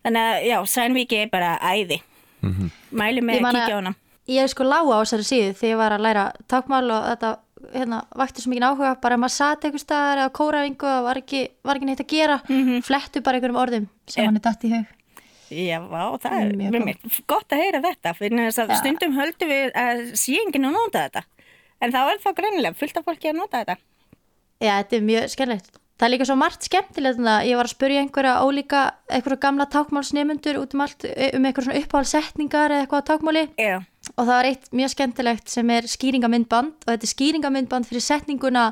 Þannig 0.00 0.22
að 0.24 0.44
já, 0.48 0.54
Sænvíki 0.72 1.16
er 1.20 1.26
bara 1.28 1.48
æði. 1.60 1.98
Með 2.40 3.18
Ég 3.18 3.18
að 3.20 3.42
man 3.44 3.50
að- 3.50 3.66
kíkja 3.66 3.74
á 3.76 3.80
hana. 3.82 3.90
Ég 4.28 4.42
er 4.42 4.50
sko 4.52 4.66
lága 4.66 4.98
á 4.98 5.02
þessari 5.02 5.28
síðu 5.30 5.54
þegar 5.58 5.70
ég 5.72 5.80
var 5.80 5.96
að 5.96 6.04
læra 6.06 6.24
tákmál 6.50 6.84
og 6.90 7.08
þetta 7.08 7.32
hérna, 7.74 7.98
vakti 8.16 8.42
svo 8.42 8.50
mikið 8.52 8.68
áhuga, 8.70 8.94
bara 9.02 9.16
ef 9.16 9.20
maður 9.20 9.36
sati 9.36 9.68
einhver 9.68 9.82
staðar 9.82 10.22
eða 10.22 10.32
kórafingu 10.38 10.88
og 10.88 11.04
var 11.08 11.20
ekki, 11.20 11.42
ekki 11.74 11.88
neitt 11.88 12.00
að 12.04 12.08
gera, 12.14 12.38
flettu 12.86 13.20
bara 13.24 13.36
einhverjum 13.40 13.60
orðum 13.60 13.90
sem 14.08 14.24
hann 14.24 14.40
er 14.40 14.46
datt 14.46 14.64
í 14.64 14.72
hug 14.76 14.96
Já, 15.50 15.80
vá, 15.82 16.14
það 16.22 16.34
er 16.38 16.52
Mjög 16.54 16.74
mjög 16.76 16.84
mér. 16.86 17.20
Gott 17.26 17.50
að 17.50 17.62
heyra 17.64 17.80
þetta, 17.82 18.12
fyrir 18.14 18.38
þess 18.44 18.60
að 18.62 18.68
Já. 18.70 18.76
stundum 18.78 19.16
höldum 19.18 19.50
við 19.50 19.72
að 19.82 20.02
sé 20.20 20.36
enginn 20.38 20.68
að 20.68 20.76
nota 20.76 21.00
þetta. 21.08 21.22
En 21.82 21.94
þá 21.94 22.00
er 22.04 22.20
það 22.22 22.36
greinilega 22.38 22.78
fullt 22.78 23.00
af 23.00 23.08
fólki 23.08 23.30
að 23.32 23.38
nota 23.40 23.62
þetta. 23.64 23.76
Já, 24.62 24.70
þetta 24.76 24.96
er 25.00 25.06
mjög 25.08 25.26
skemmilegt. 25.34 25.80
Það 26.00 26.06
er 26.06 26.12
líka 26.14 26.26
svo 26.30 26.36
margt 26.38 26.68
skemmtilegt 26.68 27.18
þannig 27.18 27.32
að 27.34 27.48
ég 27.50 27.58
var 27.58 27.66
að 27.68 27.74
spurja 27.74 28.04
einhverja 28.04 28.34
ólíka, 28.46 28.82
einhverja 29.10 29.42
gamla 29.42 29.66
tákmálsnemundur 29.74 30.60
út 30.62 30.76
um 30.78 30.84
allt, 30.86 31.04
um 31.10 31.48
einhverja 31.50 31.66
svona 31.66 31.82
uppáhaldsetningar 31.82 32.72
eða 32.76 32.86
eitthvað 32.86 33.02
á 33.02 33.08
tákmáli 33.10 33.42
Já, 33.58 33.74
og 34.16 34.22
það 34.24 34.32
var 34.34 34.48
eitt 34.50 34.70
mjög 34.76 34.92
skemmtilegt 34.94 35.52
sem 35.52 35.70
er 35.74 35.88
skýringamyndband 35.90 36.86
og 36.86 36.90
þetta 36.92 37.06
er 37.08 37.12
skýringamyndband 37.14 37.88
fyrir 37.88 38.04
setninguna 38.04 38.64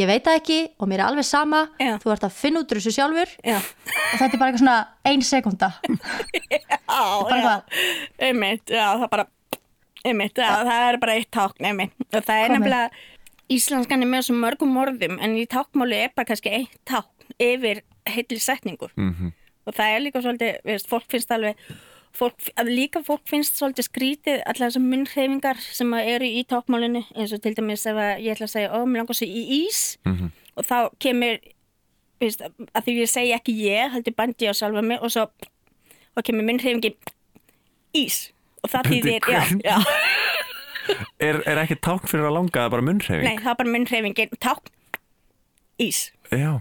ég 0.00 0.10
veit 0.10 0.24
það 0.26 0.40
ekki 0.40 0.60
og 0.78 0.90
mér 0.90 1.02
er 1.02 1.08
alveg 1.10 1.26
sama 1.28 1.64
Já. 1.80 1.96
þú 2.02 2.14
ert 2.14 2.26
að 2.28 2.36
finna 2.38 2.62
út 2.62 2.72
úr 2.72 2.80
þessu 2.80 2.94
sjálfur 2.98 3.32
já. 3.42 3.58
og 3.58 4.18
þetta 4.20 4.32
er 4.32 4.40
bara 4.42 4.52
eitthvað 4.52 4.64
svona 4.64 4.78
ein 5.08 5.26
sekunda 5.26 5.72
Já? 6.92 7.62
Einmitt, 8.22 8.68
já, 8.70 8.86
það 9.00 9.08
bara, 9.12 9.26
einmitt, 10.04 10.38
já, 10.38 10.50
það 10.66 10.88
er 10.88 10.98
bara 11.02 11.14
eitt 11.18 11.30
tákn, 11.34 11.68
einmitt. 11.70 11.94
Og 12.10 12.26
það 12.26 12.42
er 12.42 12.52
nefnilega, 12.54 13.04
íslenskan 13.52 14.04
er 14.04 14.10
með 14.10 14.26
svo 14.28 14.36
mörgum 14.38 14.76
orðum, 14.82 15.16
en 15.22 15.36
í 15.38 15.46
tákmáli 15.50 16.02
er 16.06 16.12
bara 16.16 16.28
kannski 16.28 16.52
eitt 16.58 16.76
tákn 16.88 17.32
yfir 17.42 17.82
heitli 18.08 18.40
setningu. 18.42 18.90
mhm, 18.96 19.32
og 19.66 19.76
það 19.76 19.94
er 19.94 20.00
líka 20.02 20.22
svolítið, 20.24 20.60
veist, 20.66 20.88
fólk 20.90 21.08
finnst 21.10 21.30
alveg 21.30 21.58
fólk, 22.16 22.36
líka 22.68 23.00
fólk 23.06 23.22
finnst 23.30 23.56
svolítið 23.58 23.86
skrítið 23.88 24.42
allar 24.44 24.68
þessar 24.70 24.84
munnhreyfingar 24.84 25.60
sem 25.64 25.92
eru 25.98 26.28
í 26.28 26.42
tákmálinu 26.48 27.02
eins 27.16 27.32
og 27.32 27.42
til 27.44 27.54
dæmis 27.58 27.86
ef 27.88 27.98
ég 28.20 28.34
ætla 28.34 28.48
að 28.48 28.54
segja 28.54 28.72
ó, 28.74 28.84
mér 28.84 29.02
langar 29.02 29.18
svo 29.18 29.26
í 29.28 29.42
ís. 29.62 29.82
Mhm, 30.08 30.30
og 30.56 30.68
þá 30.68 30.76
kemur 31.02 31.38
veist, 32.22 32.42
að 32.44 32.84
því 32.86 32.96
ég 33.00 33.10
segi 33.10 33.32
ekki 33.36 33.56
ég, 33.64 33.90
heldur 33.96 34.14
bandi 34.18 34.46
á 34.46 34.54
sjálfa 34.54 34.82
mig 34.84 35.00
og 35.02 35.10
svo 35.14 35.26
og 36.12 36.24
kemur 36.26 36.44
munnhreyfingin 36.46 36.94
ís. 37.96 38.28
Og 38.62 38.70
það 38.70 38.92
þýðir, 38.92 39.26
Er, 41.22 41.38
er 41.46 41.60
ekki 41.62 41.76
tákn 41.78 42.08
fyrir 42.10 42.26
að 42.26 42.34
langa, 42.34 42.56
það 42.56 42.64
er 42.66 42.72
bara 42.74 42.84
munnhreyfing? 42.88 43.26
nei, 43.28 43.38
það 43.38 43.52
er 43.52 43.58
bara 43.60 43.72
munnhreyfingin, 43.76 44.32
tákn 44.42 44.72
ís. 45.82 46.00
Já, 46.34 46.58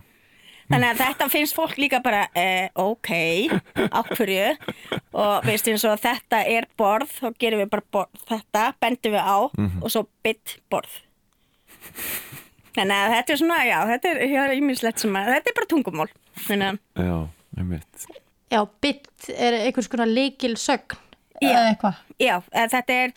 Þannig 0.72 0.88
að 0.88 1.02
þetta 1.02 1.28
finnst 1.34 1.56
fólk 1.58 1.76
líka 1.82 2.00
bara, 2.04 2.22
eh, 2.38 2.70
ok, 2.80 3.12
ákverju 3.92 4.48
og 5.12 5.48
veist 5.48 5.68
eins 5.68 5.84
og 5.88 6.00
þetta 6.00 6.42
er 6.48 6.68
borð, 6.80 7.12
þá 7.20 7.28
gerum 7.44 7.64
við 7.64 7.70
bara 7.74 7.88
borð, 7.92 8.24
þetta 8.30 8.66
bendum 8.80 9.18
við 9.18 9.28
á 9.28 9.38
og 9.84 9.92
svo 9.92 10.06
bytt 10.24 10.58
borð. 10.72 10.96
Þannig 12.72 12.96
að 12.96 13.14
þetta 13.18 13.34
er 13.34 13.42
svona, 13.44 13.60
já, 13.68 13.78
þetta 13.92 14.12
er, 14.16 14.56
ímislegt 14.56 15.04
sem 15.04 15.16
að, 15.20 15.32
þetta 15.36 15.52
er 15.52 15.60
bara 15.60 15.72
að, 16.72 16.82
já, 16.96 17.16
einmitt 17.60 18.12
Já, 18.52 18.66
bit 18.84 19.30
er 19.32 19.56
einhvers 19.62 19.88
konar 19.88 20.10
leikil 20.12 20.58
sögn 20.60 20.98
Já. 21.42 21.50
eða 21.50 21.68
eitthvað. 21.72 22.00
Já, 22.20 22.34
eh, 22.52 22.68
þetta 22.70 22.98
er, 23.06 23.14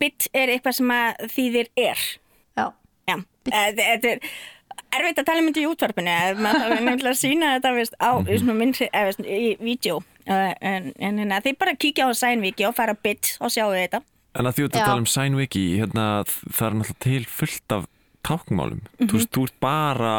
bit 0.00 0.28
er 0.32 0.52
eitthvað 0.54 0.76
sem 0.78 0.92
að 0.94 1.26
þýðir 1.34 1.68
er. 1.76 2.04
Já, 2.56 2.64
Já, 3.06 3.16
eh, 3.52 3.68
þetta 3.76 4.14
er 4.14 4.22
erfitt 4.98 5.18
að 5.22 5.26
tala 5.28 5.42
um 5.42 5.48
þetta 5.50 5.62
í 5.62 5.68
útvarpinu, 5.72 6.14
ef 6.30 6.38
maður 6.44 6.62
þarf 6.64 6.84
nefnilega 6.88 7.14
að 7.14 7.20
sína 7.22 7.50
þetta 7.56 7.72
veist, 7.78 7.96
á 8.00 8.10
í 8.22 8.38
svona 8.40 8.56
myndri, 8.60 8.88
eða 8.92 9.10
veist, 9.10 9.20
í 9.26 9.50
vídeo. 9.60 9.98
Eh, 10.28 10.54
En, 10.60 10.92
en, 11.00 11.18
en 11.24 11.30
þið 11.42 11.54
bara 11.58 11.72
kíkja 11.74 12.08
á 12.08 12.12
Sænviki 12.12 12.66
og 12.68 12.74
fara 12.76 12.94
bit 12.94 13.36
og 13.40 13.48
sjáu 13.54 13.70
þetta. 13.72 14.02
En 14.38 14.46
að 14.46 14.58
því 14.58 14.64
að 14.66 14.74
Já. 14.76 14.84
tala 14.84 15.00
um 15.00 15.06
SignWiki, 15.08 15.62
hérna, 15.80 16.02
það 16.28 16.66
er 16.68 16.74
náttúrulega 16.78 17.04
til 17.06 17.24
fullt 17.26 17.72
af 17.74 17.86
tákmálum. 18.28 18.82
Þú 19.00 19.14
veist, 19.16 19.30
þú 19.32 19.44
ert 19.48 19.56
bara 19.64 20.12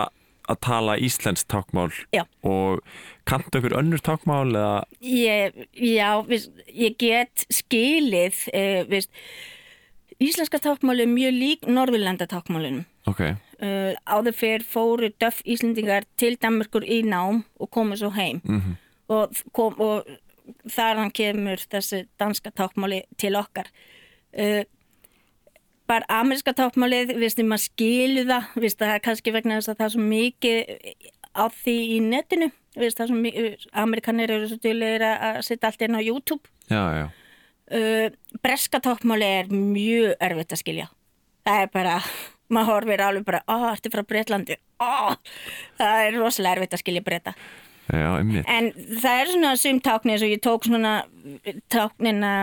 að 0.49 0.57
tala 0.65 0.95
íslensk 0.97 1.45
tákmál 1.53 1.91
Já. 2.15 2.23
og 2.41 2.81
kanntu 3.29 3.59
okkur 3.61 3.77
önnur 3.77 4.01
tákmál 4.01 4.49
eða, 4.49 4.83
Ég, 5.05 5.53
já, 5.77 6.09
viðst, 6.25 6.49
ég 6.73 6.97
get 6.97 7.45
skilið, 7.53 8.41
uh, 8.49 8.81
viðst, 8.89 9.13
íslenska 10.19 10.57
tákmáli 10.63 11.05
er 11.05 11.11
mjög 11.13 11.37
lík 11.37 11.67
Norðurlanda 11.69 12.25
tákmálunum. 12.27 12.85
ok, 13.07 13.21
Uh, 13.59 13.91
áður 14.07 14.31
fyrr 14.39 14.63
fóru 14.63 15.09
döff 15.19 15.41
Íslendingar 15.43 16.05
til 16.15 16.37
Danmarkur 16.39 16.85
í 16.87 17.01
nám 17.03 17.41
og 17.59 17.69
komu 17.75 17.97
svo 17.99 18.07
heim 18.15 18.39
Mhm. 18.45 18.77
og, 19.09 19.33
kom, 19.51 19.73
og 19.83 20.05
þaðan 20.71 21.11
kemur 21.11 21.57
þessi 21.67 22.05
danska 22.17 22.51
tákmáli 22.55 23.01
til 23.17 23.35
okkar. 23.35 23.67
Uh, 24.31 24.63
bara 25.89 26.05
ameríska 26.21 26.53
tákmálið, 26.53 27.11
viðst, 27.17 27.41
maður 27.43 27.65
skilu 27.65 28.23
það, 28.29 28.47
viðst, 28.55 28.79
það 28.79 28.93
er 28.95 29.03
kannski 29.09 29.33
vegna 29.33 29.57
þess 29.59 29.69
að 29.73 29.77
það 29.79 29.85
er 29.85 29.93
svo 29.95 30.07
mikið 30.07 30.59
á 31.35 31.43
því 31.49 31.75
í 31.97 31.99
netinu, 32.05 32.51
viðst, 32.77 32.97
það 32.97 33.03
er 33.03 33.11
svo 33.11 33.19
mikið, 33.25 33.67
amerikanir 33.83 34.31
eru 34.37 34.47
svo 34.47 34.57
dýrlegir 34.63 35.05
að 35.09 35.41
setja 35.49 35.67
allt 35.71 35.81
inn 35.81 35.97
á 35.97 36.01
YouTube. 36.05 36.45
já, 36.69 36.83
já. 36.95 37.07
Uh, 37.69 38.09
breska 38.41 38.79
tákmáli 38.81 39.25
er 39.25 39.51
mjög 39.51 40.15
erfitt 40.21 40.53
að 40.55 40.61
skilja. 40.63 40.87
Það 41.45 41.61
er 41.61 41.67
bara, 41.73 41.97
maður 42.49 42.73
horfir 42.73 43.03
alveg 43.05 43.25
bara, 43.27 43.41
ó, 43.47 43.57
ertu 43.71 43.91
frá 43.93 44.03
Breitlandi, 44.07 44.57
ó, 44.81 45.15
það 45.79 46.03
er 46.05 46.19
rosalega 46.19 46.57
erfitt 46.57 46.77
að 46.77 46.83
skilja 46.83 47.05
breyta. 47.05 47.35
En 47.89 48.67
það 49.01 49.19
er 49.23 49.31
svona 49.31 49.55
sum 49.57 49.79
tákni 49.81 50.13
eins 50.13 50.25
og 50.25 50.29
ég 50.29 50.41
tók 50.45 50.67
svona 50.67 50.93
táknina, 51.73 52.33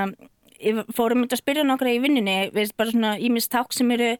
ég 0.59 0.81
fórum 0.97 1.23
myndi 1.23 1.37
að 1.37 1.43
spyrja 1.43 1.67
nokkra 1.67 1.93
í 1.95 2.01
vinninni, 2.03 2.39
veist 2.55 2.75
bara 2.79 2.91
svona 2.91 3.13
ímis 3.23 3.47
ták 3.53 3.75
sem 3.77 3.91
eru 3.95 4.15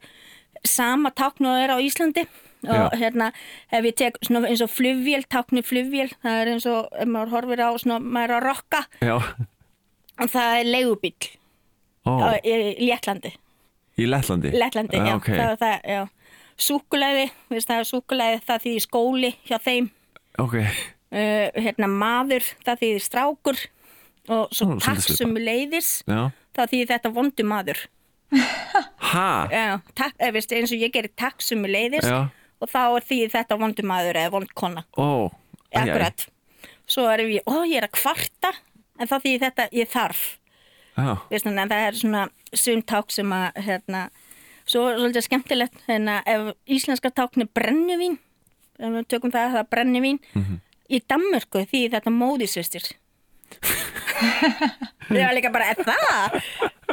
sama 0.67 1.11
tákn 1.11 1.49
og 1.49 1.59
er 1.59 1.73
á 1.75 1.77
Íslandi 1.83 2.23
og 2.67 2.71
Já. 2.73 2.97
hérna 2.97 3.27
ef 3.71 3.85
ég 3.85 3.95
tek 3.99 4.15
svona 4.25 4.47
eins 4.49 4.63
og 4.65 4.71
flugvél, 4.71 5.27
tákni 5.29 5.61
flugvél, 5.65 6.09
það 6.23 6.39
er 6.41 6.51
eins 6.53 6.65
og 6.71 6.87
ef 6.95 7.11
maður 7.11 7.33
horfir 7.35 7.61
á 7.61 7.69
svona, 7.77 7.99
maður 8.01 8.31
er 8.31 8.37
að 8.37 8.47
rokka 8.47 8.81
Já, 9.05 9.17
og 10.17 10.31
það 10.33 10.61
er 10.61 10.71
leigubíl 10.71 11.27
ó, 12.07 12.13
í 12.41 12.87
Léttlandi. 12.87 13.35
Í 13.97 14.07
Lettlandi. 14.09 14.51
Lettlandi, 14.53 14.97
já, 15.01 15.15
ok. 15.15 15.29
það 15.31 15.49
er 15.53 15.57
það, 15.63 15.79
já. 15.95 16.03
Súkulæði, 16.67 17.25
veist, 17.53 17.69
það 17.69 17.81
er 17.83 17.89
súkulæði, 17.91 18.37
það 18.47 18.63
þýðir 18.65 18.85
skóli 18.87 19.33
hjá 19.49 19.57
þeim. 19.63 19.89
Ok, 20.43 20.55
Uh, 21.07 21.47
hérna 21.55 21.87
maður, 21.87 22.43
það 22.67 22.81
þýðir 22.81 23.03
strákur 23.05 23.59
og 24.27 24.49
svo 24.51 24.73
Ó, 24.75 24.79
takk 24.83 25.05
sem 25.07 25.29
leiðis, 25.39 26.01
já. 26.03 26.25
það 26.51 26.73
þýðir 26.73 26.89
þetta 26.91 27.11
vondu 27.15 27.45
maður. 27.47 27.79
Ha? 29.07 29.47
Já, 29.47 29.77
takk, 29.95 30.17
eða, 30.19 30.33
veist, 30.35 30.51
eins 30.51 30.73
og 30.75 30.81
ég 30.83 30.91
gerir 30.91 31.13
takk 31.15 31.39
sem 31.39 31.61
leiðis 31.63 32.03
Já. 32.03 32.27
og 32.59 32.67
þá 32.67 32.81
er 32.97 33.05
þýðir 33.07 33.31
þetta 33.37 33.57
vondu 33.61 33.85
maður 33.87 34.19
eða 34.19 34.33
vond 34.33 34.51
kona. 34.51 34.83
Ó, 34.99 35.31
æ, 35.71 35.77
æ. 35.77 35.79
Akkurat. 35.85 36.25
Svo 36.91 37.05
erum 37.13 37.29
við, 37.31 37.39
ó 37.47 37.63
ég 37.63 37.77
er 37.79 37.87
að 37.87 37.95
kvarta, 37.95 38.51
en 38.99 39.07
þá 39.07 39.15
þýðir 39.23 39.43
þetta 39.45 39.67
ég 39.79 39.91
þarf. 39.93 40.25
Veist, 40.97 41.45
þannig 41.45 41.63
að 41.63 41.73
það 41.73 41.87
er 41.87 41.99
svona 42.01 42.23
sum 42.53 42.81
ták 42.89 43.11
sem 43.13 43.33
að 43.37 43.59
hérna, 43.67 44.03
svo 44.65 44.85
er 44.89 45.01
svolítið 45.01 45.27
skemmtilegt 45.27 45.83
hérna, 45.87 46.21
ef 46.25 46.53
íslenska 46.77 47.11
tákn 47.13 47.45
er 47.45 47.51
brennivín 47.53 48.17
ef 48.77 48.93
við 48.93 49.09
tökum 49.09 49.33
það 49.33 49.49
að 49.49 49.57
það 49.57 49.69
brennivín 49.73 50.21
í 50.89 51.01
Danmörku 51.09 51.65
því 51.69 51.83
þetta 51.93 52.13
móðisvistir 52.13 52.87
ég 55.13 55.23
var 55.23 55.35
líka 55.37 55.51
bara, 55.53 55.73
það? 55.77 56.39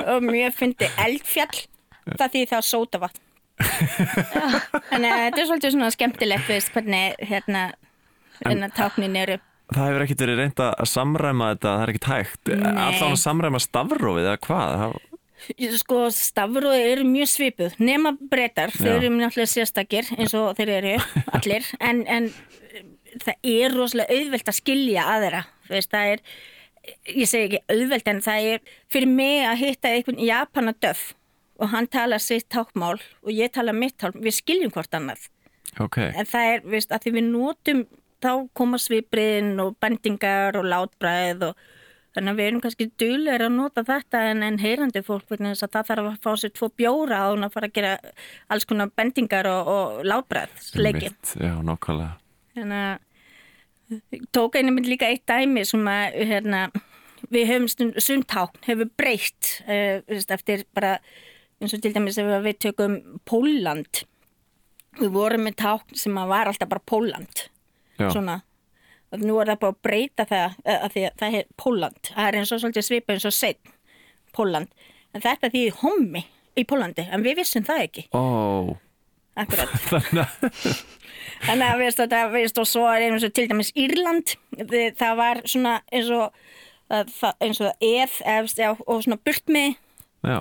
og 0.04 0.26
mér 0.26 0.52
fyndi 0.54 0.88
eldfjall 1.00 1.64
það 2.04 2.34
því 2.34 2.42
það 2.50 2.58
er 2.58 2.68
sótavatn. 2.68 3.20
Þannig 4.90 5.10
að 5.10 5.20
þetta 5.24 5.40
er 5.40 5.48
svolítið 5.48 5.74
svona 5.74 5.90
skemmtilegt 5.94 6.48
veist, 6.50 6.72
hvernig 6.74 7.18
hérna, 7.22 7.64
hérna 8.42 8.70
táknin 8.74 9.18
eru 9.18 9.38
það 9.72 9.88
hefur 9.88 10.04
ekkert 10.04 10.24
verið 10.24 10.40
reynd 10.42 10.62
að 10.66 10.90
samræma 10.90 11.50
þetta, 11.54 11.72
það 11.72 11.82
er 11.84 11.92
ekkert 11.94 12.10
hægt. 12.12 12.52
Allan 12.54 13.14
að 13.14 13.20
samræma 13.24 13.62
stafrófið 13.62 14.28
eða 14.28 14.42
hvað? 14.44 15.00
Sko 15.76 16.02
stafróði 16.14 16.84
eru 16.92 17.06
mjög 17.08 17.30
svipuð. 17.32 17.78
Nema 17.82 18.14
breytar, 18.16 18.72
þau 18.72 18.92
eru 18.94 19.10
náttúrulega 19.12 19.50
sérstakir 19.50 20.08
eins 20.16 20.36
og 20.38 20.54
þeir 20.56 20.76
eru 20.78 20.94
allir. 21.36 21.66
En, 21.84 22.04
en 22.08 22.30
það 23.22 23.50
er 23.54 23.76
rosalega 23.76 24.18
auðvelt 24.18 24.50
að 24.50 24.58
skilja 24.58 25.04
aðra 25.14 25.42
veist, 25.68 25.92
það 25.92 26.14
er, 26.14 26.22
ég 27.14 27.28
segi 27.30 27.44
ekki 27.48 27.60
auðvelt 27.74 28.10
en 28.10 28.22
það 28.24 28.48
er 28.54 28.64
fyrir 28.92 29.10
mig 29.10 29.44
að 29.48 29.60
hitta 29.62 29.92
einhvern 29.92 30.24
Japana 30.24 30.74
döf 30.84 31.12
og 31.62 31.70
hann 31.70 31.86
tala 31.86 32.18
sitt 32.22 32.48
tákmál 32.52 32.96
og 32.98 33.30
ég 33.30 33.52
tala 33.54 33.74
mitt 33.76 33.96
tákmál, 34.00 34.24
við 34.26 34.38
skiljum 34.40 34.72
hvort 34.74 34.96
annað. 34.96 35.28
Ok, 35.82 35.98
en 36.04 36.26
það 36.28 36.50
er, 36.52 36.64
veist, 36.70 36.92
að 36.94 37.06
því 37.06 37.12
við 37.16 37.28
notum 37.30 37.84
þá 38.24 38.32
koma 38.56 38.80
svipriðin 38.80 39.54
og 39.62 39.76
bendingar 39.82 40.58
og 40.60 40.68
látbræð 40.70 41.48
og 41.50 41.64
þannig 42.14 42.30
að 42.30 42.38
við 42.38 42.48
erum 42.48 42.62
kannski 42.62 42.88
duglegur 43.00 43.46
að 43.46 43.56
nota 43.56 43.84
þetta 43.86 44.22
en, 44.30 44.42
en 44.46 44.58
heyrandi 44.62 45.02
fólk 45.06 45.32
þess 45.32 45.66
að 45.66 45.72
það 45.76 45.88
þarf 45.90 46.10
að 46.10 46.20
fá 46.26 46.30
sér 46.40 46.54
tvo 46.54 46.70
bjóra 46.78 47.20
á 47.20 47.26
hún 47.32 47.46
að 47.46 47.56
fara 47.56 47.70
að 47.70 47.76
gera 47.78 47.94
alls 48.54 48.68
konar 48.70 48.92
bendingar 48.94 49.50
og, 49.50 49.70
og 49.74 50.04
látbræð 50.06 50.70
leiki. 50.78 51.10
Einmitt, 51.10 51.34
Já, 51.42 51.54
nákvæmlega. 51.66 52.14
Þannig 52.54 52.84
að 52.86 54.30
tók 54.32 54.58
einu 54.58 54.74
mynd 54.74 54.88
líka 54.88 55.10
eitt 55.10 55.26
dæmi 55.28 55.64
sem 55.68 55.88
að 55.90 56.18
hérna, 56.30 56.64
við 57.32 57.48
höfum 57.50 57.94
sundtákn 58.00 58.66
hefur 58.68 58.90
breytt 58.96 59.54
uh, 59.66 60.00
eftir 60.36 60.64
bara 60.76 60.96
eins 61.60 61.74
og 61.74 61.82
til 61.82 61.94
dæmis 61.94 62.18
ef 62.20 62.30
við 62.44 62.60
tökum 62.68 62.98
Póland 63.28 64.04
við 65.00 65.10
vorum 65.14 65.46
með 65.48 65.58
tákn 65.62 65.98
sem 65.98 66.16
að 66.20 66.30
var 66.32 66.50
alltaf 66.50 66.70
bara 66.70 66.86
Póland 66.86 67.46
svona. 68.00 68.40
Og 69.14 69.22
nú 69.22 69.36
er 69.38 69.52
það 69.52 69.60
bara 69.62 69.74
að 69.74 69.82
breyta 69.86 70.26
það 70.26 70.56
að 70.74 70.88
því 70.94 71.02
að 71.06 71.18
það 71.20 71.38
er 71.38 71.44
Póland 71.60 72.08
það 72.10 72.26
er 72.26 72.38
eins 72.40 72.52
og 72.52 72.62
svolítið 72.62 72.86
svipa 72.88 73.14
eins 73.14 73.26
og 73.28 73.34
setn 73.36 73.74
Póland, 74.34 74.72
en 75.14 75.22
þetta 75.22 75.50
því 75.52 75.68
hommi 75.82 76.24
í 76.58 76.64
Pólandi, 76.68 77.06
en 77.10 77.24
við 77.24 77.40
vissum 77.42 77.64
það 77.66 77.86
ekki. 77.86 78.04
Ó, 78.14 78.74
akkurat. 79.38 79.72
Þannig 81.46 81.66
að, 81.66 81.80
veist, 81.80 82.00
þetta, 82.00 82.20
veist, 82.32 82.60
og 82.60 82.68
svo 82.68 82.84
er 82.90 83.06
eins 83.08 83.26
og 83.26 83.32
til 83.34 83.46
dæmis 83.50 83.72
Írland, 83.78 84.36
það 84.98 85.16
var 85.20 85.42
svona 85.50 85.78
eins 85.92 86.10
og 86.14 86.36
eins 87.42 87.62
og 87.64 87.82
eð 87.82 88.20
efst, 88.34 88.60
já, 88.60 88.70
og 88.74 89.02
svona 89.04 89.18
burt 89.24 89.50
með. 89.50 89.78
Já, 90.24 90.38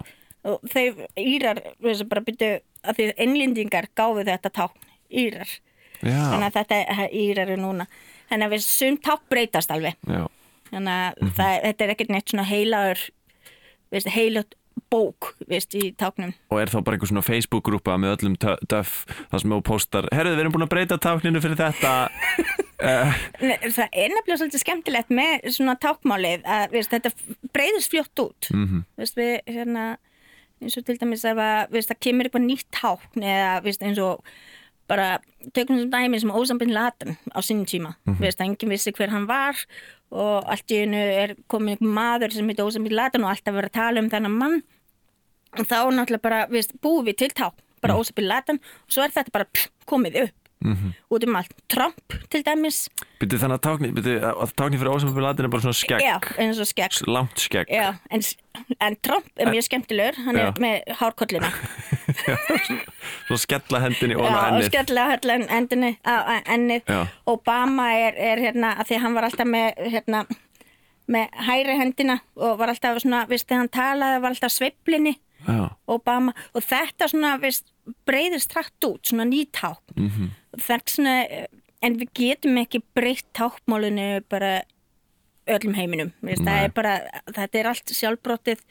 og 0.47 0.66
þau 0.74 1.06
Írar 1.20 1.62
veist, 1.84 2.06
bara 2.12 2.24
byrju 2.26 2.56
að 2.84 2.97
því 2.99 3.12
enlendingar 3.26 3.89
gáfu 3.95 4.26
þetta 4.28 4.51
tákn, 4.54 4.89
Írar 5.24 5.49
þannig 6.12 6.47
að 6.49 6.58
þetta 6.60 7.10
Írar 7.24 7.54
er 7.54 7.62
núna. 7.62 7.88
Þannig 8.32 8.47
að 8.47 8.56
við 8.56 8.66
sum 8.66 8.97
tákn 9.04 9.30
breytast 9.32 9.74
alveg. 9.74 9.99
Já, 10.10 10.26
þannig 10.72 10.97
að 10.97 11.34
það, 11.38 11.56
þetta 11.68 11.86
er 11.86 11.95
ekkert 11.95 12.14
neitt 12.14 12.34
svona 12.34 12.49
heilaður 12.49 13.08
heilut 14.14 14.56
bók 14.93 15.34
veist, 15.49 15.74
í 15.78 15.91
táknum. 15.97 16.34
Og 16.54 16.62
er 16.62 16.72
þá 16.72 16.80
bara 16.86 16.97
einhver 16.97 17.10
svona 17.10 17.26
Facebook-grúpa 17.26 17.95
með 18.01 18.16
öllum 18.18 18.38
döff, 18.70 19.04
það 19.32 19.43
sem 19.43 19.54
þú 19.56 19.60
postar, 19.66 20.08
herruðu, 20.14 20.38
við 20.38 20.43
erum 20.43 20.56
búin 20.56 20.66
að 20.68 20.72
breyta 20.74 20.99
tákninu 21.01 21.41
fyrir 21.43 21.60
þetta, 21.60 21.93
uh, 22.89 23.20
Það 23.41 23.84
er 23.88 24.14
nefnilega 24.14 24.39
svolítið 24.41 24.64
skemmtilegt 24.64 25.14
með 25.14 25.47
svona 25.58 25.76
tákmálið 25.82 26.47
að 26.56 26.76
veist, 26.78 26.93
þetta 26.93 27.14
breyðist 27.56 27.93
fljótt 27.93 28.26
út. 28.26 28.49
Mhm. 28.54 28.84
veist, 29.01 29.20
við, 29.20 29.36
hérna, 29.49 29.86
eins 30.64 30.80
og 30.80 30.88
til 30.88 30.97
dæmis 31.01 31.26
að 31.28 31.43
það 31.78 32.01
kemur 32.08 32.30
eitthvað 32.30 32.47
nýtt 32.47 32.70
tákn 32.74 33.26
eða 33.28 33.74
eins 33.74 34.04
og 34.04 34.36
bara 34.88 35.19
tökum 35.55 35.79
sem 35.79 35.89
dæmi 35.91 36.19
sem 36.19 36.31
ósambinn 36.31 36.73
latan 36.75 37.17
á 37.31 37.39
sínum 37.41 37.65
tíma. 37.69 37.95
Veist, 38.19 38.39
að 38.39 38.49
enginn 38.49 38.73
vissi 38.73 38.93
hver 38.95 39.13
hann 39.13 39.27
var 39.29 39.59
og 40.13 40.45
allt 40.51 40.71
í 40.71 40.84
einu 40.84 40.99
er 40.99 41.36
komin 41.47 41.75
einhver 41.75 41.93
maður 41.95 42.36
sem 42.36 42.47
heitir 42.47 42.67
ósambinn 42.67 42.95
latan 42.95 43.23
og 43.25 43.34
alltaf 43.34 43.55
verið 43.55 43.71
að 43.71 43.79
tala 43.79 44.03
um 44.03 44.09
þennan 44.11 44.38
mann. 44.38 44.63
Og 45.57 45.65
þá 45.69 45.77
náttúrulega 45.93 46.21
bara 46.23 46.45
veist, 46.49 46.73
búum 46.81 47.05
við 47.05 47.21
til 47.23 47.34
tákn 47.34 47.59
bara 47.84 47.97
ósambinn 47.99 48.29
latan 48.29 48.59
og 48.59 48.95
svo 48.95 49.03
er 49.03 49.11
þetta 49.11 49.34
bara 49.34 49.49
pff, 49.51 49.71
komið 49.89 50.21
upp 50.23 50.42
út 51.09 51.26
um 51.28 51.36
allt. 51.36 51.53
Trump 51.72 52.16
til 52.32 52.43
dæmis. 52.45 52.88
Byrju 53.20 53.39
þannig 53.41 53.59
að 53.59 53.64
tákni, 53.66 53.89
byrju, 53.95 54.16
að 54.43 54.53
tákni 54.59 54.80
fyrir 54.80 54.93
ósamöfum 54.93 55.26
latin 55.26 55.47
er 55.47 55.51
bara 55.53 55.66
svona 55.66 55.78
skegg, 55.78 56.03
Já, 56.03 56.16
og 56.20 56.70
skegg. 56.70 56.99
Langt 57.07 57.43
skegg, 57.43 57.72
Já, 57.72 57.95
en, 58.11 58.24
en 58.80 58.97
Trump 59.05 59.28
er 59.36 59.51
mjög 59.51 59.68
skemmtilegur. 59.68 60.20
Hann 60.26 60.39
er 60.39 60.49
Já. 60.49 60.53
með 60.64 60.95
hárkollina. 61.01 61.51
Svona 63.28 63.41
skella 63.41 63.84
hendinni 63.84 64.18
og 64.20 64.28
ennið, 64.30 64.70
skella 64.70 65.09
höllan 65.11 65.45
endinni 65.51 65.91
á 66.05 66.39
ennið. 66.55 66.89
Obama 67.30 67.91
er, 67.97 68.18
er 68.18 68.41
hérna 68.47 68.74
að 68.80 68.91
því 68.91 69.03
hann 69.03 69.18
var 69.18 69.28
alltaf 69.30 69.49
með 69.49 69.84
hérna, 69.93 70.24
með 71.11 71.43
hæri 71.49 71.78
hendina 71.80 72.20
og 72.39 72.57
var 72.61 72.74
alltaf 72.74 73.01
svona, 73.03 73.26
veist, 73.30 73.47
þegar 73.49 73.64
hann 73.64 73.74
talaði 73.74 74.24
var 74.24 74.36
alltaf 74.36 74.55
sveiflinni. 74.55 75.18
Já, 75.43 75.74
Obama. 75.91 76.32
Og 76.55 76.64
þetta 76.64 77.09
svona 77.11 77.36
veist, 77.41 77.68
breyðist 78.07 78.51
trætt 78.53 78.88
út, 78.88 79.01
svona 79.07 79.26
nýták 79.28 79.80
mm 79.95 80.09
-hmm. 80.09 80.30
Svona 80.89 81.16
en 81.84 81.97
við 81.99 82.10
getum 82.14 82.58
ekki 82.62 82.82
breytt 82.95 83.26
tákmálinu 83.36 84.24
bara 84.30 84.62
öllum 85.47 85.76
heiminum. 85.76 86.12
Er 86.24 86.70
bara, 86.72 86.99
þetta 87.28 87.60
er 87.60 87.68
allt 87.68 87.91
sjálfbrótið 87.91 88.62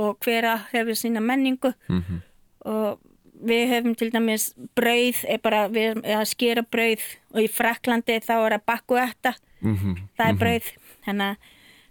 og 0.00 0.18
hvera 0.24 0.56
hefur 0.72 0.96
sína 0.96 1.20
menningu. 1.20 1.74
Mhm. 1.88 2.22
og 2.64 3.00
við 3.42 3.68
hefum 3.72 3.94
til 3.98 4.10
dæmis 4.14 4.52
brauð, 4.78 5.24
er 5.26 5.38
bara 5.42 5.64
við 5.68 5.88
erum 5.90 6.02
að 6.02 6.28
skera 6.30 6.62
brauð 6.62 7.02
og 7.34 7.40
í 7.42 7.48
Fraklandi 7.50 8.20
þá 8.22 8.36
er 8.46 8.54
að 8.58 8.64
bakku 8.70 8.94
þetta 8.94 9.34
Mhm. 9.62 9.96
það 10.18 10.28
er 10.28 10.38
brauð, 10.38 10.68
þannig 11.06 11.26
að 11.26 11.36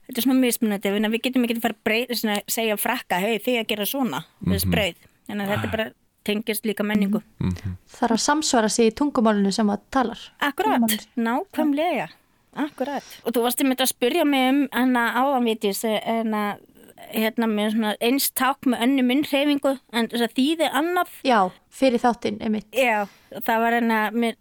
þetta 0.07 0.17
er 0.17 0.23
svona 0.23 0.39
mismunandi, 0.39 0.91
við 1.11 1.21
getum 1.21 1.43
ekki 1.43 1.57
að 1.57 1.61
fara 1.61 1.75
að 1.83 2.43
segja 2.47 2.77
frakka, 2.77 3.19
hei 3.19 3.37
þið 3.39 3.59
að 3.59 3.67
gera 3.67 3.85
svona. 3.85 4.23
Þess 4.45 4.65
brauð, 4.65 4.95
þannig 5.27 5.45
að 5.45 5.51
þetta 5.51 5.63
er 5.63 5.71
bara 5.71 5.91
tengist 6.27 6.65
líka 6.67 6.85
menningu. 6.85 7.21
Það 7.91 8.07
er 8.07 8.15
að 8.15 8.23
samsvara 8.25 8.69
sig 8.69 8.91
í 8.91 8.95
tungumálinu 8.97 9.51
sem 9.55 9.69
það 9.71 9.85
talar. 9.93 10.25
Akkurat, 10.39 10.97
nákvæmlega 11.15 12.09
Akkurat. 12.51 13.05
Og 13.23 13.31
þú 13.31 13.45
varst 13.45 13.61
einmitt 13.63 13.79
að 13.79 13.93
spyrja 13.93 14.25
mig 14.27 14.49
um 14.49 14.65
hana 14.75 15.05
áðanvitis 15.15 15.85
en 15.87 16.33
að 16.35 16.65
hérna 17.11 17.47
með 17.49 17.69
svona 17.73 17.91
eins 18.03 18.27
ták 18.37 18.67
með 18.69 18.83
önnu 18.85 19.05
munnhreyfingu 19.07 19.71
en 19.95 20.09
þess 20.11 20.25
að 20.27 20.35
þýði 20.37 20.67
annað 20.81 21.13
Já, 21.27 21.39
fyrir 21.73 22.03
þáttinn, 22.03 22.41
einmitt. 22.43 22.67
Já, 22.75 23.07
það 23.39 23.63
var 23.63 23.77
hérna 23.77 24.01
mér 24.13 24.35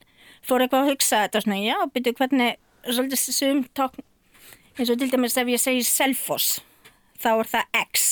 fór 0.46 0.64
eitthvað 0.64 0.84
að 0.84 0.90
hugsa 0.92 1.22
þetta 1.24 1.44
svona, 1.44 1.60
já, 1.62 1.76
byrju 1.94 2.16
hvernig 2.18 2.58
svolítið 2.88 3.22
sum 3.38 3.62
ták 3.76 3.96
eins 4.76 4.90
og 4.92 5.00
til 5.00 5.10
dæmis 5.12 5.38
ef 5.40 5.50
ég 5.50 5.62
segi 5.62 5.86
Selfoss 5.86 6.60
þá 7.20 7.30
er 7.34 7.50
það 7.54 7.80
X 7.84 8.08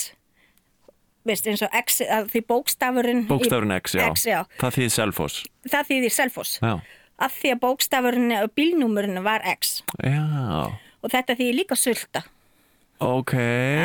veist, 1.27 1.47
eins 1.47 1.63
og 1.63 1.71
X 1.75 2.01
því 2.31 2.41
bókstafurinn 2.49 3.27
Bókstafurinn 3.29 3.75
X, 3.81 3.95
já. 3.99 4.07
X, 4.13 4.25
já. 4.27 4.45
Það 4.61 4.77
þýðir 4.79 4.93
Selfoss. 4.95 5.43
það 5.69 5.89
þýðir 5.91 6.15
Selfoss 6.15 6.59
Já. 6.63 6.75
að 7.19 7.33
því 7.41 7.53
að 7.55 7.61
bókstafurinn 7.65 8.33
og 8.43 8.53
bílnúmurinn 8.57 9.23
var 9.27 9.43
X 9.57 9.83
Já, 10.05 10.23
og 11.03 11.11
þetta 11.13 11.35
þýðir 11.39 11.59
líka 11.63 11.77
sulta 11.77 12.23
ok. 13.01 13.35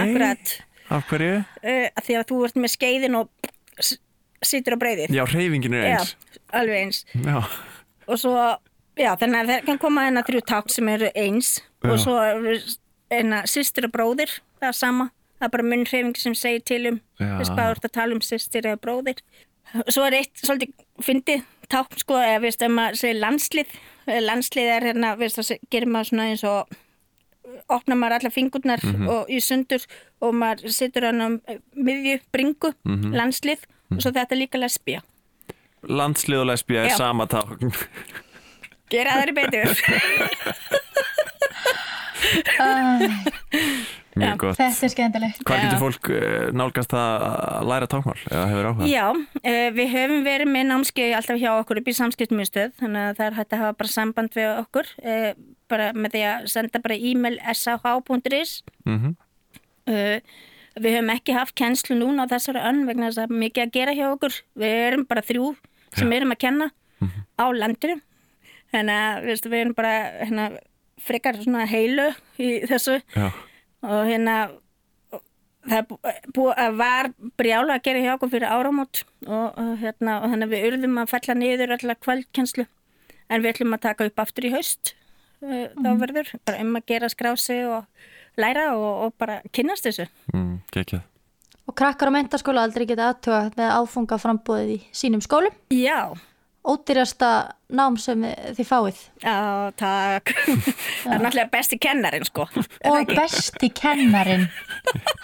akkurat 0.04 0.54
Af 0.94 1.08
hverju? 1.10 1.40
uh, 1.42 1.88
að 1.96 2.04
því 2.08 2.16
að 2.20 2.26
þú 2.30 2.38
ert 2.46 2.56
með 2.60 2.72
skeiðin 2.76 3.16
og 3.18 3.30
s- 3.80 3.98
situr 4.44 4.76
á 4.76 4.82
breyðið 4.84 5.14
Já, 5.16 5.24
reyfingin 5.32 5.74
er 5.80 5.90
eins. 5.94 6.14
Já, 6.16 6.40
alveg 6.60 6.80
eins 6.84 7.04
Já. 7.16 7.38
og 8.08 8.20
svo, 8.20 8.34
já, 9.00 9.12
þannig 9.18 9.40
að 9.42 9.52
það 9.54 9.66
kann 9.70 9.80
koma 9.82 10.04
hérna 10.08 10.24
þrjú 10.28 10.42
tákn 10.52 10.70
sem 10.76 10.90
eru 10.94 11.12
eins 11.16 11.54
Já. 11.84 11.92
og 11.92 12.00
svo 12.04 12.18
hérna 13.14 13.44
sýstir 13.50 13.88
og 13.88 13.94
bróðir, 13.96 14.32
það 14.62 14.70
er 14.72 14.78
sama 14.78 15.10
það 15.44 15.50
er 15.50 15.56
bara 15.58 15.70
munnhreyfing 15.70 16.20
sem 16.20 16.36
segir 16.40 16.64
til 16.66 16.84
um 16.90 17.02
þess 17.20 17.52
hvað 17.52 17.66
þú 17.66 17.74
ert 17.76 17.90
að 17.90 17.98
tala 18.00 18.16
um 18.16 18.24
sýstir 18.24 18.70
eða 18.70 18.80
bróðir. 18.80 19.20
Svo 19.92 20.06
er 20.08 20.18
eitt 20.22 20.40
svolítið 20.40 20.74
fyndið 21.04 21.44
tákn 21.72 22.00
sko, 22.00 22.18
eða 22.20 22.42
veist, 22.44 22.64
ef 22.64 22.72
maður 22.72 23.00
segir 23.00 23.20
landslið 23.22 23.76
Eh, 24.08 24.20
landslið 24.24 24.72
er 24.78 24.84
hérna, 24.90 25.14
veist, 25.20 25.38
það 25.40 25.62
gerir 25.72 25.92
maður 25.92 26.10
svona 26.10 26.26
eins 26.32 26.44
og 26.48 26.74
opnar 27.72 27.98
maður 28.00 28.16
alla 28.18 28.32
fingurnar 28.34 28.82
og 29.12 29.32
í 29.32 29.40
sundur 29.44 29.84
og 30.24 30.32
maður 30.36 30.74
situr 30.76 31.08
hann 31.08 31.24
á 31.24 31.28
miðju 31.76 32.20
bringu, 32.36 32.74
landslið 33.14 33.62
og 33.94 34.00
svo 34.04 34.12
þetta 34.12 34.36
er 34.36 34.42
líka 34.42 34.58
lesbía. 34.60 35.00
Landslið 35.84 36.44
og 36.44 36.48
lesbía 36.52 36.80
er 36.84 36.92
Já. 36.92 36.98
sama 37.00 37.26
tákn. 37.32 37.72
gera 38.92 39.12
aðri 39.20 39.34
betur 39.36 39.68
Mjög 44.20 44.38
gott. 44.44 44.60
Þetta 44.60 44.86
er 44.86 44.92
skemmtilegt. 44.94 45.42
Hvað 45.48 45.58
Já. 45.58 45.64
getur 45.64 45.82
fólk 45.82 46.10
eh, 46.14 46.46
nálgast 46.54 46.94
að 46.98 47.68
læra 47.70 47.90
tákmál 47.90 48.20
eða 48.30 48.46
hefur 48.52 48.70
áhuga? 48.70 48.90
Já, 48.92 49.06
uh, 49.16 49.68
við 49.74 49.92
höfum 49.96 50.24
verið 50.28 50.52
með 50.54 50.66
námskeið 50.70 51.16
alltaf 51.18 51.42
hjá 51.42 51.50
okkur 51.56 51.82
upp 51.82 51.90
í 51.90 51.98
samskiptmiðstöð 51.98 52.76
þannig 52.82 53.08
að 53.08 53.20
það 53.20 53.26
er 53.28 53.38
hægt 53.40 53.56
að 53.56 53.64
hafa 53.64 53.78
bara 53.82 53.94
samband 53.96 54.38
við 54.38 54.50
okkur 54.54 54.92
uh, 55.02 55.30
bara 55.74 55.90
með 55.98 56.16
því 56.16 56.24
að 56.30 56.48
senda 56.54 56.84
bara 56.84 57.00
e-mail 57.12 57.38
sah.is 57.58 58.56
Mm 58.86 59.14
uh, 59.90 60.18
Við 60.74 60.96
höfum 60.96 61.12
ekki 61.14 61.34
haft 61.38 61.54
kennslu 61.54 61.94
núna 62.00 62.26
á 62.26 62.32
þessari 62.32 62.62
önn 62.66 62.88
vegna 62.88 63.12
þess 63.12 63.28
að 63.28 63.34
mikið 63.44 63.62
að 63.62 63.74
gera 63.76 63.94
hjá 63.94 64.08
okkur 64.08 64.38
við 64.58 64.72
erum 64.88 65.04
bara 65.06 65.22
þrjú 65.22 65.52
sem 65.94 66.14
erum 66.18 66.34
að 66.34 66.40
kenna 66.42 66.70
á 67.38 67.46
landinu 67.54 68.00
þannig 68.74 69.02
að 69.06 69.50
við 69.52 69.60
erum 69.60 69.76
bara 69.78 69.94
hérna, 70.24 70.48
frekar 71.04 71.38
svona 71.44 71.68
heilu 71.70 72.08
í 72.42 72.56
þessu 72.66 73.00
Já. 73.14 73.30
Og 73.84 74.06
hérna 74.08 74.36
það 75.64 75.86
bú- 75.90 76.00
búið 76.36 76.58
að 76.66 76.78
var 76.82 77.10
brjála 77.40 77.78
að 77.78 77.84
gera 77.88 78.02
hjá 78.04 78.12
okkur 78.18 78.32
fyrir 78.34 78.52
áramót 78.52 79.04
og, 79.28 79.46
og, 79.60 79.70
hérna, 79.80 80.18
og 80.24 80.34
þannig 80.34 80.48
að 80.50 80.56
við 80.56 80.66
urðum 80.72 80.98
að 81.04 81.12
fella 81.14 81.36
niður 81.40 81.76
allar 81.78 82.00
kvöldkenslu 82.04 82.66
en 83.30 83.42
við 83.46 83.54
ætlum 83.54 83.78
að 83.78 83.84
taka 83.88 84.10
upp 84.10 84.20
aftur 84.26 84.50
í 84.50 84.54
haust 84.56 84.94
þá 85.44 85.90
verður, 86.00 86.30
bara 86.48 86.60
um 86.64 86.76
að 86.80 86.86
gera 86.88 87.10
skrási 87.12 87.58
og 87.68 87.88
læra 88.40 88.70
og, 88.76 88.92
og 89.08 89.16
bara 89.20 89.42
kynnast 89.56 89.88
þessu 89.88 90.08
Mm. 90.34 90.60
Og 91.68 91.76
krakkar 91.80 92.10
á 92.12 92.16
mentaskóla 92.16 92.64
aldrei 92.68 92.84
geta 92.90 93.10
aðtuga 93.14 93.52
með 93.56 93.70
áfunga 93.72 94.18
frambóðið 94.20 94.72
í 94.74 94.80
sínum 94.92 95.22
skólum. 95.24 95.54
Já, 95.72 96.12
Ódýrasta 96.64 97.30
nám 97.76 97.98
sem 98.00 98.22
þið 98.56 98.68
fáið. 98.70 99.00
já, 99.24 99.72
takk. 99.76 100.32
Það 101.04 101.14
er 101.14 101.24
náttúrulega 101.26 101.50
besti 101.52 101.78
kennarin 101.84 102.24
sko. 102.24 102.46
Og 102.88 103.08
besti 103.12 103.70
kennarin. 103.76 104.46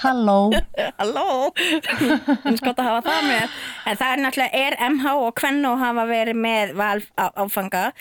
Halló. 0.03 0.51
Halló, 0.99 1.53
eins 2.43 2.59
gott 2.65 2.79
að 2.81 2.89
hafa 2.89 3.03
það 3.07 3.29
með. 3.29 3.55
En 3.87 4.01
það 4.01 4.11
er 4.15 4.23
náttúrulega 4.25 4.63
er 4.67 4.77
MH 4.89 5.13
og 5.27 5.35
Kvenno 5.39 5.75
hafa 5.79 6.05
verið 6.09 6.35
með 6.43 6.73
val 6.79 6.99
á- 7.15 7.31
áfanga. 7.45 7.91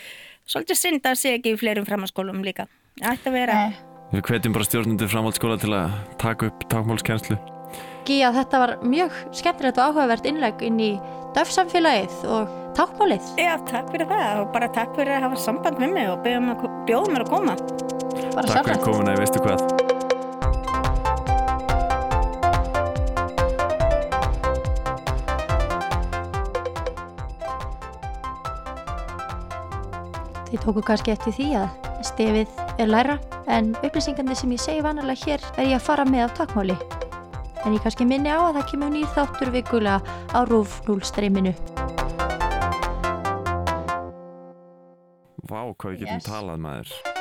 Svolítið 0.49 0.81
synd 0.81 1.07
að 1.07 1.21
sé 1.21 1.37
ekki 1.39 1.55
í 1.55 1.61
fleirum 1.61 1.87
framhanskólum 1.87 2.43
líka. 2.43 2.67
Það 2.99 3.13
ætti 3.15 3.31
að 3.31 3.39
vera. 3.39 3.55
Nei. 3.55 3.77
Við 4.09 4.23
hvetjum 4.25 4.55
bara 4.57 4.65
stjórnundur 4.65 5.11
framhaldsskóla 5.13 5.61
til 5.61 5.75
að 5.77 5.95
taka 6.19 6.49
upp 6.49 7.58
tákmálskennslu. 8.09 8.15
Gíja, 8.15 8.33
þetta 8.33 8.59
var 8.59 8.79
mjög 8.83 9.13
skemmtilegt 9.37 9.79
og 9.79 9.85
áhugavert 9.93 10.27
innlegg 10.27 10.63
inn 10.63 10.81
í 10.81 11.01
döfsamfélagið 11.37 12.25
og 12.25 12.49
tákmálið. 12.77 13.23
Já, 13.37 13.59
takk 13.69 13.91
fyrir 13.93 14.09
það 14.09 14.41
og 14.43 14.53
bara 14.53 14.69
takk 14.73 14.95
fyrir 14.97 15.19
að 15.19 15.23
hafa 15.29 15.37
samband 15.37 15.79
með 15.79 15.93
mig 15.93 16.09
og 16.09 16.25
mér, 16.25 16.57
bjóða 16.89 17.13
mér 17.13 17.27
að 17.27 17.31
koma 17.33 17.57
Bara 18.35 18.47
Takk 18.47 18.65
fyrir 18.65 18.79
sjálfsagt. 18.79 18.85
komuna, 18.85 19.13
ég 19.13 19.19
veistu 19.19 19.39
hvað. 19.45 19.61
Þið 30.49 30.63
tóku 30.65 30.81
kannski 30.81 31.13
eftir 31.13 31.33
því 31.37 31.49
að 31.61 31.69
stefið 32.09 32.49
er 32.81 32.89
læra 32.89 33.19
en 33.53 33.75
upplýsingandi 33.83 34.35
sem 34.39 34.55
ég 34.57 34.63
segi 34.63 34.81
vanalega 34.81 35.27
hér 35.27 35.45
er 35.59 35.69
ég 35.69 35.77
að 35.77 35.85
fara 35.91 36.09
með 36.09 36.25
af 36.25 36.39
takmáli. 36.41 36.79
En 37.67 37.75
ég 37.75 37.83
kannski 37.85 38.07
minni 38.09 38.31
á 38.31 38.39
að 38.39 38.59
það 38.61 38.67
kemur 38.71 38.93
nýr 38.95 39.09
þáttur 39.17 39.51
vikulega 39.55 39.99
á 40.33 40.39
RÚF 40.49 40.79
0 40.89 41.01
streyminu. 41.05 41.53
Vá, 45.49 45.61
hvað 45.75 45.95
við 45.95 45.99
getum 46.05 46.19
Yes. 46.21 46.29
talað 46.29 46.59
maður. 46.61 47.18